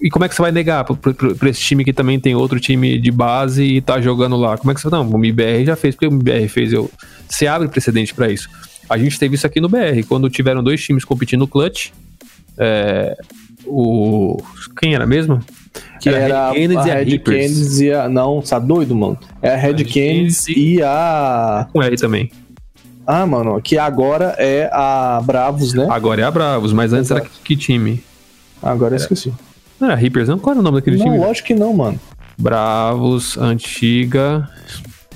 e 0.00 0.08
como 0.10 0.24
é 0.24 0.28
que 0.28 0.34
você 0.34 0.42
vai 0.42 0.52
negar 0.52 0.84
pra 0.84 1.48
esse 1.50 1.60
time 1.60 1.84
que 1.84 1.92
também 1.92 2.20
tem 2.20 2.34
outro 2.34 2.60
time 2.60 2.98
de 3.00 3.10
base 3.10 3.64
e 3.64 3.80
tá 3.80 4.00
jogando 4.00 4.36
lá? 4.36 4.56
Como 4.58 4.70
é 4.70 4.74
que 4.74 4.80
você. 4.80 4.88
Não, 4.90 5.08
o 5.08 5.16
MBR 5.18 5.64
já 5.64 5.74
fez, 5.76 5.94
porque 5.94 6.06
o 6.06 6.10
MBR 6.12 6.46
fez. 6.48 6.72
Eu, 6.72 6.90
você 7.28 7.46
abre 7.46 7.66
precedente 7.68 8.12
pra 8.14 8.30
isso. 8.30 8.48
A 8.88 8.98
gente 8.98 9.18
teve 9.18 9.34
isso 9.34 9.46
aqui 9.46 9.60
no 9.60 9.68
BR, 9.68 10.04
quando 10.08 10.28
tiveram 10.30 10.62
dois 10.62 10.82
times 10.82 11.04
competindo 11.04 11.40
no 11.40 11.48
clutch. 11.48 11.90
é, 12.58 13.16
o. 13.66 14.42
Quem 14.80 14.94
era 14.94 15.06
mesmo? 15.06 15.40
Que 16.00 16.08
Era 16.10 16.18
era, 16.18 16.52
Canids 16.52 16.76
a 16.84 16.86
e 16.86 16.90
a 16.90 16.94
Red. 16.96 17.18
Canids 17.20 17.80
e 17.80 17.90
a. 17.92 18.08
Não, 18.08 18.40
tá 18.42 18.58
doido, 18.58 18.94
mano? 18.94 19.18
É 19.42 19.54
a 19.54 19.56
Red 19.56 19.72
Red 19.72 19.84
Canids 19.84 20.44
Canids 20.44 20.48
e 20.48 20.82
a. 20.82 21.66
Com 21.72 21.82
R 21.82 21.96
também. 21.96 22.30
Ah, 23.06 23.26
mano, 23.26 23.60
que 23.60 23.76
agora 23.76 24.34
é 24.38 24.68
a 24.72 25.20
Bravos, 25.24 25.74
né? 25.74 25.86
Agora 25.90 26.22
é 26.22 26.24
a 26.24 26.30
Bravos, 26.30 26.72
mas 26.72 26.92
antes 26.92 27.10
era 27.10 27.20
que, 27.20 27.28
que 27.44 27.56
time? 27.56 28.02
Agora 28.62 28.94
eu 28.94 28.96
esqueci. 28.96 29.32
Não 29.78 29.88
era 29.88 29.96
Reapers, 29.96 30.28
não? 30.28 30.38
Qual 30.38 30.52
era 30.52 30.60
o 30.60 30.62
nome 30.62 30.78
daquele 30.78 30.96
Não, 30.96 31.04
time? 31.04 31.18
lógico 31.18 31.48
que 31.48 31.54
não, 31.54 31.74
mano. 31.74 32.00
Bravos, 32.38 33.36
antiga. 33.36 34.48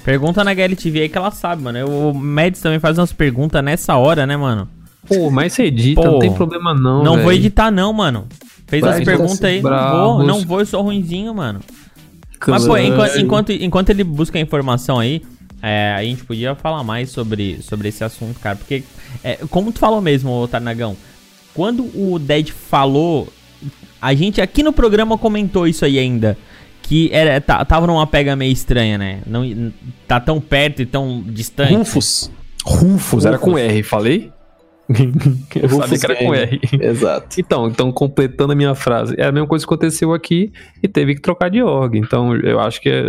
Pergunta 0.09 0.43
na 0.43 0.55
GLTV 0.55 1.03
aí 1.03 1.09
que 1.11 1.19
ela 1.19 1.31
sabe, 1.31 1.63
mano. 1.63 1.87
O 1.87 2.15
Mads 2.15 2.63
também 2.63 2.79
faz 2.79 2.97
umas 2.97 3.13
perguntas 3.13 3.63
nessa 3.63 3.95
hora, 3.97 4.27
né, 4.27 4.39
mano? 4.39 4.67
Pô, 5.07 5.31
mas 5.31 5.53
você 5.53 5.65
edita, 5.65 6.01
Pô, 6.01 6.13
não 6.13 6.19
tem 6.19 6.33
problema 6.33 6.73
não. 6.73 7.05
Não, 7.05 7.17
vou 7.17 7.27
velho. 7.27 7.39
editar, 7.39 7.71
não, 7.71 7.93
mano. 7.93 8.27
Fez 8.67 8.81
Vai 8.81 8.97
editar 8.97 9.11
perguntas 9.11 9.45
aí. 9.45 9.61
Não 9.61 9.91
vou, 9.91 10.27
não 10.27 10.41
vou, 10.41 10.61
eu 10.61 10.67
sou 10.67 10.81
ruinzinho, 10.81 11.35
mano. 11.35 11.61
Mas, 12.47 12.67
pô, 12.67 12.79
enquanto, 12.79 13.19
enquanto, 13.19 13.53
enquanto 13.53 13.91
ele 13.91 14.03
busca 14.03 14.39
a 14.39 14.41
informação 14.41 14.99
aí, 14.99 15.21
é, 15.63 15.93
a 15.95 16.03
gente 16.03 16.25
podia 16.25 16.55
falar 16.55 16.83
mais 16.83 17.11
sobre, 17.11 17.61
sobre 17.61 17.89
esse 17.89 18.03
assunto, 18.03 18.41
cara. 18.41 18.57
Porque, 18.57 18.85
é, 19.23 19.37
como 19.51 19.71
tu 19.73 19.79
falou 19.79 20.01
mesmo, 20.01 20.49
Tarnagão, 20.49 20.97
quando 21.53 21.83
o 21.83 22.19
Dead 22.19 22.49
falou, 22.49 23.29
a 24.01 24.15
gente 24.15 24.41
aqui 24.41 24.63
no 24.63 24.73
programa 24.73 25.19
comentou 25.19 25.67
isso 25.67 25.85
aí 25.85 25.99
ainda. 25.99 26.39
Que 26.89 27.11
era, 27.13 27.39
tá- 27.41 27.63
tava 27.67 27.87
numa 27.87 28.07
pega 28.07 28.35
meio 28.35 28.53
estranha, 28.53 28.97
né? 28.97 29.21
Não, 29.27 29.43
tá 30.07 30.19
tão 30.19 30.41
perto 30.41 30.81
e 30.81 30.87
tão 30.87 31.23
distante. 31.27 31.75
Rufus. 31.75 32.31
Rufus, 32.65 33.27
era 33.27 33.39
com 33.39 33.59
R, 33.59 33.83
falei? 33.83 34.33
eu 34.89 35.69
Rufus 35.69 35.79
sabia 35.79 35.99
que 35.99 36.07
era 36.07 36.17
com. 36.17 36.35
R. 36.35 36.61
Exato. 36.81 37.39
Então, 37.39 37.69
então, 37.69 37.93
completando 37.93 38.53
a 38.53 38.57
minha 38.57 38.75
frase, 38.75 39.15
é 39.19 39.27
a 39.27 39.33
mesma 39.33 39.47
coisa 39.47 39.67
que 39.67 39.69
aconteceu 39.73 40.15
aqui 40.15 40.51
e 40.83 40.89
teve 40.89 41.15
que 41.15 41.21
trocar 41.21 41.51
de 41.51 41.63
org. 41.63 41.99
Então, 41.99 42.35
eu 42.37 42.59
acho 42.59 42.81
que 42.81 42.89
é- 42.89 43.05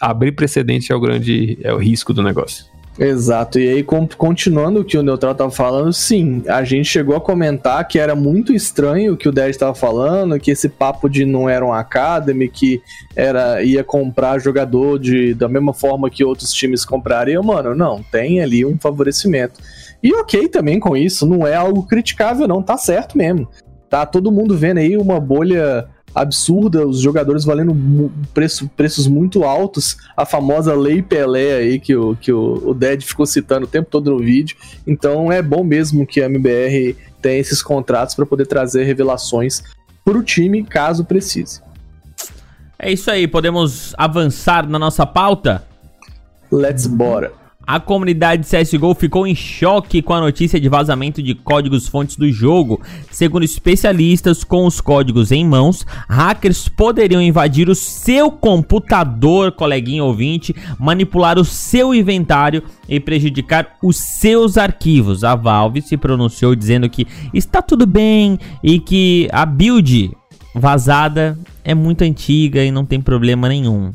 abrir 0.00 0.32
precedente 0.32 0.90
é 0.90 0.94
o 0.96 1.00
grande, 1.00 1.56
é 1.62 1.72
o 1.72 1.78
risco 1.78 2.12
do 2.12 2.24
negócio. 2.24 2.64
Exato. 3.00 3.58
E 3.58 3.66
aí, 3.66 3.82
continuando 3.82 4.80
o 4.80 4.84
que 4.84 4.98
o 4.98 5.02
Neutral 5.02 5.34
tava 5.34 5.50
falando, 5.50 5.90
sim, 5.90 6.42
a 6.46 6.62
gente 6.62 6.84
chegou 6.84 7.16
a 7.16 7.20
comentar 7.20 7.88
que 7.88 7.98
era 7.98 8.14
muito 8.14 8.52
estranho 8.52 9.14
o 9.14 9.16
que 9.16 9.26
o 9.26 9.32
Dead 9.32 9.56
tava 9.56 9.74
falando, 9.74 10.38
que 10.38 10.50
esse 10.50 10.68
papo 10.68 11.08
de 11.08 11.24
não 11.24 11.48
era 11.48 11.64
um 11.64 11.72
Academy, 11.72 12.46
que 12.46 12.82
era 13.16 13.62
ia 13.62 13.82
comprar 13.82 14.38
jogador 14.38 14.98
de, 14.98 15.32
da 15.32 15.48
mesma 15.48 15.72
forma 15.72 16.10
que 16.10 16.22
outros 16.22 16.52
times 16.52 16.84
comprariam. 16.84 17.42
Mano, 17.42 17.74
não, 17.74 18.02
tem 18.02 18.42
ali 18.42 18.66
um 18.66 18.78
favorecimento. 18.78 19.58
E 20.02 20.12
ok 20.12 20.46
também 20.48 20.78
com 20.78 20.94
isso, 20.94 21.24
não 21.24 21.46
é 21.46 21.54
algo 21.54 21.84
criticável, 21.84 22.46
não, 22.46 22.62
tá 22.62 22.76
certo 22.76 23.16
mesmo. 23.16 23.48
Tá 23.88 24.04
todo 24.04 24.30
mundo 24.30 24.56
vendo 24.58 24.76
aí 24.76 24.94
uma 24.98 25.18
bolha 25.18 25.88
absurda, 26.14 26.86
os 26.86 27.00
jogadores 27.00 27.44
valendo 27.44 28.10
preço, 28.34 28.68
preços 28.76 29.06
muito 29.06 29.44
altos, 29.44 29.96
a 30.16 30.26
famosa 30.26 30.74
Lei 30.74 31.02
Pelé 31.02 31.56
aí 31.56 31.80
que 31.80 31.94
o, 31.94 32.16
que 32.16 32.32
o, 32.32 32.70
o 32.70 32.74
Dead 32.74 33.02
ficou 33.02 33.26
citando 33.26 33.66
o 33.66 33.68
tempo 33.68 33.88
todo 33.90 34.10
no 34.10 34.18
vídeo. 34.18 34.56
Então 34.86 35.30
é 35.30 35.40
bom 35.40 35.62
mesmo 35.62 36.06
que 36.06 36.20
a 36.20 36.26
MBR 36.26 36.96
tem 37.20 37.38
esses 37.38 37.62
contratos 37.62 38.14
para 38.14 38.26
poder 38.26 38.46
trazer 38.46 38.84
revelações 38.84 39.62
pro 40.04 40.22
time 40.22 40.64
caso 40.64 41.04
precise. 41.04 41.60
É 42.78 42.90
isso 42.90 43.10
aí, 43.10 43.28
podemos 43.28 43.94
avançar 43.98 44.66
na 44.66 44.78
nossa 44.78 45.04
pauta? 45.04 45.64
Let's 46.50 46.86
bora. 46.86 47.39
A 47.70 47.78
comunidade 47.78 48.48
CSGO 48.48 48.96
ficou 48.96 49.28
em 49.28 49.34
choque 49.36 50.02
com 50.02 50.12
a 50.12 50.20
notícia 50.20 50.60
de 50.60 50.68
vazamento 50.68 51.22
de 51.22 51.36
códigos 51.36 51.86
fontes 51.86 52.16
do 52.16 52.28
jogo. 52.32 52.80
Segundo 53.12 53.44
especialistas, 53.44 54.42
com 54.42 54.66
os 54.66 54.80
códigos 54.80 55.30
em 55.30 55.46
mãos, 55.46 55.86
hackers 56.08 56.68
poderiam 56.68 57.22
invadir 57.22 57.68
o 57.68 57.74
seu 57.76 58.28
computador, 58.28 59.52
coleguinha 59.52 60.02
ouvinte, 60.02 60.52
manipular 60.80 61.38
o 61.38 61.44
seu 61.44 61.94
inventário 61.94 62.64
e 62.88 62.98
prejudicar 62.98 63.76
os 63.80 63.98
seus 63.98 64.58
arquivos. 64.58 65.22
A 65.22 65.36
Valve 65.36 65.80
se 65.80 65.96
pronunciou 65.96 66.56
dizendo 66.56 66.90
que 66.90 67.06
está 67.32 67.62
tudo 67.62 67.86
bem 67.86 68.36
e 68.64 68.80
que 68.80 69.28
a 69.30 69.46
build 69.46 70.10
vazada 70.52 71.38
é 71.62 71.72
muito 71.72 72.02
antiga 72.02 72.64
e 72.64 72.72
não 72.72 72.84
tem 72.84 73.00
problema 73.00 73.48
nenhum. 73.48 73.92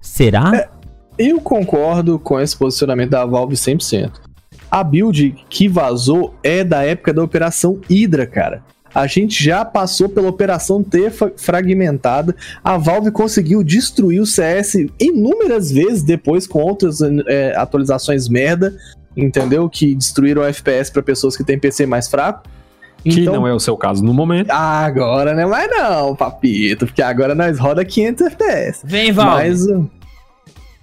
Será? 0.00 0.52
É, 0.54 0.75
eu 1.18 1.40
concordo 1.40 2.18
com 2.18 2.40
esse 2.40 2.56
posicionamento 2.56 3.10
da 3.10 3.24
Valve 3.24 3.54
100%. 3.54 4.12
A 4.70 4.82
build 4.82 5.34
que 5.48 5.68
vazou 5.68 6.34
é 6.42 6.64
da 6.64 6.82
época 6.82 7.12
da 7.12 7.22
Operação 7.22 7.80
Hydra, 7.88 8.26
cara. 8.26 8.62
A 8.94 9.06
gente 9.06 9.44
já 9.44 9.64
passou 9.64 10.08
pela 10.08 10.28
Operação 10.28 10.82
T 10.82 11.10
fragmentada. 11.36 12.34
A 12.64 12.78
Valve 12.78 13.10
conseguiu 13.10 13.62
destruir 13.62 14.20
o 14.20 14.26
CS 14.26 14.74
inúmeras 14.98 15.70
vezes 15.70 16.02
depois 16.02 16.46
com 16.46 16.60
outras 16.62 17.00
é, 17.02 17.54
atualizações 17.56 18.26
merda, 18.26 18.74
entendeu? 19.14 19.68
Que 19.68 19.94
destruíram 19.94 20.42
o 20.42 20.44
FPS 20.46 20.90
para 20.90 21.02
pessoas 21.02 21.36
que 21.36 21.44
têm 21.44 21.58
PC 21.58 21.84
mais 21.84 22.08
fraco. 22.08 22.48
Que 23.02 23.20
então, 23.20 23.34
não 23.34 23.46
é 23.46 23.52
o 23.52 23.60
seu 23.60 23.76
caso 23.76 24.02
no 24.02 24.14
momento. 24.14 24.50
Agora 24.50 25.34
não 25.34 25.42
é 25.42 25.46
mais 25.46 25.70
não, 25.70 26.16
papito, 26.16 26.86
porque 26.86 27.02
agora 27.02 27.34
nós 27.34 27.58
roda 27.58 27.84
500 27.84 28.26
FPS. 28.26 28.80
Vem, 28.82 29.12
Valve. 29.12 29.30
Mas, 29.30 29.66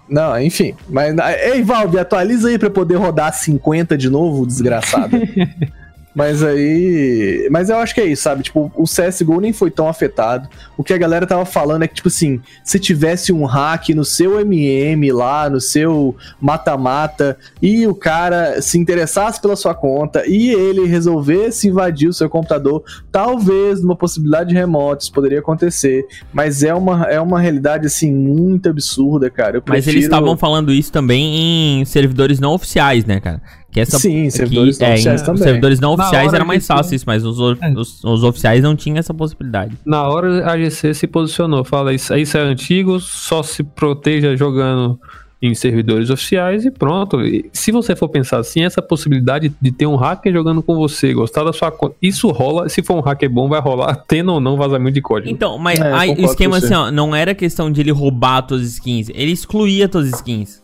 não, 0.08 0.40
enfim. 0.42 0.76
Mas, 0.90 1.16
ei, 1.44 1.62
Valve, 1.64 2.00
atualiza 2.00 2.50
aí 2.50 2.58
pra 2.58 2.70
poder 2.70 2.96
rodar 2.96 3.34
50 3.34 3.98
de 3.98 4.10
novo, 4.10 4.46
desgraçado. 4.46 5.18
Mas 6.16 6.44
aí. 6.44 7.48
Mas 7.50 7.70
eu 7.70 7.78
acho 7.78 7.94
que 7.94 8.02
é 8.02 8.06
isso, 8.06 8.24
sabe? 8.24 8.44
Tipo, 8.44 8.72
o 8.76 8.84
CSGO 8.84 9.42
nem 9.42 9.52
foi 9.52 9.72
tão 9.72 9.88
afetado. 9.88 10.48
O 10.78 10.84
que 10.84 10.94
a 10.94 10.98
galera 10.98 11.26
tava 11.26 11.46
falando 11.46 11.84
é 11.84 11.88
que, 11.88 11.96
tipo 11.96 12.08
assim, 12.08 12.40
se 12.64 12.80
tivesse 12.80 13.34
um 13.34 13.46
hack 13.46 13.90
no 13.90 14.06
seu 14.06 14.40
MM 14.40 15.12
lá, 15.12 15.50
no 15.50 15.60
seu 15.60 16.16
mata-mata, 16.40 17.38
e 17.62 17.88
o 17.88 17.96
cara 17.96 18.62
se 18.62 18.78
interessasse 18.78 19.42
pela 19.42 19.56
sua 19.56 19.74
conta 19.74 20.24
e 20.28 20.52
ele 20.52 20.86
resolvesse 20.86 21.68
invadir 21.68 22.08
o 22.08 22.14
seu 22.14 22.30
computador, 22.30 22.84
talvez 23.12 23.82
numa 23.82 23.96
possibilidade 23.96 24.54
remota 24.54 25.04
isso 25.04 25.12
poderia 25.12 25.40
acontecer. 25.40 26.06
Mas 26.32 26.64
é 26.64 26.74
uma, 26.74 27.06
é 27.06 27.20
uma 27.20 27.40
realidade, 27.40 27.88
assim, 27.88 28.14
muito 28.14 28.70
absurda, 28.70 29.30
cara. 29.30 29.62
Prefiro... 29.62 29.76
Mas 29.76 29.88
eles 29.88 30.04
estavam 30.04 30.38
falando 30.38 30.72
isso 30.72 30.92
também 30.92 31.80
em 31.82 31.86
servidores 31.86 32.40
não 32.40 32.54
oficiais, 32.54 33.06
né, 33.06 33.20
cara? 33.20 33.42
Que 33.74 33.80
essa, 33.80 33.98
Sim, 33.98 34.30
servidores 34.30 34.78
que, 34.78 34.84
não 34.84 34.92
é, 34.92 34.94
oficiais 34.94 35.22
também. 35.24 35.44
Servidores 35.44 35.80
não 35.80 35.94
oficiais 35.94 36.32
era 36.32 36.46
mais 36.46 36.66
fácil 36.68 36.96
isso, 36.96 37.06
mas 37.08 37.26
os, 37.26 37.40
é. 37.60 37.70
os, 37.76 38.04
os, 38.04 38.24
oficiais 38.24 38.62
não 38.62 38.76
tinham 38.76 38.98
essa 38.98 39.14
possibilidade. 39.14 39.76
Na 39.84 40.08
hora 40.08 40.46
a 40.46 40.58
GC 40.58 40.94
se 40.94 41.08
posicionou, 41.08 41.64
fala 41.64 41.92
isso, 41.92 42.16
isso 42.16 42.38
é 42.38 42.42
antigo, 42.42 43.00
só 43.00 43.42
se 43.42 43.64
proteja 43.64 44.36
jogando 44.36 45.00
em 45.42 45.54
servidores 45.54 46.10
oficiais 46.10 46.64
e 46.64 46.72
pronto. 46.72 47.20
E 47.22 47.50
se 47.52 47.70
você 47.72 47.96
for 47.96 48.08
pensar 48.08 48.38
assim, 48.38 48.64
essa 48.64 48.82
possibilidade 48.82 49.52
de 49.62 49.72
ter 49.74 49.86
um 49.86 49.96
hacker 49.96 50.32
jogando 50.32 50.64
com 50.64 50.76
você, 50.76 51.14
gostar 51.14 51.44
da 51.44 51.52
sua 51.52 51.70
conta, 51.70 51.96
isso 52.02 52.30
rola, 52.30 52.70
se 52.70 52.82
for 52.82 52.96
um 52.96 53.02
hacker 53.02 53.30
bom, 53.30 53.50
vai 53.50 53.60
rolar 53.60 53.96
tendo 54.08 54.32
ou 54.32 54.40
não 54.40 54.56
vazamento 54.56 54.94
de 54.94 55.02
código. 55.02 55.30
Então, 55.30 55.58
mas 55.58 55.80
é, 55.80 55.94
o 56.18 56.26
esquema 56.26 56.58
assim, 56.58 56.74
ó, 56.74 56.90
não 56.90 57.14
era 57.14 57.36
questão 57.36 57.70
de 57.70 57.82
ele 57.82 57.92
roubar 57.92 58.46
suas 58.48 58.62
skins, 58.62 59.10
ele 59.14 59.32
excluía 59.32 59.90
suas 59.92 60.08
skins. 60.08 60.63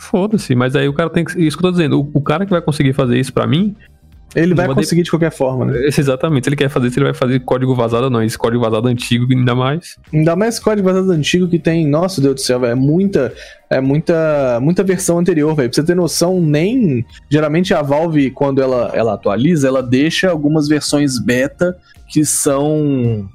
Foda-se, 0.00 0.54
mas 0.54 0.74
aí 0.74 0.88
o 0.88 0.94
cara 0.94 1.10
tem 1.10 1.22
que. 1.22 1.38
Isso 1.38 1.58
que 1.58 1.64
eu 1.64 1.70
tô 1.70 1.72
dizendo, 1.72 2.00
o, 2.00 2.10
o 2.14 2.22
cara 2.22 2.46
que 2.46 2.50
vai 2.50 2.62
conseguir 2.62 2.94
fazer 2.94 3.20
isso 3.20 3.34
para 3.34 3.46
mim. 3.46 3.76
Ele 4.34 4.54
vai 4.54 4.66
conseguir 4.68 5.02
de... 5.02 5.04
de 5.04 5.10
qualquer 5.10 5.30
forma, 5.30 5.66
né? 5.66 5.86
Exatamente. 5.86 6.44
Se 6.44 6.48
ele 6.48 6.56
quer 6.56 6.70
fazer 6.70 6.86
isso, 6.86 6.98
ele 6.98 7.04
vai 7.04 7.14
fazer 7.14 7.40
código 7.40 7.74
vazado 7.74 8.04
ou 8.04 8.10
não. 8.10 8.22
Esse 8.22 8.38
código 8.38 8.62
vazado 8.62 8.88
antigo, 8.88 9.26
ainda 9.30 9.54
mais. 9.54 9.98
Ainda 10.10 10.34
mais 10.34 10.58
código 10.58 10.88
vazado 10.88 11.12
antigo 11.12 11.46
que 11.48 11.58
tem. 11.58 11.86
Nossa, 11.86 12.18
Deus 12.18 12.36
do 12.36 12.40
céu, 12.40 12.60
velho. 12.60 12.72
É 12.72 12.74
muita. 12.74 13.34
É 13.68 13.78
muita. 13.78 14.58
Muita 14.62 14.82
versão 14.82 15.18
anterior, 15.18 15.54
velho. 15.54 15.68
Pra 15.68 15.74
você 15.74 15.84
ter 15.84 15.94
noção, 15.94 16.40
nem. 16.40 17.04
Geralmente 17.28 17.74
a 17.74 17.82
Valve, 17.82 18.30
quando 18.30 18.62
ela, 18.62 18.90
ela 18.94 19.14
atualiza, 19.14 19.68
ela 19.68 19.82
deixa 19.82 20.30
algumas 20.30 20.66
versões 20.66 21.22
beta 21.22 21.76
que 22.08 22.24
são 22.24 23.28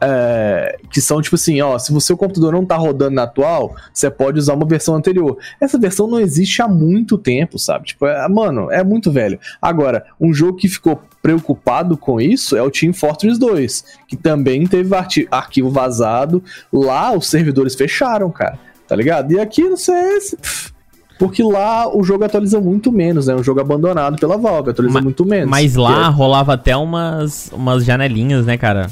é, 0.00 0.78
que 0.90 1.00
são 1.00 1.20
tipo 1.20 1.36
assim, 1.36 1.60
ó, 1.60 1.78
se 1.78 1.92
o 1.92 2.00
seu 2.00 2.16
computador 2.16 2.52
não 2.52 2.64
tá 2.64 2.76
rodando 2.76 3.14
na 3.14 3.24
atual, 3.24 3.74
você 3.92 4.10
pode 4.10 4.38
usar 4.38 4.54
uma 4.54 4.66
versão 4.66 4.94
anterior. 4.94 5.38
Essa 5.60 5.78
versão 5.78 6.06
não 6.06 6.20
existe 6.20 6.62
há 6.62 6.68
muito 6.68 7.18
tempo, 7.18 7.58
sabe? 7.58 7.86
Tipo, 7.86 8.06
é, 8.06 8.28
mano, 8.28 8.70
é 8.70 8.84
muito 8.84 9.10
velho. 9.10 9.38
Agora, 9.60 10.04
um 10.20 10.32
jogo 10.32 10.58
que 10.58 10.68
ficou 10.68 11.02
preocupado 11.20 11.96
com 11.96 12.20
isso 12.20 12.56
é 12.56 12.62
o 12.62 12.70
Team 12.70 12.92
Fortress 12.92 13.38
2, 13.38 13.84
que 14.06 14.16
também 14.16 14.66
teve 14.66 14.94
arquivo 15.30 15.70
vazado. 15.70 16.42
Lá 16.72 17.12
os 17.12 17.28
servidores 17.28 17.74
fecharam, 17.74 18.30
cara. 18.30 18.58
Tá 18.86 18.96
ligado? 18.96 19.32
E 19.32 19.38
aqui 19.38 19.62
no 19.64 19.76
CS, 19.76 20.34
pff, 20.40 20.72
porque 21.18 21.42
lá 21.42 21.94
o 21.94 22.02
jogo 22.04 22.24
atualiza 22.24 22.60
muito 22.60 22.92
menos, 22.92 23.26
né? 23.26 23.34
Um 23.34 23.42
jogo 23.42 23.60
abandonado 23.60 24.18
pela 24.18 24.38
Valve, 24.38 24.70
atualiza 24.70 24.94
mas, 24.94 25.04
muito 25.04 25.26
menos. 25.26 25.50
Mas 25.50 25.74
lá 25.74 26.06
é... 26.06 26.10
rolava 26.10 26.54
até 26.54 26.76
umas, 26.76 27.50
umas 27.52 27.84
janelinhas, 27.84 28.46
né, 28.46 28.56
cara? 28.56 28.88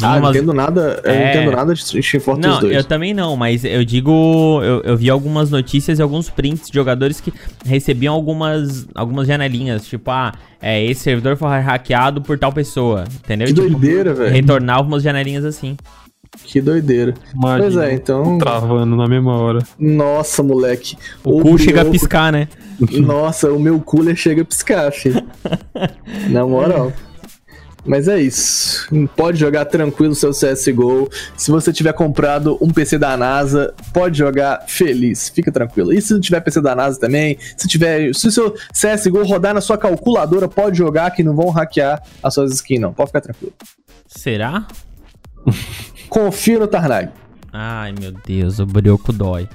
Ah, 0.00 0.12
umas... 0.12 0.22
não 0.22 0.30
entendo 0.30 0.54
nada, 0.54 1.00
é... 1.04 1.10
eu 1.10 1.20
não 1.20 1.28
entendo 1.28 1.56
nada 1.56 1.74
de 1.74 1.84
Team 1.84 2.20
Fortress 2.20 2.48
não, 2.48 2.60
2. 2.60 2.76
eu 2.76 2.84
também 2.84 3.12
não, 3.12 3.36
mas 3.36 3.64
eu 3.64 3.84
digo, 3.84 4.60
eu, 4.62 4.80
eu 4.82 4.96
vi 4.96 5.10
algumas 5.10 5.50
notícias 5.50 5.98
e 5.98 6.02
alguns 6.02 6.30
prints 6.30 6.70
de 6.70 6.74
jogadores 6.74 7.20
que 7.20 7.32
recebiam 7.64 8.14
algumas, 8.14 8.86
algumas 8.94 9.26
janelinhas, 9.26 9.86
tipo, 9.86 10.10
ah, 10.10 10.32
é, 10.60 10.82
esse 10.84 11.02
servidor 11.02 11.36
foi 11.36 11.48
hackeado 11.58 12.22
por 12.22 12.38
tal 12.38 12.52
pessoa, 12.52 13.04
entendeu? 13.24 13.48
Que 13.48 13.54
tipo, 13.54 13.68
doideira, 13.68 14.14
velho. 14.14 14.32
Retornava 14.32 14.82
umas 14.82 15.02
janelinhas 15.02 15.44
assim. 15.44 15.76
Que 16.44 16.60
doideira. 16.60 17.12
Imagina, 17.34 17.62
pois 17.62 17.76
é, 17.76 17.92
então. 17.92 18.38
Travando 18.38 18.96
na 18.96 19.06
mesma 19.06 19.36
hora. 19.36 19.58
Nossa, 19.78 20.42
moleque. 20.42 20.96
O, 21.22 21.40
o 21.40 21.42
cu 21.42 21.58
chega 21.58 21.82
a 21.82 21.84
piscar, 21.84 22.32
né? 22.32 22.48
Nossa, 22.90 23.52
o 23.52 23.60
meu 23.60 23.78
cooler 23.80 24.16
chega 24.16 24.40
a 24.40 24.44
piscar, 24.44 24.90
filho. 24.92 25.22
na 26.30 26.46
moral. 26.46 26.90
Mas 27.84 28.06
é 28.06 28.20
isso. 28.20 28.88
Pode 29.16 29.38
jogar 29.38 29.64
tranquilo 29.64 30.14
seu 30.14 30.30
CSGO. 30.30 31.10
Se 31.36 31.50
você 31.50 31.72
tiver 31.72 31.92
comprado 31.92 32.56
um 32.60 32.70
PC 32.70 32.96
da 32.96 33.16
NASA, 33.16 33.74
pode 33.92 34.18
jogar 34.18 34.64
feliz. 34.68 35.28
Fica 35.28 35.50
tranquilo. 35.50 35.92
E 35.92 36.00
se 36.00 36.12
não 36.12 36.20
tiver 36.20 36.40
PC 36.40 36.60
da 36.60 36.76
NASA 36.76 37.00
também, 37.00 37.36
se 37.56 37.66
tiver. 37.66 38.14
Se 38.14 38.28
o 38.28 38.32
seu 38.32 38.54
CSGO 38.72 39.24
rodar 39.24 39.52
na 39.52 39.60
sua 39.60 39.76
calculadora, 39.76 40.48
pode 40.48 40.78
jogar 40.78 41.10
que 41.10 41.24
não 41.24 41.34
vão 41.34 41.50
hackear 41.50 42.02
as 42.22 42.34
suas 42.34 42.52
skins, 42.52 42.80
não. 42.80 42.92
Pode 42.92 43.08
ficar 43.08 43.20
tranquilo. 43.20 43.52
Será? 44.06 44.66
Confia 46.08 46.58
no 46.58 46.68
Tarnag. 46.68 47.10
Ai 47.52 47.92
meu 47.98 48.12
Deus, 48.12 48.58
o 48.60 48.66
brioco 48.66 49.12
dói. 49.12 49.48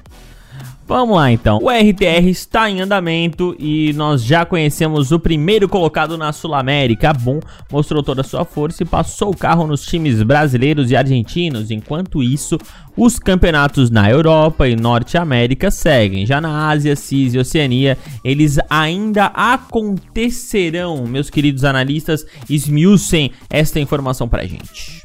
Vamos 0.88 1.18
lá 1.18 1.30
então. 1.30 1.60
O 1.62 1.70
RTR 1.70 2.30
está 2.30 2.70
em 2.70 2.80
andamento 2.80 3.54
e 3.60 3.92
nós 3.94 4.24
já 4.24 4.46
conhecemos 4.46 5.12
o 5.12 5.20
primeiro 5.20 5.68
colocado 5.68 6.18
na 6.18 6.32
Sul 6.32 6.56
América. 6.56 7.12
Bom, 7.12 7.42
mostrou 7.70 8.02
toda 8.02 8.22
a 8.22 8.24
sua 8.24 8.46
força 8.46 8.84
e 8.84 8.86
passou 8.86 9.32
o 9.32 9.36
carro 9.36 9.68
nos 9.68 9.86
times 9.86 10.24
brasileiros 10.24 10.90
e 10.90 10.96
argentinos. 10.96 11.72
Enquanto 11.72 12.24
isso, 12.24 12.58
os 12.96 13.20
campeonatos 13.20 13.90
na 13.90 14.10
Europa 14.10 14.66
e 14.66 14.78
Norte 14.78 15.18
América 15.18 15.70
seguem. 15.70 16.26
Já 16.26 16.40
na 16.40 16.70
Ásia, 16.70 16.96
CIS 16.96 17.34
e 17.34 17.38
Oceania, 17.38 17.98
eles 18.24 18.58
ainda 18.70 19.26
acontecerão. 19.26 21.06
Meus 21.06 21.30
queridos 21.30 21.66
analistas, 21.66 22.26
esmiucem 22.50 23.34
esta 23.50 23.78
informação 23.78 24.30
pra 24.30 24.46
gente. 24.46 24.97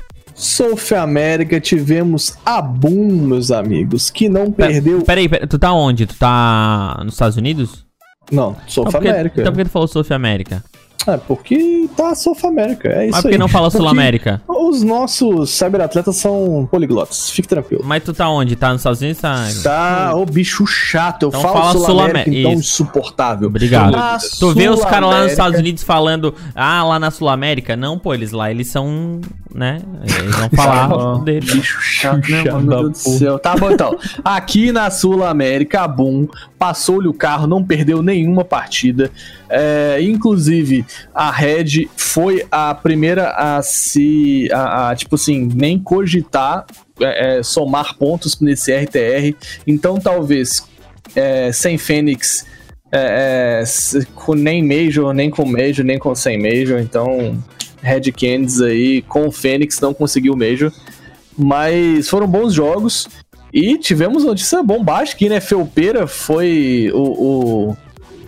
South 0.43 0.93
América 1.01 1.61
tivemos 1.61 2.36
a 2.45 2.61
Boom, 2.61 3.12
meus 3.28 3.53
amigos, 3.53 4.11
que 4.11 4.28
não 4.28 4.51
perdeu. 4.51 5.01
Peraí, 5.03 5.28
peraí, 5.28 5.47
tu 5.47 5.57
tá 5.57 5.72
onde? 5.72 6.05
Tu 6.05 6.16
tá 6.16 7.01
nos 7.05 7.14
Estados 7.14 7.36
Unidos? 7.36 7.86
Não, 8.30 8.57
South 8.66 8.86
então, 8.88 9.01
América. 9.01 9.40
Então 9.40 9.53
por 9.53 9.59
que 9.59 9.64
tu 9.64 9.70
falou 9.70 9.86
South 9.86 10.11
América? 10.11 10.64
É, 11.07 11.16
porque 11.16 11.88
tá 11.97 12.14
South 12.16 12.45
América, 12.45 12.88
é 12.88 13.05
isso 13.05 13.12
Mas 13.12 13.22
por 13.22 13.28
que 13.28 13.34
aí. 13.34 13.38
não 13.38 13.49
fala 13.49 13.70
Sul 13.70 13.86
América? 13.86 14.43
Os 14.49 14.82
nossos 14.82 15.51
cyberatletas 15.51 16.16
são 16.16 16.68
poliglotes, 16.70 17.30
fique 17.30 17.47
tranquilo. 17.47 17.82
Mas 17.84 18.03
tu 18.03 18.12
tá 18.12 18.28
onde? 18.28 18.57
Tá 18.57 18.70
nos 18.70 18.80
Estados 18.80 19.01
Unidos? 19.01 19.20
Tá, 19.20 19.47
tá 19.62 20.14
ô 20.14 20.24
bicho 20.24 20.66
chato, 20.66 21.24
eu 21.24 21.28
então 21.28 21.40
falo 21.40 21.84
Sul 21.84 22.01
América, 22.01 22.30
então 22.30 22.53
insuportável. 22.53 23.49
Obrigado. 23.49 23.97
Ah, 23.97 24.18
tu 24.38 24.53
vê 24.53 24.68
os 24.68 24.84
caras 24.84 25.09
lá 25.09 25.22
nos 25.22 25.32
Estados 25.32 25.59
Unidos 25.59 25.82
falando, 25.82 26.34
ah, 26.55 26.84
lá 26.84 26.99
na 26.99 27.11
Sul 27.11 27.28
América? 27.28 27.76
Não, 27.76 27.99
pô, 27.99 28.14
eles 28.14 28.30
lá, 28.30 28.51
eles 28.51 28.68
são 28.68 29.20
né? 29.55 29.80
Eles 30.03 30.34
vão 30.34 30.48
falar 30.50 31.18
dele. 31.24 31.46
Bicho 31.46 31.80
chato, 31.80 32.30
né, 32.30 32.44
mano? 32.44 32.66
Meu 32.66 32.82
Deus 32.82 33.05
do 33.05 33.18
céu. 33.18 33.38
Tá 33.38 33.57
bom, 33.57 33.70
então. 33.70 33.98
Aqui 34.24 34.72
na 34.72 34.90
Sul 34.90 35.24
América, 35.24 35.82
a 35.82 35.88
Boom 35.88 36.26
passou-lhe 36.59 37.09
o 37.09 37.14
carro, 37.14 37.46
não 37.46 37.62
perdeu 37.62 38.03
nenhuma 38.03 38.44
partida. 38.44 39.11
É, 39.48 39.98
inclusive, 40.00 40.84
a 41.14 41.30
Red 41.30 41.88
foi 41.96 42.46
a 42.50 42.74
primeira 42.74 43.30
a 43.30 43.62
se. 43.62 44.48
A, 44.53 44.90
a, 44.90 44.96
tipo 44.96 45.16
assim, 45.16 45.48
nem 45.55 45.78
cogitar 45.78 46.64
é, 47.00 47.38
é, 47.38 47.42
somar 47.42 47.96
pontos 47.96 48.40
nesse 48.40 48.72
RTR. 48.74 49.36
Então, 49.66 49.98
talvez, 49.98 50.66
é, 51.14 51.53
sem 51.53 51.76
Fênix. 51.76 52.46
é, 52.90 53.62
é, 53.62 54.05
com 54.14 54.34
nem 54.34 54.62
Major, 54.62 55.12
nem 55.12 55.30
com 55.30 55.46
Major, 55.46 55.84
nem 55.84 55.98
com 55.98 56.14
sem 56.14 56.40
Major. 56.40 56.80
Então, 56.80 57.42
Red 57.83 58.12
Candies 58.12 58.61
aí 58.61 59.03
com 59.03 59.26
o 59.26 59.33
Fênix 59.33 59.80
não 59.80 59.93
conseguiu 59.93 60.35
o 60.35 60.37
Major. 60.37 60.72
Mas 61.37 62.09
foram 62.09 62.26
bons 62.26 62.55
jogos. 62.55 63.09
E 63.53 63.76
tivemos 63.76 64.24
notícia 64.24 64.62
bombástica 64.62 65.28
né? 65.28 65.41
Felpeira 65.41 66.07
foi 66.07 66.91
o, 66.95 67.76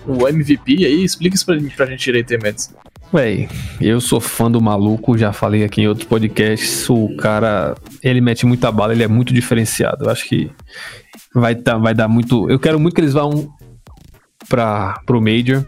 o, 0.07 0.19
o 0.19 0.29
MVP 0.29 0.85
aí. 0.85 1.05
Explica 1.05 1.37
isso 1.37 1.47
pra, 1.47 1.57
pra 1.77 1.87
gente 1.87 2.05
direito 2.05 2.35
aí, 2.35 2.41
Mendes. 2.43 2.75
Véi, 3.13 3.49
eu 3.81 4.01
sou 4.01 4.21
fã 4.21 4.51
do 4.51 4.61
maluco, 4.61 5.17
já 5.17 5.33
falei 5.33 5.63
aqui 5.63 5.83
em 5.83 5.87
outros 5.87 6.07
podcasts. 6.07 6.91
O 6.91 7.15
cara, 7.17 7.77
ele 8.03 8.21
mete 8.21 8.45
muita 8.45 8.73
bala, 8.73 8.93
ele 8.93 9.05
é 9.05 9.09
muito 9.09 9.33
diferenciado. 9.33 10.05
Eu 10.05 10.11
acho 10.11 10.29
que 10.29 10.51
vai, 11.33 11.55
dar 11.55 11.79
vai 11.79 11.95
dar 11.95 12.09
muito. 12.09 12.51
Eu 12.51 12.59
quero 12.59 12.81
muito 12.81 12.95
que 12.95 13.01
eles 13.01 13.13
vão 13.13 13.49
pra, 14.49 15.01
pro 15.07 15.23
Major. 15.23 15.65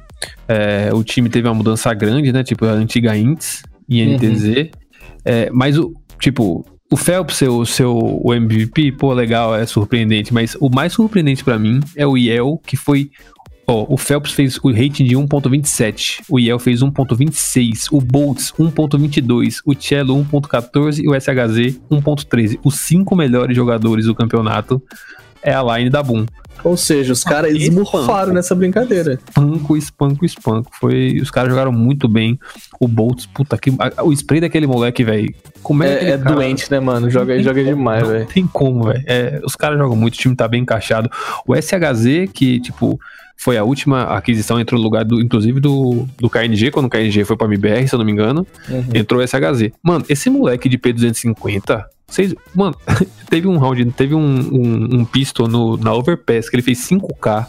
É, 0.48 0.90
o 0.92 1.04
time 1.04 1.28
teve 1.28 1.46
uma 1.46 1.54
mudança 1.54 1.92
grande, 1.94 2.32
né? 2.32 2.42
Tipo, 2.42 2.64
a 2.66 2.72
antiga 2.72 3.16
Ints 3.16 3.62
e 3.88 4.04
NTZ. 4.04 4.70
É, 5.24 5.50
mas 5.50 5.78
o, 5.78 5.92
tipo, 6.20 6.64
o 6.90 6.96
Phelps 6.96 7.36
ser 7.36 7.48
o 7.48 7.64
seu 7.66 7.96
o 7.96 8.32
MVP, 8.32 8.92
pô, 8.92 9.12
legal, 9.12 9.54
é 9.54 9.66
surpreendente. 9.66 10.32
Mas 10.32 10.56
o 10.60 10.68
mais 10.68 10.92
surpreendente 10.92 11.42
pra 11.42 11.58
mim 11.58 11.80
é 11.96 12.06
o 12.06 12.16
Yel, 12.16 12.60
que 12.64 12.76
foi 12.76 13.10
Ó, 13.68 13.84
o 13.88 13.96
Phelps 13.96 14.30
fez 14.30 14.56
o 14.62 14.70
rating 14.70 15.04
de 15.04 15.16
1.27, 15.16 16.22
o 16.30 16.38
Yel 16.38 16.56
fez 16.56 16.82
1.26, 16.82 17.88
o 17.90 18.00
Boltz 18.00 18.52
1.22, 18.52 19.56
o 19.66 19.74
Cello 19.74 20.24
1.14 20.24 21.00
e 21.02 21.08
o 21.08 21.20
SHZ 21.20 21.80
1.13. 21.90 22.60
Os 22.62 22.76
cinco 22.76 23.16
melhores 23.16 23.56
jogadores 23.56 24.06
do 24.06 24.14
campeonato 24.14 24.80
é 25.46 25.54
a 25.54 25.62
line 25.78 25.88
da 25.88 26.02
Boom. 26.02 26.26
Ou 26.64 26.76
seja, 26.76 27.12
os 27.12 27.22
caras 27.22 27.52
esmurfaram 27.54 28.32
nessa 28.32 28.54
brincadeira. 28.54 29.12
Espanco, 29.28 29.76
espanco, 29.76 30.24
espanco. 30.24 30.70
Foi, 30.80 31.18
os 31.22 31.30
caras 31.30 31.50
jogaram 31.50 31.70
muito 31.70 32.08
bem. 32.08 32.38
O 32.80 32.88
Boltz, 32.88 33.26
puta 33.26 33.56
que 33.58 33.70
a- 33.78 34.02
o 34.02 34.10
spray 34.12 34.40
daquele 34.40 34.66
moleque, 34.66 35.04
velho. 35.04 35.32
Como 35.62 35.82
é, 35.84 35.88
É, 35.88 36.10
é 36.12 36.18
cara- 36.18 36.34
doente, 36.34 36.70
né, 36.70 36.80
mano? 36.80 37.10
Joga, 37.10 37.36
Não 37.36 37.42
joga 37.42 37.62
como, 37.62 37.76
demais, 37.76 38.02
não 38.02 38.10
velho. 38.10 38.26
tem 38.26 38.46
como, 38.46 38.84
velho. 38.84 39.02
É, 39.06 39.40
os 39.44 39.54
caras 39.54 39.78
jogam 39.78 39.94
muito, 39.96 40.14
o 40.14 40.18
time 40.18 40.34
tá 40.34 40.48
bem 40.48 40.62
encaixado. 40.62 41.10
O 41.46 41.54
SHZ, 41.54 42.26
que, 42.32 42.58
tipo, 42.60 42.98
foi 43.36 43.58
a 43.58 43.62
última 43.62 44.04
aquisição, 44.04 44.58
entrou 44.58 44.78
no 44.80 44.84
lugar, 44.84 45.04
do, 45.04 45.20
inclusive, 45.20 45.60
do, 45.60 46.08
do 46.18 46.30
KNG, 46.30 46.70
quando 46.70 46.86
o 46.86 46.90
KNG 46.90 47.22
foi 47.26 47.36
pra 47.36 47.46
MBR, 47.46 47.86
se 47.86 47.94
eu 47.94 47.98
não 47.98 48.06
me 48.06 48.12
engano, 48.12 48.46
Uhum. 48.68 48.82
entrou 48.94 49.20
o 49.20 49.22
SHZ. 49.22 49.72
Mano, 49.82 50.04
esse 50.08 50.30
moleque 50.30 50.70
de 50.70 50.78
P250, 50.78 51.84
mano, 52.54 52.76
teve 53.28 53.48
um 53.48 53.58
round, 53.58 53.84
teve 53.92 54.14
um, 54.14 54.20
um, 54.20 55.00
um 55.00 55.04
pistol 55.04 55.48
no, 55.48 55.76
na 55.76 55.92
Overpass, 55.92 56.48
que 56.48 56.56
ele 56.56 56.62
fez 56.62 56.78
5K, 56.88 57.46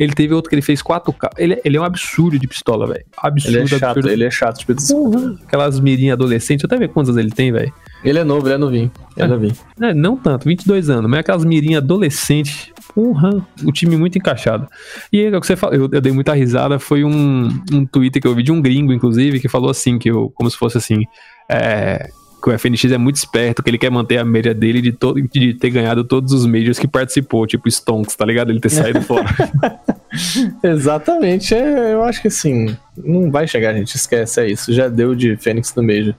ele 0.00 0.14
teve 0.14 0.32
outro 0.32 0.48
que 0.48 0.54
ele 0.54 0.62
fez 0.62 0.82
4K. 0.82 1.30
Ele, 1.36 1.60
ele 1.62 1.76
é 1.76 1.80
um 1.80 1.84
absurdo 1.84 2.38
de 2.38 2.48
pistola, 2.48 2.86
velho. 2.86 3.04
Absurdo, 3.18 3.56
Ele 3.58 3.64
é 3.64 3.68
chato, 3.68 3.84
absurdo. 3.84 4.08
ele 4.08 4.24
é 4.24 4.30
chato. 4.30 4.58
Tipo, 4.58 4.74
Porra, 4.74 5.38
aquelas 5.46 5.78
mirinhas 5.78 6.14
adolescentes, 6.14 6.64
até 6.64 6.78
ver 6.78 6.88
quantas 6.88 7.18
ele 7.18 7.30
tem, 7.30 7.52
velho. 7.52 7.70
ele 8.02 8.18
é 8.18 8.24
novo, 8.24 8.46
ele 8.46 8.54
é 8.54 8.58
novinho. 8.58 8.90
Ele 9.14 9.26
é 9.26 9.28
novinho. 9.28 9.54
É, 9.78 9.92
não 9.92 10.16
tanto, 10.16 10.46
22 10.48 10.88
anos, 10.88 11.10
mas 11.10 11.20
aquelas 11.20 11.44
mirinhas 11.44 11.82
adolescentes. 11.82 12.70
Porra, 12.94 13.46
o 13.62 13.70
time 13.70 13.94
muito 13.96 14.16
encaixado. 14.16 14.66
E 15.12 15.20
aí, 15.20 15.26
é 15.26 15.36
o 15.36 15.40
que 15.40 15.46
você 15.46 15.54
falou, 15.54 15.76
eu, 15.76 15.88
eu 15.92 16.00
dei 16.00 16.12
muita 16.12 16.32
risada, 16.32 16.78
foi 16.78 17.04
um, 17.04 17.48
um 17.70 17.84
Twitter 17.84 18.20
que 18.22 18.26
eu 18.26 18.34
vi 18.34 18.42
de 18.42 18.50
um 18.50 18.60
gringo, 18.60 18.92
inclusive, 18.94 19.38
que 19.38 19.48
falou 19.48 19.70
assim, 19.70 19.98
que 19.98 20.10
eu, 20.10 20.30
como 20.34 20.50
se 20.50 20.56
fosse 20.56 20.78
assim, 20.78 21.04
é, 21.48 22.08
que 22.40 22.48
o 22.50 22.58
FNX 22.58 22.84
é 22.92 22.98
muito 22.98 23.16
esperto, 23.16 23.62
que 23.62 23.70
ele 23.70 23.78
quer 23.78 23.90
manter 23.90 24.18
a 24.18 24.24
média 24.24 24.54
dele 24.54 24.80
de, 24.80 24.92
todo, 24.92 25.20
de 25.20 25.54
ter 25.54 25.70
ganhado 25.70 26.02
todos 26.04 26.32
os 26.32 26.46
majors 26.46 26.78
que 26.78 26.88
participou, 26.88 27.46
tipo 27.46 27.68
Stonks, 27.68 28.16
tá 28.16 28.24
ligado? 28.24 28.50
Ele 28.50 28.60
ter 28.60 28.70
saído 28.70 29.02
fora. 29.02 29.24
Exatamente. 30.62 31.54
É, 31.54 31.92
eu 31.92 32.02
acho 32.04 32.20
que 32.22 32.28
assim, 32.28 32.76
não 32.96 33.30
vai 33.30 33.46
chegar, 33.46 33.72
gente. 33.74 33.94
Esquece, 33.94 34.40
é 34.40 34.48
isso. 34.50 34.72
Já 34.72 34.88
deu 34.88 35.14
de 35.14 35.36
Fênix 35.36 35.74
no 35.74 35.82
Major. 35.82 36.14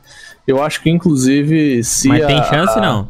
Eu 0.47 0.61
acho 0.63 0.81
que, 0.81 0.89
inclusive, 0.89 1.83
se. 1.83 2.07
Mas 2.07 2.23
a- 2.23 2.27
tem 2.27 2.43
chance, 2.43 2.77
a- 2.77 2.81
não. 2.81 3.09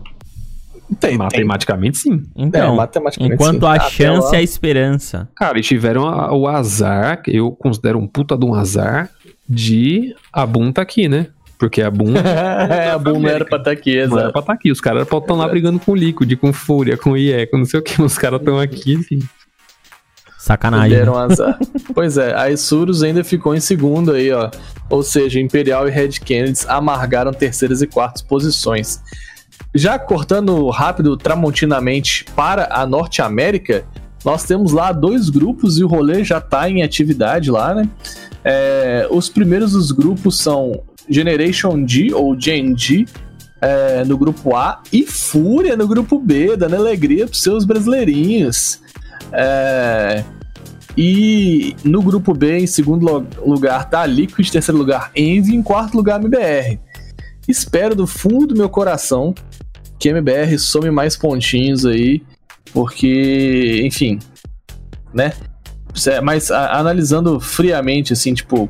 Tem, 0.99 1.11
tem. 1.11 1.17
Matematicamente, 1.17 1.97
sim. 1.99 2.23
Então, 2.35 2.73
É, 2.73 2.75
matematicamente, 2.75 3.33
enquanto 3.35 3.61
sim. 3.61 3.65
a 3.67 3.79
chance 3.79 4.35
é 4.35 4.39
a 4.39 4.41
esperança. 4.41 5.29
Cara, 5.35 5.53
eles 5.57 5.65
tiveram 5.65 6.05
a- 6.05 6.33
o 6.35 6.47
azar, 6.49 7.21
que 7.21 7.33
eu 7.35 7.51
considero 7.51 7.97
um 7.97 8.05
puta 8.05 8.37
de 8.37 8.45
um 8.45 8.53
azar, 8.53 9.09
de 9.47 10.13
a 10.33 10.45
Boom 10.45 10.71
tá 10.71 10.81
aqui, 10.81 11.07
né? 11.07 11.27
Porque 11.61 11.79
a 11.83 11.91
Boom 11.91 12.17
é, 12.17 12.89
a 12.89 12.97
Boom 12.97 13.19
não 13.19 13.29
era 13.29 13.45
pra 13.45 13.59
estar 13.59 13.69
aqui, 13.69 13.91
Não 13.91 13.99
era 13.99 14.05
exato. 14.07 14.31
pra 14.31 14.39
estar 14.41 14.53
aqui. 14.53 14.71
Os 14.71 14.81
caras 14.81 15.03
estão 15.03 15.37
lá 15.37 15.47
brigando 15.47 15.79
com 15.79 15.91
o 15.91 15.95
Liquid, 15.95 16.35
com 16.37 16.51
Fúria, 16.51 16.97
com 16.97 17.15
IE, 17.15 17.45
com 17.45 17.59
não 17.59 17.65
sei 17.65 17.79
o 17.79 17.83
que. 17.83 18.01
Os 18.01 18.17
caras 18.17 18.39
estão 18.39 18.59
aqui, 18.59 18.95
assim. 18.95 19.19
Sacanagem. 20.39 20.97
Deram 20.97 21.15
azar. 21.15 21.59
pois 21.93 22.17
é, 22.17 22.33
a 22.35 22.49
Isurus 22.49 23.03
ainda 23.03 23.23
ficou 23.23 23.53
em 23.53 23.59
segundo 23.59 24.11
aí, 24.11 24.31
ó. 24.31 24.49
Ou 24.89 25.03
seja, 25.03 25.39
Imperial 25.39 25.87
e 25.87 25.91
Red 25.91 26.13
Kennedy 26.13 26.61
amargaram 26.67 27.31
terceiras 27.31 27.83
e 27.83 27.85
quartas 27.85 28.23
posições. 28.23 28.99
Já 29.75 29.99
cortando 29.99 30.67
rápido, 30.69 31.15
tramontinamente, 31.15 32.25
para 32.35 32.69
a 32.71 32.87
Norte 32.87 33.21
América, 33.21 33.85
nós 34.25 34.43
temos 34.45 34.71
lá 34.71 34.91
dois 34.91 35.29
grupos 35.29 35.77
e 35.77 35.83
o 35.83 35.87
rolê 35.87 36.23
já 36.23 36.41
tá 36.41 36.67
em 36.67 36.81
atividade 36.81 37.51
lá, 37.51 37.75
né? 37.75 37.87
É, 38.43 39.07
os 39.11 39.29
primeiros 39.29 39.73
dos 39.73 39.91
grupos 39.91 40.39
são 40.39 40.81
Generation 41.09 41.85
G 41.87 42.13
ou 42.13 42.39
Gen 42.39 42.75
G 42.77 43.05
é, 43.61 44.03
no 44.05 44.17
grupo 44.17 44.55
A 44.55 44.81
e 44.91 45.05
Fúria 45.05 45.75
no 45.77 45.87
grupo 45.87 46.19
B, 46.19 46.55
dando 46.57 46.75
alegria 46.75 47.27
pros 47.27 47.41
seus 47.41 47.63
brasileirinhos. 47.65 48.79
É, 49.31 50.23
e 50.97 51.75
no 51.83 52.01
grupo 52.01 52.33
B, 52.33 52.59
em 52.59 52.67
segundo 52.67 53.25
lugar, 53.45 53.89
tá 53.89 54.05
Liquid, 54.05 54.47
em 54.47 54.51
terceiro 54.51 54.77
lugar, 54.77 55.11
Envy, 55.15 55.55
em 55.55 55.61
quarto 55.63 55.95
lugar, 55.95 56.19
MBR. 56.19 56.79
Espero 57.47 57.95
do 57.95 58.05
fundo 58.05 58.47
do 58.47 58.55
meu 58.55 58.69
coração 58.69 59.33
que 59.97 60.09
MBR 60.09 60.57
some 60.57 60.89
mais 60.89 61.15
pontinhos 61.15 61.85
aí, 61.85 62.21
porque, 62.73 63.81
enfim, 63.85 64.19
né? 65.13 65.33
Mas 66.23 66.49
a- 66.49 66.77
analisando 66.77 67.39
friamente, 67.39 68.13
assim, 68.13 68.33
tipo, 68.33 68.69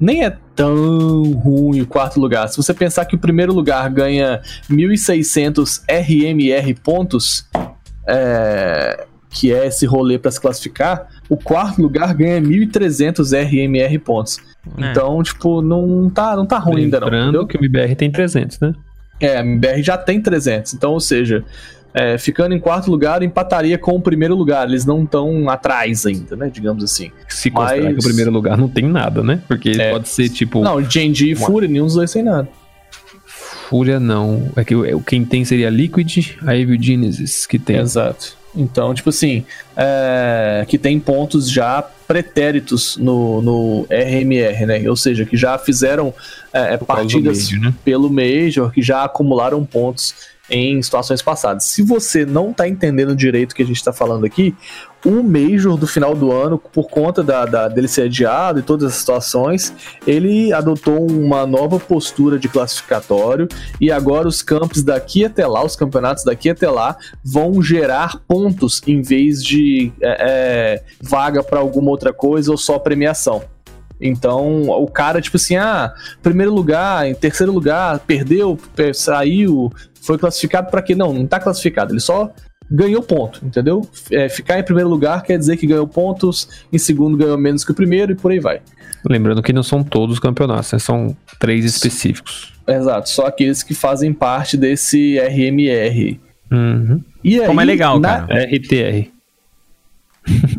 nem 0.00 0.24
é 0.24 0.36
tão 0.56 1.22
ruim 1.32 1.82
o 1.82 1.86
quarto 1.86 2.18
lugar. 2.18 2.48
Se 2.48 2.56
você 2.56 2.72
pensar 2.72 3.04
que 3.04 3.14
o 3.14 3.18
primeiro 3.18 3.52
lugar 3.52 3.88
ganha 3.90 4.40
1.600 4.70 5.82
RMR 5.88 6.74
pontos, 6.82 7.46
é, 8.08 9.06
que 9.28 9.52
é 9.52 9.66
esse 9.66 9.84
rolê 9.86 10.18
para 10.18 10.30
se 10.30 10.40
classificar, 10.40 11.06
o 11.28 11.36
quarto 11.36 11.82
lugar 11.82 12.14
ganha 12.14 12.40
1.300 12.40 13.32
RMR 13.32 13.98
pontos. 13.98 14.38
É. 14.78 14.90
Então, 14.90 15.22
tipo, 15.22 15.62
não 15.62 16.08
tá, 16.10 16.34
não 16.34 16.46
tá 16.46 16.58
ruim 16.58 16.84
ainda 16.84 17.00
não, 17.00 17.08
Lembrando 17.08 17.46
que 17.46 17.56
o 17.56 17.60
MBR 17.60 17.94
tem 17.94 18.10
300, 18.10 18.60
né? 18.60 18.72
É, 19.20 19.36
a 19.36 19.40
MBR 19.40 19.82
já 19.82 19.98
tem 19.98 20.20
300, 20.20 20.72
então, 20.74 20.92
ou 20.92 21.00
seja, 21.00 21.44
é, 21.92 22.16
ficando 22.18 22.54
em 22.54 22.60
quarto 22.60 22.90
lugar, 22.90 23.22
empataria 23.22 23.76
com 23.78 23.96
o 23.96 24.00
primeiro 24.00 24.34
lugar. 24.34 24.68
Eles 24.68 24.84
não 24.86 25.02
estão 25.04 25.48
atrás 25.50 26.06
ainda, 26.06 26.36
né? 26.36 26.50
Digamos 26.52 26.84
assim. 26.84 27.10
Se 27.28 27.50
considerar 27.50 27.84
Mas- 27.86 27.94
que 27.94 28.00
o 28.00 28.04
primeiro 28.04 28.30
lugar 28.30 28.56
não 28.56 28.68
tem 28.68 28.84
nada, 28.84 29.22
né? 29.22 29.42
Porque 29.48 29.70
É. 29.70 29.90
pode 29.90 30.08
ser 30.08 30.28
tipo. 30.28 30.60
Não, 30.62 30.82
Genji 30.88 31.32
e 31.32 31.34
Fúria, 31.34 31.68
nenhum 31.68 31.86
dos 31.86 31.94
dois 31.94 32.12
tem 32.12 32.22
nada. 32.22 32.48
Fúria 33.68 34.00
não. 34.00 34.50
É 34.56 34.64
que 34.64 34.74
o- 34.74 35.00
quem 35.00 35.24
tem 35.24 35.44
seria 35.44 35.70
Liquid, 35.70 36.36
a 36.46 36.56
Evil 36.56 36.80
Genesis, 36.80 37.46
que 37.46 37.58
tem. 37.58 37.76
Exato. 37.76 38.38
Então, 38.54 38.92
tipo 38.92 39.10
assim, 39.10 39.44
é, 39.76 40.64
que 40.68 40.76
tem 40.76 40.98
pontos 40.98 41.48
já 41.48 41.80
pretéritos 42.08 42.96
no, 42.96 43.40
no 43.40 43.86
RMR, 43.88 44.66
né? 44.66 44.90
Ou 44.90 44.96
seja, 44.96 45.24
que 45.24 45.36
já 45.36 45.56
fizeram 45.56 46.12
é, 46.52 46.76
do 46.76 46.84
partidas 46.84 47.44
Major, 47.48 47.60
né? 47.60 47.74
pelo 47.84 48.10
Major, 48.10 48.72
que 48.72 48.82
já 48.82 49.04
acumularam 49.04 49.64
pontos 49.64 50.12
em 50.50 50.82
situações 50.82 51.22
passadas. 51.22 51.64
Se 51.64 51.82
você 51.82 52.26
não 52.26 52.52
tá 52.52 52.66
entendendo 52.68 53.14
direito 53.14 53.52
o 53.52 53.54
que 53.54 53.62
a 53.62 53.66
gente 53.66 53.82
tá 53.82 53.92
falando 53.92 54.24
aqui, 54.24 54.54
o 55.04 55.22
Major 55.22 55.76
do 55.78 55.86
final 55.86 56.14
do 56.14 56.30
ano, 56.32 56.58
por 56.58 56.88
conta 56.90 57.22
da, 57.22 57.46
da- 57.46 57.68
dele 57.68 57.88
ser 57.88 58.02
adiado 58.02 58.58
e 58.58 58.62
todas 58.62 58.86
as 58.92 58.94
situações, 58.98 59.72
ele 60.06 60.52
adotou 60.52 61.06
uma 61.10 61.46
nova 61.46 61.78
postura 61.78 62.38
de 62.38 62.48
classificatório 62.48 63.48
e 63.80 63.90
agora 63.90 64.28
os 64.28 64.42
campos 64.42 64.82
daqui 64.82 65.24
até 65.24 65.46
lá, 65.46 65.64
os 65.64 65.74
campeonatos 65.76 66.24
daqui 66.24 66.50
até 66.50 66.68
lá, 66.68 66.96
vão 67.24 67.62
gerar 67.62 68.18
pontos 68.28 68.82
em 68.86 69.00
vez 69.00 69.42
de 69.42 69.90
é, 70.02 70.16
é, 70.20 70.82
vaga 71.00 71.42
para 71.42 71.60
alguma 71.60 71.90
outra 71.90 72.12
coisa 72.12 72.50
ou 72.50 72.58
só 72.58 72.78
premiação. 72.78 73.42
Então, 74.02 74.70
o 74.70 74.86
cara, 74.86 75.20
tipo 75.20 75.36
assim, 75.36 75.56
ah, 75.56 75.92
primeiro 76.22 76.54
lugar, 76.54 77.06
em 77.06 77.14
terceiro 77.14 77.52
lugar, 77.52 77.98
perdeu, 78.00 78.58
pe- 78.74 78.94
saiu, 78.94 79.70
foi 80.02 80.18
classificado 80.18 80.70
pra 80.70 80.82
quê? 80.82 80.94
Não, 80.94 81.12
não 81.12 81.26
tá 81.26 81.38
classificado, 81.40 81.92
ele 81.92 82.00
só 82.00 82.32
ganhou 82.70 83.02
ponto, 83.02 83.44
entendeu? 83.44 83.88
É, 84.12 84.28
ficar 84.28 84.58
em 84.58 84.62
primeiro 84.62 84.88
lugar 84.88 85.22
quer 85.22 85.36
dizer 85.38 85.56
que 85.56 85.66
ganhou 85.66 85.86
pontos, 85.88 86.48
em 86.72 86.78
segundo 86.78 87.16
ganhou 87.16 87.36
menos 87.36 87.64
que 87.64 87.72
o 87.72 87.74
primeiro 87.74 88.12
e 88.12 88.14
por 88.14 88.30
aí 88.30 88.38
vai. 88.38 88.60
Lembrando 89.08 89.42
que 89.42 89.52
não 89.52 89.62
são 89.62 89.82
todos 89.82 90.14
os 90.14 90.20
campeonatos, 90.20 90.72
né? 90.72 90.78
São 90.78 91.16
três 91.38 91.64
específicos. 91.64 92.52
Exato, 92.68 93.08
só 93.08 93.26
aqueles 93.26 93.62
que 93.62 93.74
fazem 93.74 94.12
parte 94.12 94.56
desse 94.56 95.18
RMR. 95.18 96.20
Uhum. 96.52 97.02
E 97.24 97.40
aí, 97.40 97.46
Como 97.46 97.60
é 97.60 97.64
legal, 97.64 97.98
na- 97.98 98.26
cara. 98.26 98.44
RTR. 98.44 99.08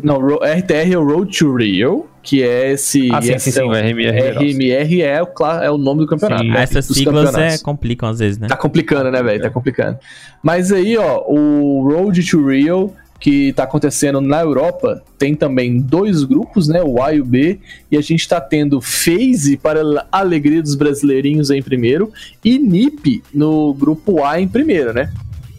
Não, 0.02 0.18
RTR 0.38 0.92
é 0.92 0.98
o 0.98 1.04
Road 1.04 1.38
to 1.38 1.54
Rio, 1.56 2.06
que 2.22 2.42
é 2.42 2.72
esse. 2.72 3.08
Ah, 3.12 3.20
sim, 3.20 3.32
esse 3.32 3.50
sim, 3.50 3.60
sim, 3.60 3.66
o 3.66 3.72
RMR. 3.72 4.38
RMR 4.38 5.02
é 5.02 5.20
o, 5.22 5.26
cla- 5.26 5.64
é 5.64 5.70
o 5.70 5.76
nome 5.76 6.00
do 6.00 6.06
campeonato. 6.06 6.42
Sim, 6.42 6.50
né? 6.50 6.62
Essas 6.62 6.86
Dos 6.86 6.96
siglas 6.96 7.34
é, 7.34 7.58
complicam 7.58 8.08
às 8.08 8.18
vezes, 8.20 8.38
né? 8.38 8.46
Tá 8.46 8.56
complicando, 8.56 9.10
né, 9.10 9.22
velho? 9.22 9.42
Tá 9.42 9.50
complicando. 9.50 9.98
Mas 10.42 10.70
aí, 10.72 10.96
ó, 10.96 11.22
o 11.26 11.82
Road 11.90 12.22
to 12.28 12.46
Rio, 12.48 12.92
que 13.18 13.52
tá 13.52 13.64
acontecendo 13.64 14.20
na 14.20 14.40
Europa, 14.40 15.02
tem 15.18 15.34
também 15.34 15.80
dois 15.80 16.22
grupos, 16.24 16.68
né? 16.68 16.82
O 16.82 17.02
A 17.02 17.12
e 17.14 17.20
o 17.20 17.24
B. 17.24 17.58
E 17.90 17.96
a 17.96 18.00
gente 18.00 18.28
tá 18.28 18.40
tendo 18.40 18.80
FaZe, 18.80 19.56
para 19.56 19.80
a 20.10 20.18
alegria 20.20 20.62
dos 20.62 20.74
brasileirinhos, 20.76 21.50
em 21.50 21.62
primeiro, 21.62 22.12
e 22.44 22.58
NiP 22.58 23.22
no 23.34 23.74
grupo 23.74 24.24
A 24.24 24.40
em 24.40 24.46
primeiro, 24.48 24.92
né? 24.92 25.12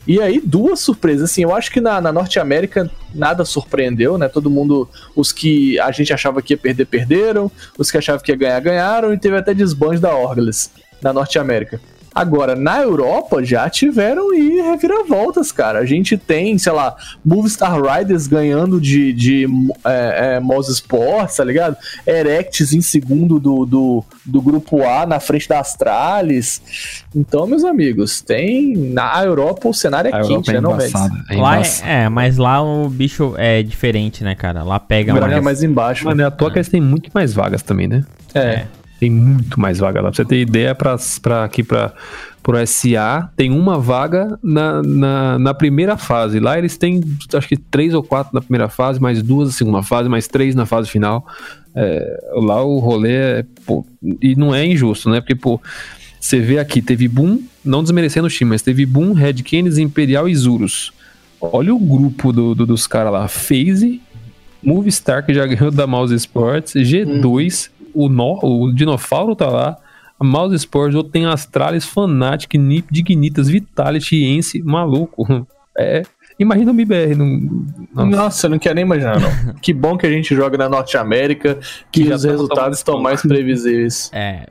E 0.06 0.22
aí, 0.22 0.42
duas 0.44 0.80
surpresas. 0.80 1.32
Assim, 1.32 1.44
eu 1.44 1.56
acho 1.56 1.72
que 1.72 1.80
na, 1.80 2.02
na 2.02 2.12
Norte 2.12 2.40
América 2.40 2.90
nada 3.14 3.46
surpreendeu, 3.46 4.18
né? 4.18 4.28
Todo 4.28 4.50
mundo, 4.50 4.90
os 5.16 5.32
que 5.32 5.80
a 5.80 5.92
gente 5.92 6.12
achava 6.14 6.42
que 6.42 6.54
ia 6.54 6.58
perder, 6.58 6.86
perderam. 6.86 7.52
Os 7.78 7.90
que 7.90 7.98
achavam 7.98 8.22
que 8.22 8.32
ia 8.32 8.38
ganhar, 8.38 8.60
ganharam. 8.60 9.14
E 9.14 9.18
teve 9.18 9.38
até 9.38 9.54
desbanjo 9.54 10.02
da 10.02 10.14
Orgles 10.14 10.72
na 11.02 11.14
Norte 11.14 11.40
América. 11.40 11.80
Agora, 12.14 12.56
na 12.56 12.80
Europa 12.82 13.44
já 13.44 13.70
tiveram 13.70 14.34
e 14.34 14.62
reviravoltas, 14.62 15.52
cara. 15.52 15.80
A 15.80 15.86
gente 15.86 16.18
tem, 16.18 16.58
sei 16.58 16.72
lá, 16.72 16.96
Movistar 17.26 17.76
Riders 17.82 18.28
ganhando 18.28 18.80
de, 18.80 19.12
de 19.14 19.48
é, 19.84 20.36
é, 20.36 20.40
Moz 20.40 20.68
Sports, 20.70 21.38
tá 21.38 21.44
ligado? 21.44 21.76
Erects 22.06 22.74
em 22.74 22.82
segundo 22.82 23.40
do, 23.40 23.66
do, 23.66 24.06
do 24.26 24.42
grupo 24.42 24.84
A 24.84 25.06
na 25.06 25.20
frente 25.20 25.50
da 25.50 25.60
Astralis. 25.60 26.62
Então, 27.16 27.48
meus 27.48 27.64
amigos, 27.64 28.22
tem. 28.22 28.76
Na 28.76 29.24
Europa 29.24 29.68
o 29.68 29.74
cenário 29.74 30.14
é 30.14 30.20
A 30.20 30.22
quente, 30.22 30.52
é 30.52 30.54
né, 30.54 30.62
não. 30.62 30.80
É 30.80 31.36
Lá 31.36 31.62
é, 31.62 32.04
é, 32.04 32.10
mas 32.10 32.38
lá 32.38 32.62
o 32.62 32.88
bicho 32.90 33.34
é 33.38 33.64
diferente, 33.64 34.24
né, 34.24 34.36
cara? 34.36 34.64
Lá 34.64 34.80
pega 34.80 35.12
O 35.12 35.16
buraco 35.16 35.32
é 35.32 35.36
mais. 35.36 35.46
mais 35.46 35.64
embaixo. 35.64 36.06
Mano, 36.06 36.22
é 36.22 36.26
à 36.26 36.32
toa 36.32 36.52
que 36.52 36.58
eles 36.58 36.70
têm 36.70 36.82
muito 36.82 37.10
mais 37.14 37.34
vagas 37.34 37.64
também, 37.64 37.88
né? 37.88 38.04
É. 38.36 38.66
Tem 39.04 39.12
muito 39.12 39.60
mais 39.60 39.80
vaga 39.80 40.00
lá. 40.00 40.10
Pra 40.10 40.16
você 40.16 40.24
ter 40.24 40.40
ideia, 40.40 40.74
pra, 40.74 40.96
pra, 41.22 41.44
aqui 41.44 41.62
pra, 41.62 41.92
pro 42.42 42.56
SA, 42.66 43.30
tem 43.36 43.52
uma 43.52 43.78
vaga 43.78 44.40
na, 44.42 44.82
na, 44.82 45.38
na 45.40 45.54
primeira 45.54 45.98
fase. 45.98 46.40
Lá 46.40 46.58
eles 46.58 46.78
têm, 46.78 47.02
acho 47.34 47.48
que 47.50 47.58
três 47.58 47.94
ou 47.94 48.02
quatro 48.02 48.34
na 48.34 48.40
primeira 48.40 48.70
fase, 48.70 49.02
mais 49.02 49.22
duas 49.22 49.50
na 49.50 49.54
segunda 49.54 49.84
fase, 49.84 50.08
mais 50.08 50.26
três 50.26 50.56
na 50.56 50.66
fase 50.66 50.90
final. 50.90 51.28
É, 51.76 52.30
lá 52.36 52.64
o 52.64 52.80
rolê 52.80 53.12
é. 53.14 53.46
Pô, 53.66 53.86
e 54.22 54.38
não 54.38 54.56
é 54.56 54.66
injusto, 54.66 55.10
né? 55.10 55.20
Porque, 55.20 55.36
pô, 55.36 55.60
você 56.18 56.40
vê 56.40 56.60
aqui, 56.60 56.82
teve 56.82 57.10
Boom, 57.10 57.42
não 57.66 57.84
desmerecendo 57.84 58.28
o 58.28 58.30
time, 58.30 58.52
mas 58.52 58.62
teve 58.62 58.86
Boom, 58.86 59.12
Red 59.12 59.44
Canids, 59.44 59.78
Imperial 59.78 60.30
e 60.30 60.34
Zurus. 60.36 60.94
Olha 61.42 61.76
o 61.76 61.80
grupo 61.80 62.32
do, 62.32 62.56
do- 62.56 62.66
dos 62.66 62.88
caras 62.88 63.12
lá. 63.12 63.28
FaZe, 63.28 64.02
Movistar, 64.64 65.26
que 65.26 65.34
já 65.34 65.46
ganhou 65.46 65.70
da 65.72 65.86
Mouse 65.86 66.16
Sports, 66.16 66.74
G2, 66.74 67.70
o, 67.94 68.10
no, 68.10 68.40
o 68.42 68.74
Dinofauro 68.74 69.36
tá 69.36 69.48
lá, 69.48 69.78
a 70.20 70.24
Mouse 70.24 70.56
Sports, 70.56 70.96
outro 70.96 71.12
tem 71.12 71.26
Astralis, 71.26 71.86
Fnatic, 71.86 72.54
Nip, 72.56 72.88
Dignitas, 72.92 73.50
Vitality, 73.50 74.24
Ence, 74.24 74.62
maluco. 74.62 75.26
É, 75.76 76.04
imagina 76.38 76.70
o 76.70 76.74
MBR. 76.76 77.16
Não, 77.16 77.26
nossa. 77.92 78.16
Nossa, 78.16 78.46
eu 78.46 78.52
não 78.52 78.60
quero 78.60 78.76
nem 78.76 78.84
imaginar, 78.84 79.20
não. 79.20 79.56
que 79.60 79.74
bom 79.74 79.98
que 79.98 80.06
a 80.06 80.12
gente 80.12 80.36
joga 80.36 80.56
na 80.56 80.70
Norte 80.70 80.96
América, 80.98 81.58
que 81.92 82.04
Que 82.04 82.14
os 82.14 82.22
tá 82.22 82.30
resultados 82.30 82.78
estão 82.78 83.02
mais 83.02 83.24
previsíveis. 83.24 84.12
É. 84.14 84.46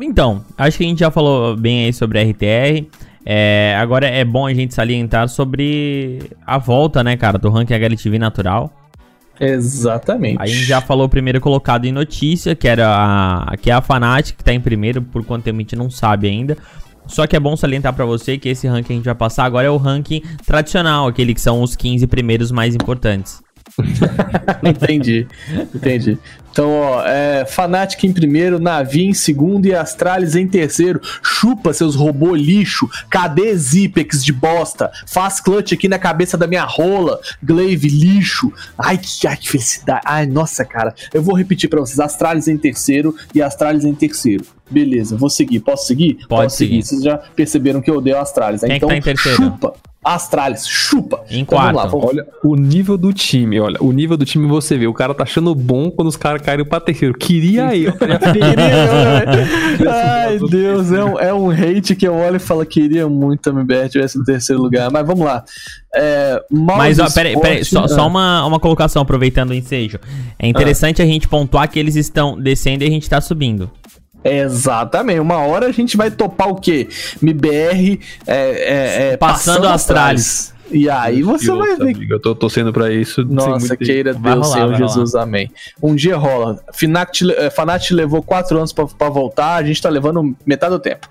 Então, 0.00 0.44
acho 0.56 0.78
que 0.78 0.84
a 0.84 0.86
gente 0.86 1.00
já 1.00 1.10
falou 1.10 1.56
bem 1.56 1.86
aí 1.86 1.92
sobre 1.92 2.20
a 2.20 2.22
RTR. 2.22 2.86
É, 3.26 3.76
agora 3.76 4.06
é 4.06 4.24
bom 4.24 4.46
a 4.46 4.54
gente 4.54 4.72
salientar 4.72 5.28
sobre 5.28 6.30
a 6.46 6.58
volta, 6.58 7.02
né, 7.02 7.16
cara, 7.16 7.38
do 7.38 7.50
ranking 7.50 7.74
HLTV 7.74 8.20
natural. 8.20 8.72
Exatamente. 9.40 10.40
A 10.40 10.46
gente 10.46 10.64
já 10.64 10.80
falou 10.80 11.06
o 11.06 11.08
primeiro 11.08 11.40
colocado 11.40 11.84
em 11.84 11.92
notícia, 11.92 12.54
que 12.54 12.68
era 12.68 12.86
a, 12.88 13.56
que 13.56 13.70
é 13.70 13.74
a 13.74 13.80
Fnatic, 13.80 14.36
que 14.36 14.44
tá 14.44 14.52
em 14.52 14.60
primeiro, 14.60 15.02
por 15.02 15.24
quanto 15.24 15.44
tempo 15.44 15.58
a 15.58 15.62
gente 15.62 15.76
não 15.76 15.90
sabe 15.90 16.28
ainda. 16.28 16.56
Só 17.06 17.26
que 17.26 17.34
é 17.34 17.40
bom 17.40 17.56
salientar 17.56 17.92
pra 17.92 18.04
você 18.04 18.38
que 18.38 18.48
esse 18.48 18.66
ranking 18.66 18.84
que 18.84 18.92
a 18.92 18.96
gente 18.96 19.04
vai 19.04 19.14
passar 19.14 19.44
agora 19.44 19.66
é 19.66 19.70
o 19.70 19.76
ranking 19.76 20.22
tradicional, 20.46 21.08
aquele 21.08 21.34
que 21.34 21.40
são 21.40 21.60
os 21.60 21.74
15 21.74 22.06
primeiros 22.06 22.52
mais 22.52 22.74
importantes. 22.74 23.41
entendi, 24.62 25.26
entendi. 25.74 26.18
Então, 26.50 26.70
ó, 26.70 27.02
é, 27.06 27.46
Fnatic 27.46 28.04
em 28.04 28.12
primeiro, 28.12 28.58
Navi 28.58 29.06
em 29.06 29.14
segundo 29.14 29.64
e 29.64 29.74
Astralis 29.74 30.36
em 30.36 30.46
terceiro. 30.46 31.00
Chupa 31.22 31.72
seus 31.72 31.94
robô 31.94 32.34
lixo. 32.34 32.86
Cadê 33.08 33.56
Zipex 33.56 34.22
de 34.22 34.34
bosta? 34.34 34.90
Faz 35.06 35.40
clutch 35.40 35.72
aqui 35.72 35.88
na 35.88 35.98
cabeça 35.98 36.36
da 36.36 36.46
minha 36.46 36.64
rola. 36.64 37.18
Glaive 37.42 37.88
lixo. 37.88 38.52
Ai 38.76 38.98
que, 38.98 39.26
ai, 39.26 39.36
que 39.38 39.48
felicidade. 39.48 40.02
Ai, 40.04 40.26
nossa, 40.26 40.62
cara. 40.62 40.94
Eu 41.14 41.22
vou 41.22 41.34
repetir 41.34 41.70
pra 41.70 41.80
vocês. 41.80 41.98
Astralis 41.98 42.46
em 42.46 42.58
terceiro 42.58 43.16
e 43.34 43.40
Astralis 43.40 43.86
em 43.86 43.94
terceiro. 43.94 44.44
Beleza, 44.70 45.16
vou 45.16 45.30
seguir. 45.30 45.60
Posso 45.60 45.86
seguir? 45.86 46.14
Pode 46.28 46.44
Posso 46.44 46.56
seguir. 46.58 46.82
seguir. 46.82 46.86
Vocês 46.86 47.02
já 47.02 47.16
perceberam 47.16 47.80
que 47.80 47.90
eu 47.90 47.96
odeio 47.96 48.18
Astralis. 48.18 48.60
né? 48.60 48.68
Quem 48.68 48.76
é 48.76 48.78
que 48.78 48.84
então, 48.84 48.88
tá 48.90 48.96
em 48.96 49.00
terceiro? 49.00 49.36
chupa. 49.38 49.72
Astralis, 50.04 50.66
chupa. 50.66 51.20
Em 51.30 51.40
Então, 51.40 51.56
vamos 51.58 51.74
lá, 51.74 51.82
quarto. 51.82 51.92
vamos- 51.92 52.06
Olha 52.08 52.26
o 52.42 52.56
nível 52.56 52.98
do 52.98 53.12
time, 53.12 53.60
olha. 53.60 53.76
O 53.80 53.92
nível 53.92 54.16
do 54.16 54.24
time 54.24 54.46
você 54.48 54.76
vê. 54.76 54.86
O 54.86 54.92
cara 54.94 55.14
tá 55.14 55.22
achando 55.22 55.54
bom 55.54 55.90
quando 55.90 56.08
os 56.08 56.16
caras 56.16 56.42
caíram 56.42 56.64
pra 56.64 56.80
terceiro. 56.80 57.14
Queria 57.14 57.76
eu. 57.76 57.92
Ai, 59.88 60.38
Deus, 60.48 60.92
é 60.92 61.04
um, 61.04 61.18
é 61.18 61.34
um 61.34 61.50
hate 61.50 61.94
que 61.94 62.06
eu 62.06 62.14
olho 62.14 62.36
e 62.36 62.40
falo, 62.40 62.64
queria 62.66 63.08
muito 63.08 63.48
a 63.48 63.52
MBR 63.52 63.88
tivesse 63.88 64.18
no 64.18 64.24
terceiro 64.24 64.60
lugar. 64.62 64.90
Mas 64.90 65.06
vamos 65.06 65.24
lá. 65.24 65.44
É, 65.94 66.42
Mas, 66.50 66.98
ó, 66.98 67.08
peraí, 67.10 67.38
peraí, 67.38 67.64
só, 67.64 67.86
só 67.86 68.00
Ah, 68.02 68.06
uma, 68.06 68.46
uma 68.46 68.58
colocação, 68.60 69.02
aproveitando 69.02 69.50
o 69.50 69.54
ensejo. 69.54 69.98
É 70.38 70.48
interessante 70.48 71.02
a 71.02 71.06
gente 71.06 71.28
pontuar 71.28 71.68
que 71.70 71.78
eles 71.78 71.96
estão 71.96 72.38
descendo 72.40 72.82
e 72.84 72.86
a 72.86 72.90
gente 72.90 73.08
tá 73.08 73.20
subindo. 73.20 73.70
Exatamente. 74.24 75.20
Uma 75.20 75.38
hora 75.38 75.66
a 75.66 75.72
gente 75.72 75.96
vai 75.96 76.10
topar 76.10 76.48
o 76.48 76.56
quê? 76.56 76.88
MBR 77.22 78.00
é, 78.26 78.36
é, 78.36 79.12
é, 79.12 79.16
Passando 79.16 79.66
Astralis. 79.68 80.52
E 80.72 80.88
aí 80.88 81.22
você 81.22 81.46
Deus, 81.46 81.58
vai 81.58 81.76
ver 81.76 81.82
amigo, 81.82 82.14
eu 82.14 82.20
tô 82.20 82.34
torcendo 82.34 82.72
pra 82.72 82.90
isso. 82.92 83.24
Nossa, 83.24 83.76
queira 83.76 84.14
Vai 84.14 84.34
Deus, 84.34 84.50
Senhor 84.50 84.74
Jesus, 84.74 85.14
amém. 85.14 85.50
Um 85.82 85.94
dia 85.94 86.16
rola. 86.16 86.62
Fnatic, 86.72 87.28
eh, 87.28 87.50
Fnatic 87.50 87.90
levou 87.90 88.22
quatro 88.22 88.56
anos 88.56 88.72
pra, 88.72 88.86
pra 88.86 89.08
voltar, 89.08 89.56
a 89.56 89.62
gente 89.62 89.80
tá 89.80 89.88
levando 89.88 90.34
metade 90.46 90.72
do 90.72 90.78
tempo. 90.78 91.06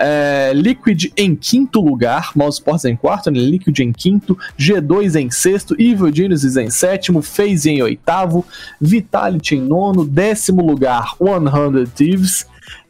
É, 0.00 0.52
Liquid 0.54 1.10
em 1.16 1.34
quinto 1.34 1.80
lugar, 1.80 2.30
Mouse 2.36 2.58
Sports 2.58 2.84
em 2.84 2.94
quarto, 2.94 3.32
né? 3.32 3.40
Liquid 3.40 3.80
em 3.80 3.92
quinto, 3.92 4.38
G2 4.56 5.16
em 5.16 5.28
sexto, 5.28 5.74
Evil 5.74 6.14
Geniuses 6.14 6.56
em 6.56 6.70
sétimo, 6.70 7.20
FaZe 7.20 7.70
em 7.70 7.82
oitavo, 7.82 8.46
Vitality 8.80 9.56
em 9.56 9.60
nono, 9.60 10.04
décimo 10.04 10.64
lugar, 10.64 11.14
100 11.18 11.86
Thieves, 11.96 12.46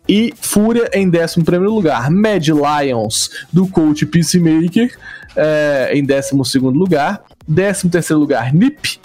e 0.06 0.34
Fúria 0.40 0.90
em 0.92 1.08
décimo 1.08 1.44
primeiro 1.44 1.74
lugar. 1.74 2.10
Mad 2.10 2.46
Lions 2.48 3.30
do 3.52 3.66
Coach 3.68 4.06
Peacemaker 4.06 4.96
é, 5.38 5.92
em 5.94 6.04
décimo 6.04 6.44
segundo 6.44 6.78
lugar. 6.78 7.22
Décimo 7.46 7.90
terceiro 7.90 8.20
lugar, 8.20 8.52
NiP. 8.52 8.98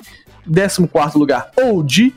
Décimo 0.46 0.88
quarto 0.88 1.18
lugar, 1.18 1.52
OG. 1.58 2.14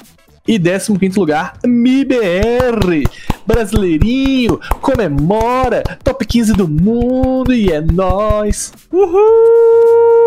E 0.48 0.58
décimo 0.58 0.98
quinto 0.98 1.18
lugar, 1.18 1.58
MIBR. 1.64 3.04
Brasileirinho, 3.44 4.60
comemora. 4.80 5.82
Top 6.04 6.24
15 6.24 6.52
do 6.52 6.68
mundo 6.68 7.52
e 7.52 7.70
é 7.72 7.80
nóis. 7.80 8.72
Uhul! 8.92 10.25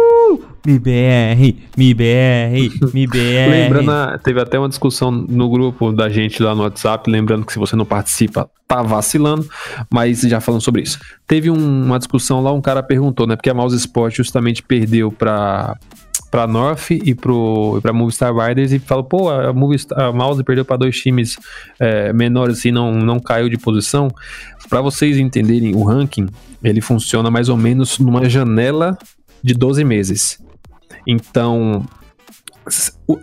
MIBR, 0.66 1.56
MIBR, 1.78 2.92
MIBR. 2.94 3.50
Lembrando, 3.50 3.92
a- 3.92 4.18
teve 4.18 4.40
até 4.42 4.60
uma 4.60 4.70
discussão 4.70 5.10
no 5.12 5.50
grupo 5.50 5.92
da 5.92 6.10
gente 6.10 6.44
lá 6.44 6.54
no 6.54 6.64
WhatsApp, 6.64 7.10
lembrando 7.10 7.46
que 7.46 7.54
se 7.54 7.60
você 7.60 7.76
não 7.76 7.86
participa, 7.86 8.50
tá 8.68 8.82
vacilando, 8.84 9.48
mas 9.92 10.22
já 10.22 10.40
falando 10.40 10.62
sobre 10.62 10.82
isso. 10.82 11.00
Teve 11.28 11.50
um- 11.50 11.86
uma 11.86 11.98
discussão 11.98 12.42
lá, 12.42 12.52
um 12.54 12.62
cara 12.62 12.84
perguntou, 12.84 13.26
né, 13.26 13.36
porque 13.36 13.50
a 13.50 13.54
Mouse 13.54 13.76
Sport 13.76 14.16
justamente 14.18 14.62
perdeu 14.62 15.12
pra, 15.12 15.78
pra 16.30 16.46
North 16.46 16.92
e, 16.92 17.16
pro, 17.16 17.80
pra 17.82 17.92
Movistar 17.94 18.36
Riders 18.36 18.72
e 18.74 18.80
falou, 18.80 19.04
pô, 19.06 19.30
a, 19.30 19.52
Movistar, 19.54 20.00
a 20.00 20.12
Mouse 20.12 20.44
perdeu 20.44 20.66
pra 20.66 20.78
dois 20.78 20.98
times 21.00 21.38
é, 21.80 22.14
menores 22.14 22.60
assim, 22.60 22.72
não, 22.72 22.94
não 22.94 23.20
caiu 23.20 23.50
de 23.50 23.58
posição. 23.58 24.10
Pra 24.70 24.82
vocês 24.82 25.18
entenderem, 25.18 25.74
o 25.76 25.84
ranking, 25.84 26.28
ele 26.64 26.82
funciona 26.82 27.32
mais 27.32 27.50
ou 27.50 27.58
menos 27.58 27.98
numa 27.98 28.30
janela 28.30 28.96
de 29.44 29.54
12 29.54 29.84
meses. 29.84 30.40
Então, 31.08 31.86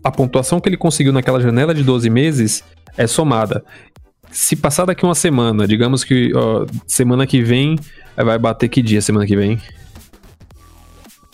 a 0.03 0.11
pontuação 0.11 0.61
que 0.61 0.69
ele 0.69 0.77
conseguiu 0.77 1.13
naquela 1.13 1.41
janela 1.41 1.75
de 1.75 1.83
12 1.83 2.09
meses 2.11 2.65
é 2.97 3.07
somada. 3.07 3.65
Se 4.31 4.57
passar 4.57 4.85
daqui 4.85 5.05
uma 5.05 5.15
semana, 5.15 5.67
digamos 5.67 6.05
que 6.05 6.33
ó, 6.35 6.67
semana 6.87 7.27
que 7.27 7.43
vem, 7.43 7.79
vai 8.17 8.39
bater 8.39 8.69
que 8.69 8.83
dia 8.83 9.01
semana 9.01 9.27
que 9.27 9.37
vem? 9.37 9.61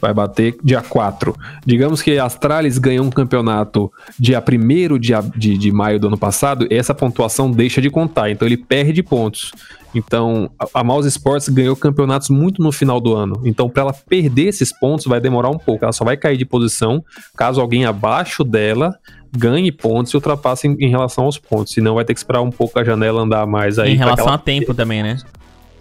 Vai 0.03 0.12
bater 0.12 0.57
dia 0.64 0.82
4. 0.82 1.34
Digamos 1.64 2.03
que 2.03 2.18
a 2.18 2.24
Astralis 2.24 2.76
ganhou 2.76 3.07
um 3.07 3.11
campeonato 3.11 3.90
dia 4.18 4.42
1 4.42 4.98
de, 4.98 5.12
de, 5.36 5.57
de 5.57 5.72
maio 5.72 6.00
do 6.00 6.09
ano 6.09 6.18
passado, 6.18 6.66
essa 6.68 6.92
pontuação 6.92 7.48
deixa 7.48 7.80
de 7.80 7.88
contar, 7.88 8.28
então 8.28 8.46
ele 8.46 8.57
perde 8.57 9.00
pontos. 9.00 9.53
Então, 9.94 10.50
a, 10.59 10.80
a 10.80 10.84
Mouse 10.84 11.07
Sports 11.07 11.48
ganhou 11.48 11.76
campeonatos 11.76 12.30
muito 12.30 12.62
no 12.62 12.72
final 12.72 13.00
do 13.00 13.14
ano. 13.14 13.40
Então, 13.44 13.68
para 13.68 13.82
ela 13.82 13.92
perder 13.92 14.48
esses 14.48 14.76
pontos, 14.76 15.07
vai 15.07 15.20
demorar 15.20 15.50
um 15.50 15.59
pouco. 15.59 15.84
Ela 15.84 15.92
só 15.92 16.05
vai 16.05 16.16
cair 16.16 16.36
de 16.36 16.44
posição 16.44 17.05
caso 17.36 17.61
alguém 17.61 17.84
abaixo 17.84 18.42
dela 18.42 18.98
ganhe 19.34 19.72
pontos 19.72 20.12
e 20.12 20.16
ultrapasse 20.16 20.66
em, 20.66 20.76
em 20.78 20.90
relação 20.90 21.24
aos 21.24 21.38
pontos. 21.38 21.72
Senão, 21.72 21.94
vai 21.94 22.05
ter 22.05 22.14
que 22.14 22.20
esperar 22.20 22.42
um 22.42 22.50
pouco 22.50 22.78
a 22.78 22.84
janela 22.84 23.22
andar 23.22 23.46
mais 23.46 23.78
aí. 23.78 23.92
em 23.92 23.96
relação 23.96 24.28
a 24.28 24.38
tempo 24.38 24.74
também, 24.74 25.03
né? 25.03 25.16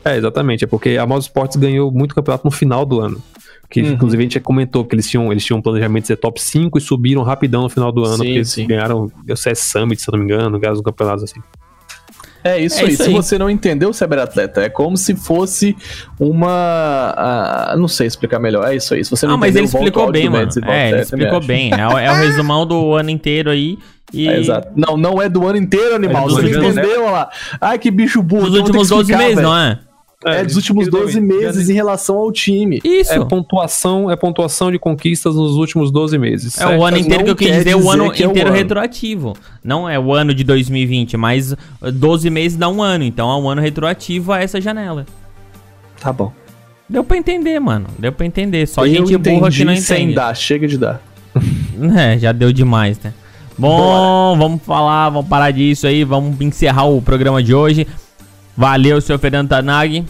É, 0.03 0.17
exatamente. 0.17 0.63
É 0.63 0.67
porque 0.67 0.97
a 0.97 1.05
Mouse 1.05 1.27
Sports 1.27 1.55
ganhou 1.57 1.91
muito 1.91 2.15
campeonato 2.15 2.43
no 2.45 2.51
final 2.51 2.85
do 2.85 2.99
ano. 3.01 3.21
Que, 3.69 3.81
Uhum. 3.81 3.91
inclusive, 3.91 4.21
a 4.21 4.25
gente 4.25 4.33
já 4.33 4.39
comentou 4.41 4.83
que 4.83 4.93
eles 4.93 5.09
tinham, 5.09 5.31
eles 5.31 5.45
tinham 5.45 5.59
um 5.59 5.61
planejamento 5.61 6.01
de 6.03 6.07
ser 6.07 6.17
top 6.17 6.41
5 6.41 6.77
e 6.77 6.81
subiram 6.81 7.21
rapidão 7.23 7.61
no 7.63 7.69
final 7.69 7.91
do 7.91 8.03
ano. 8.03 8.17
Sim, 8.17 8.23
porque 8.23 8.31
eles 8.31 8.49
sim. 8.49 8.67
ganharam 8.67 9.09
o 9.29 9.35
CS 9.37 9.59
Summit, 9.71 10.01
se 10.01 10.09
eu 10.09 10.13
não 10.13 10.19
me 10.19 10.25
engano, 10.25 10.59
ganharam 10.59 10.77
os 10.77 10.83
campeonatos 10.83 11.23
assim. 11.23 11.39
É 12.43 12.59
isso 12.59 12.79
É 12.79 12.85
aí. 12.85 12.93
isso 12.93 13.03
Se 13.03 13.09
aí. 13.09 13.15
você 13.15 13.37
não 13.37 13.49
entendeu, 13.49 13.93
cyberatleta, 13.93 14.61
é 14.61 14.67
como 14.69 14.97
se 14.97 15.15
fosse 15.15 15.77
uma. 16.19 17.13
ah, 17.15 17.75
não 17.77 17.87
sei 17.87 18.07
explicar 18.07 18.39
melhor. 18.39 18.67
É 18.67 18.75
isso 18.75 18.93
aí. 18.93 19.03
Se 19.05 19.11
você 19.11 19.25
não 19.27 19.35
Ah, 19.35 19.37
mas 19.37 19.51
entendeu, 19.55 19.69
ele 19.69 19.75
o 19.75 19.77
explicou 19.79 20.11
bem, 20.11 20.29
mano. 20.29 20.51
Volta, 20.51 20.71
É, 20.71 20.81
ele 20.89 20.89
também 20.89 21.01
explicou 21.27 21.39
bem. 21.47 21.71
É, 21.71 21.87
o- 21.87 21.97
é 21.97 22.11
o 22.11 22.15
resumão 22.15 22.65
do 22.65 22.93
ano 22.93 23.09
inteiro 23.09 23.49
aí. 23.51 23.77
E 24.13 24.27
É, 24.27 24.39
exato. 24.39 24.67
Não, 24.75 24.97
não 24.97 25.21
é 25.21 25.29
do 25.29 25.47
ano 25.47 25.57
inteiro, 25.57 25.95
animal. 25.95 26.25
É 26.27 26.31
você 26.31 26.49
entendeu, 26.49 27.03
olha 27.03 27.11
lá. 27.11 27.29
Ai, 27.61 27.77
que 27.79 27.89
bicho 27.91 28.21
burro. 28.21 28.49
dos 28.49 28.55
então 28.55 28.63
últimos 28.65 28.87
que 28.89 28.95
12 28.95 29.01
explicar, 29.11 29.19
meses, 29.19 29.35
velho. 29.35 29.47
não 29.47 29.57
é? 29.57 29.79
É, 30.23 30.43
dos 30.43 30.55
últimos 30.55 30.87
12 30.87 31.19
meses 31.19 31.67
em 31.69 31.73
relação 31.73 32.17
ao 32.17 32.31
time. 32.31 32.79
Isso. 32.83 33.11
É 33.11 33.25
pontuação, 33.25 34.11
é 34.11 34.15
pontuação 34.15 34.71
de 34.71 34.77
conquistas 34.77 35.35
nos 35.35 35.55
últimos 35.55 35.91
12 35.91 36.17
meses. 36.17 36.59
É 36.59 36.77
o 36.77 36.85
ano 36.85 36.97
inteiro 36.97 37.23
que 37.23 37.31
eu 37.31 37.35
quis 37.35 37.47
dizer, 37.51 37.75
o 37.75 37.79
dizer 37.79 37.89
ano 37.89 38.03
é 38.05 38.07
o 38.07 38.11
inteiro 38.11 38.49
ano. 38.49 38.57
retroativo. 38.57 39.33
Não 39.63 39.89
é 39.89 39.99
o 39.99 40.13
ano 40.13 40.33
de 40.33 40.43
2020, 40.43 41.17
mas 41.17 41.55
12 41.81 42.29
meses 42.29 42.57
dá 42.57 42.69
um 42.69 42.83
ano. 42.83 43.03
Então 43.03 43.31
é 43.31 43.35
um 43.35 43.49
ano 43.49 43.61
retroativo 43.61 44.31
a 44.31 44.39
essa 44.39 44.61
janela. 44.61 45.05
Tá 45.99 46.13
bom. 46.13 46.31
Deu 46.87 47.03
pra 47.03 47.17
entender, 47.17 47.59
mano. 47.59 47.87
Deu 47.97 48.11
pra 48.11 48.25
entender. 48.25 48.67
Só 48.67 48.85
Eu 48.85 48.93
gente 49.07 49.17
burra 49.17 49.49
que 49.49 49.63
não 49.63 49.71
entendi 49.71 49.81
sem 49.81 50.03
entende. 50.03 50.15
dar, 50.15 50.35
chega 50.35 50.67
de 50.67 50.77
dar. 50.77 51.01
É, 51.97 52.19
já 52.19 52.31
deu 52.31 52.53
demais, 52.53 52.99
né? 52.99 53.11
Bom, 53.57 54.37
vamos 54.37 54.61
falar, 54.61 55.09
vamos 55.09 55.27
parar 55.27 55.49
disso 55.49 55.87
aí, 55.87 56.03
vamos 56.03 56.39
encerrar 56.41 56.85
o 56.85 57.01
programa 57.01 57.41
de 57.41 57.55
hoje. 57.55 57.87
Valeu, 58.55 58.99
senhor 59.01 59.19
Fernando 59.19 59.49
Tanag. 59.49 60.05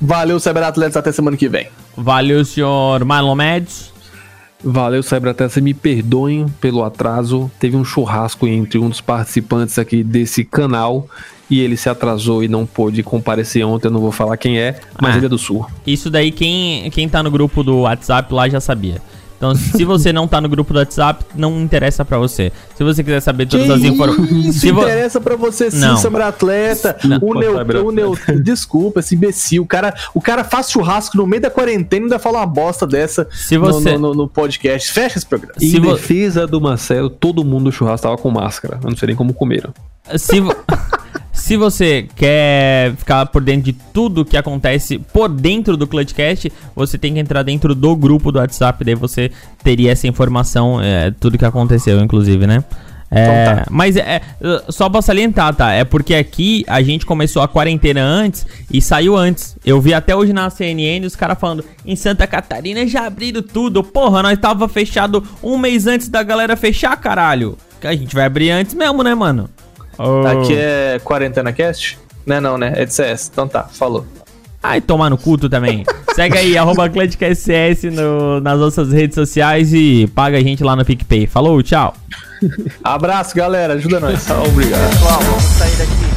Valeu, 0.00 0.38
Cyberatletas, 0.38 0.96
até 0.96 1.10
semana 1.10 1.36
que 1.36 1.48
vem. 1.48 1.66
Valeu, 1.96 2.44
senhor 2.44 3.04
Marlon 3.04 3.34
Médios. 3.34 3.92
Valeu, 4.62 5.02
Cybertessa, 5.04 5.60
me 5.60 5.72
perdoem 5.72 6.46
pelo 6.60 6.82
atraso. 6.84 7.50
Teve 7.60 7.76
um 7.76 7.84
churrasco 7.84 8.46
entre 8.46 8.78
um 8.78 8.88
dos 8.88 9.00
participantes 9.00 9.78
aqui 9.78 10.02
desse 10.02 10.44
canal 10.44 11.06
e 11.48 11.60
ele 11.60 11.76
se 11.76 11.88
atrasou 11.88 12.42
e 12.42 12.48
não 12.48 12.66
pôde 12.66 13.02
comparecer 13.04 13.64
ontem. 13.64 13.86
Eu 13.86 13.92
não 13.92 14.00
vou 14.00 14.10
falar 14.12 14.36
quem 14.36 14.58
é, 14.58 14.80
mas 15.00 15.14
Ah. 15.14 15.16
ele 15.16 15.26
é 15.26 15.28
do 15.28 15.38
Sul. 15.38 15.64
Isso 15.86 16.10
daí, 16.10 16.32
quem, 16.32 16.90
quem 16.90 17.08
tá 17.08 17.22
no 17.22 17.30
grupo 17.30 17.62
do 17.62 17.78
WhatsApp 17.82 18.32
lá 18.34 18.48
já 18.48 18.60
sabia. 18.60 19.00
Então, 19.38 19.54
se 19.54 19.84
você 19.84 20.12
não 20.12 20.26
tá 20.26 20.40
no 20.40 20.48
grupo 20.48 20.72
do 20.72 20.80
WhatsApp, 20.80 21.24
não 21.34 21.60
interessa 21.60 22.04
pra 22.04 22.18
você. 22.18 22.52
Se 22.76 22.82
você 22.82 23.04
quiser 23.04 23.20
saber 23.20 23.46
todas 23.46 23.70
as 23.70 23.80
informações. 23.82 24.30
Isso 24.46 24.58
Se 24.60 24.72
vo- 24.72 24.82
interessa 24.82 25.20
pra 25.20 25.36
você 25.36 25.70
sim, 25.70 25.78
Não. 25.78 25.96
Cyberatleta. 25.96 26.96
Não. 27.04 27.18
O, 27.22 27.34
neu, 27.34 27.56
Cyber- 27.56 27.84
o 27.84 27.92
neu, 27.92 28.18
desculpa, 28.42 28.98
esse 28.98 29.14
imbecil. 29.14 29.62
O 29.62 29.66
cara, 29.66 29.94
o 30.12 30.20
cara 30.20 30.42
faz 30.42 30.68
churrasco 30.70 31.16
no 31.16 31.24
meio 31.26 31.40
da 31.40 31.50
quarentena 31.50 32.02
e 32.02 32.04
ainda 32.06 32.18
fala 32.18 32.38
uma 32.40 32.46
bosta 32.46 32.84
dessa 32.84 33.28
Se 33.32 33.56
no- 33.56 33.64
você- 33.64 33.92
no, 33.92 34.08
no- 34.08 34.14
no 34.14 34.28
podcast. 34.28 34.90
Fecha 34.92 35.18
esse 35.18 35.26
programa. 35.26 35.54
Se 35.56 35.76
em 35.76 35.80
vo- 35.80 35.92
defesa 35.94 36.44
do 36.44 36.60
Marcelo, 36.60 37.08
todo 37.08 37.44
mundo 37.44 37.70
churrasco 37.70 38.02
tava 38.08 38.18
com 38.18 38.30
máscara. 38.32 38.80
Eu 38.82 38.90
não 38.90 38.96
sei 38.96 39.06
nem 39.06 39.16
como 39.16 39.32
comeram. 39.32 39.72
Se, 40.16 40.40
vo- 40.40 40.56
se 41.48 41.56
você 41.56 42.06
quer 42.14 42.94
ficar 42.96 43.24
por 43.24 43.42
dentro 43.42 43.62
de 43.62 43.72
tudo 43.72 44.22
que 44.22 44.36
acontece 44.36 44.98
por 44.98 45.30
dentro 45.30 45.78
do 45.78 45.86
Clutchcast, 45.86 46.52
você 46.76 46.98
tem 46.98 47.14
que 47.14 47.20
entrar 47.20 47.42
dentro 47.42 47.74
do 47.74 47.96
grupo 47.96 48.30
do 48.30 48.38
WhatsApp, 48.38 48.84
daí 48.84 48.94
você 48.94 49.30
teria 49.64 49.92
essa 49.92 50.06
informação, 50.06 50.78
é, 50.78 51.10
tudo 51.10 51.38
que 51.38 51.44
aconteceu, 51.46 51.98
inclusive, 52.00 52.46
né? 52.46 52.62
É, 53.10 53.22
Então 53.22 53.64
tá. 53.64 53.66
Mas 53.70 53.96
é, 53.96 54.20
é, 54.42 54.62
só 54.68 54.90
pra 54.90 55.00
salientar, 55.00 55.54
tá? 55.54 55.72
É 55.72 55.84
porque 55.84 56.14
aqui 56.14 56.66
a 56.68 56.82
gente 56.82 57.06
começou 57.06 57.40
a 57.40 57.48
quarentena 57.48 58.02
antes 58.02 58.46
e 58.70 58.82
saiu 58.82 59.16
antes. 59.16 59.56
Eu 59.64 59.80
vi 59.80 59.94
até 59.94 60.14
hoje 60.14 60.34
na 60.34 60.50
CNN 60.50 61.06
os 61.06 61.16
caras 61.16 61.38
falando: 61.40 61.64
em 61.86 61.96
Santa 61.96 62.26
Catarina 62.26 62.86
já 62.86 63.06
abriram 63.06 63.40
tudo. 63.40 63.82
Porra, 63.82 64.22
nós 64.22 64.38
tava 64.38 64.68
fechado 64.68 65.24
um 65.42 65.56
mês 65.56 65.86
antes 65.86 66.10
da 66.10 66.22
galera 66.22 66.58
fechar, 66.58 66.94
caralho. 66.98 67.56
Que 67.80 67.86
A 67.86 67.96
gente 67.96 68.14
vai 68.14 68.26
abrir 68.26 68.50
antes 68.50 68.74
mesmo, 68.74 69.02
né, 69.02 69.14
mano? 69.14 69.48
Oh. 69.98 70.26
Aqui 70.26 70.54
é 70.56 71.00
Quarentena 71.02 71.52
Cast? 71.52 71.98
Não 72.24 72.36
é 72.36 72.40
não, 72.40 72.58
né? 72.58 72.72
É 72.76 72.84
de 72.84 72.92
CS. 72.92 73.30
Então 73.32 73.48
tá, 73.48 73.64
falou. 73.64 74.06
Ai, 74.62 74.80
tomar 74.80 75.08
no 75.08 75.16
culto 75.16 75.48
também. 75.48 75.84
Segue 76.14 76.36
aí, 76.36 76.58
arroba 76.58 76.84
AtléticoSS 76.86 77.84
no, 77.92 78.40
nas 78.40 78.58
nossas 78.58 78.92
redes 78.92 79.14
sociais 79.14 79.72
e 79.72 80.10
paga 80.14 80.36
a 80.36 80.42
gente 80.42 80.64
lá 80.64 80.74
no 80.74 80.84
PicPay. 80.84 81.26
Falou, 81.26 81.62
tchau. 81.62 81.94
Abraço, 82.82 83.34
galera. 83.34 83.74
Ajuda 83.74 84.00
nós. 84.00 84.26
Obrigado. 84.30 84.90
Tchau. 84.98 86.07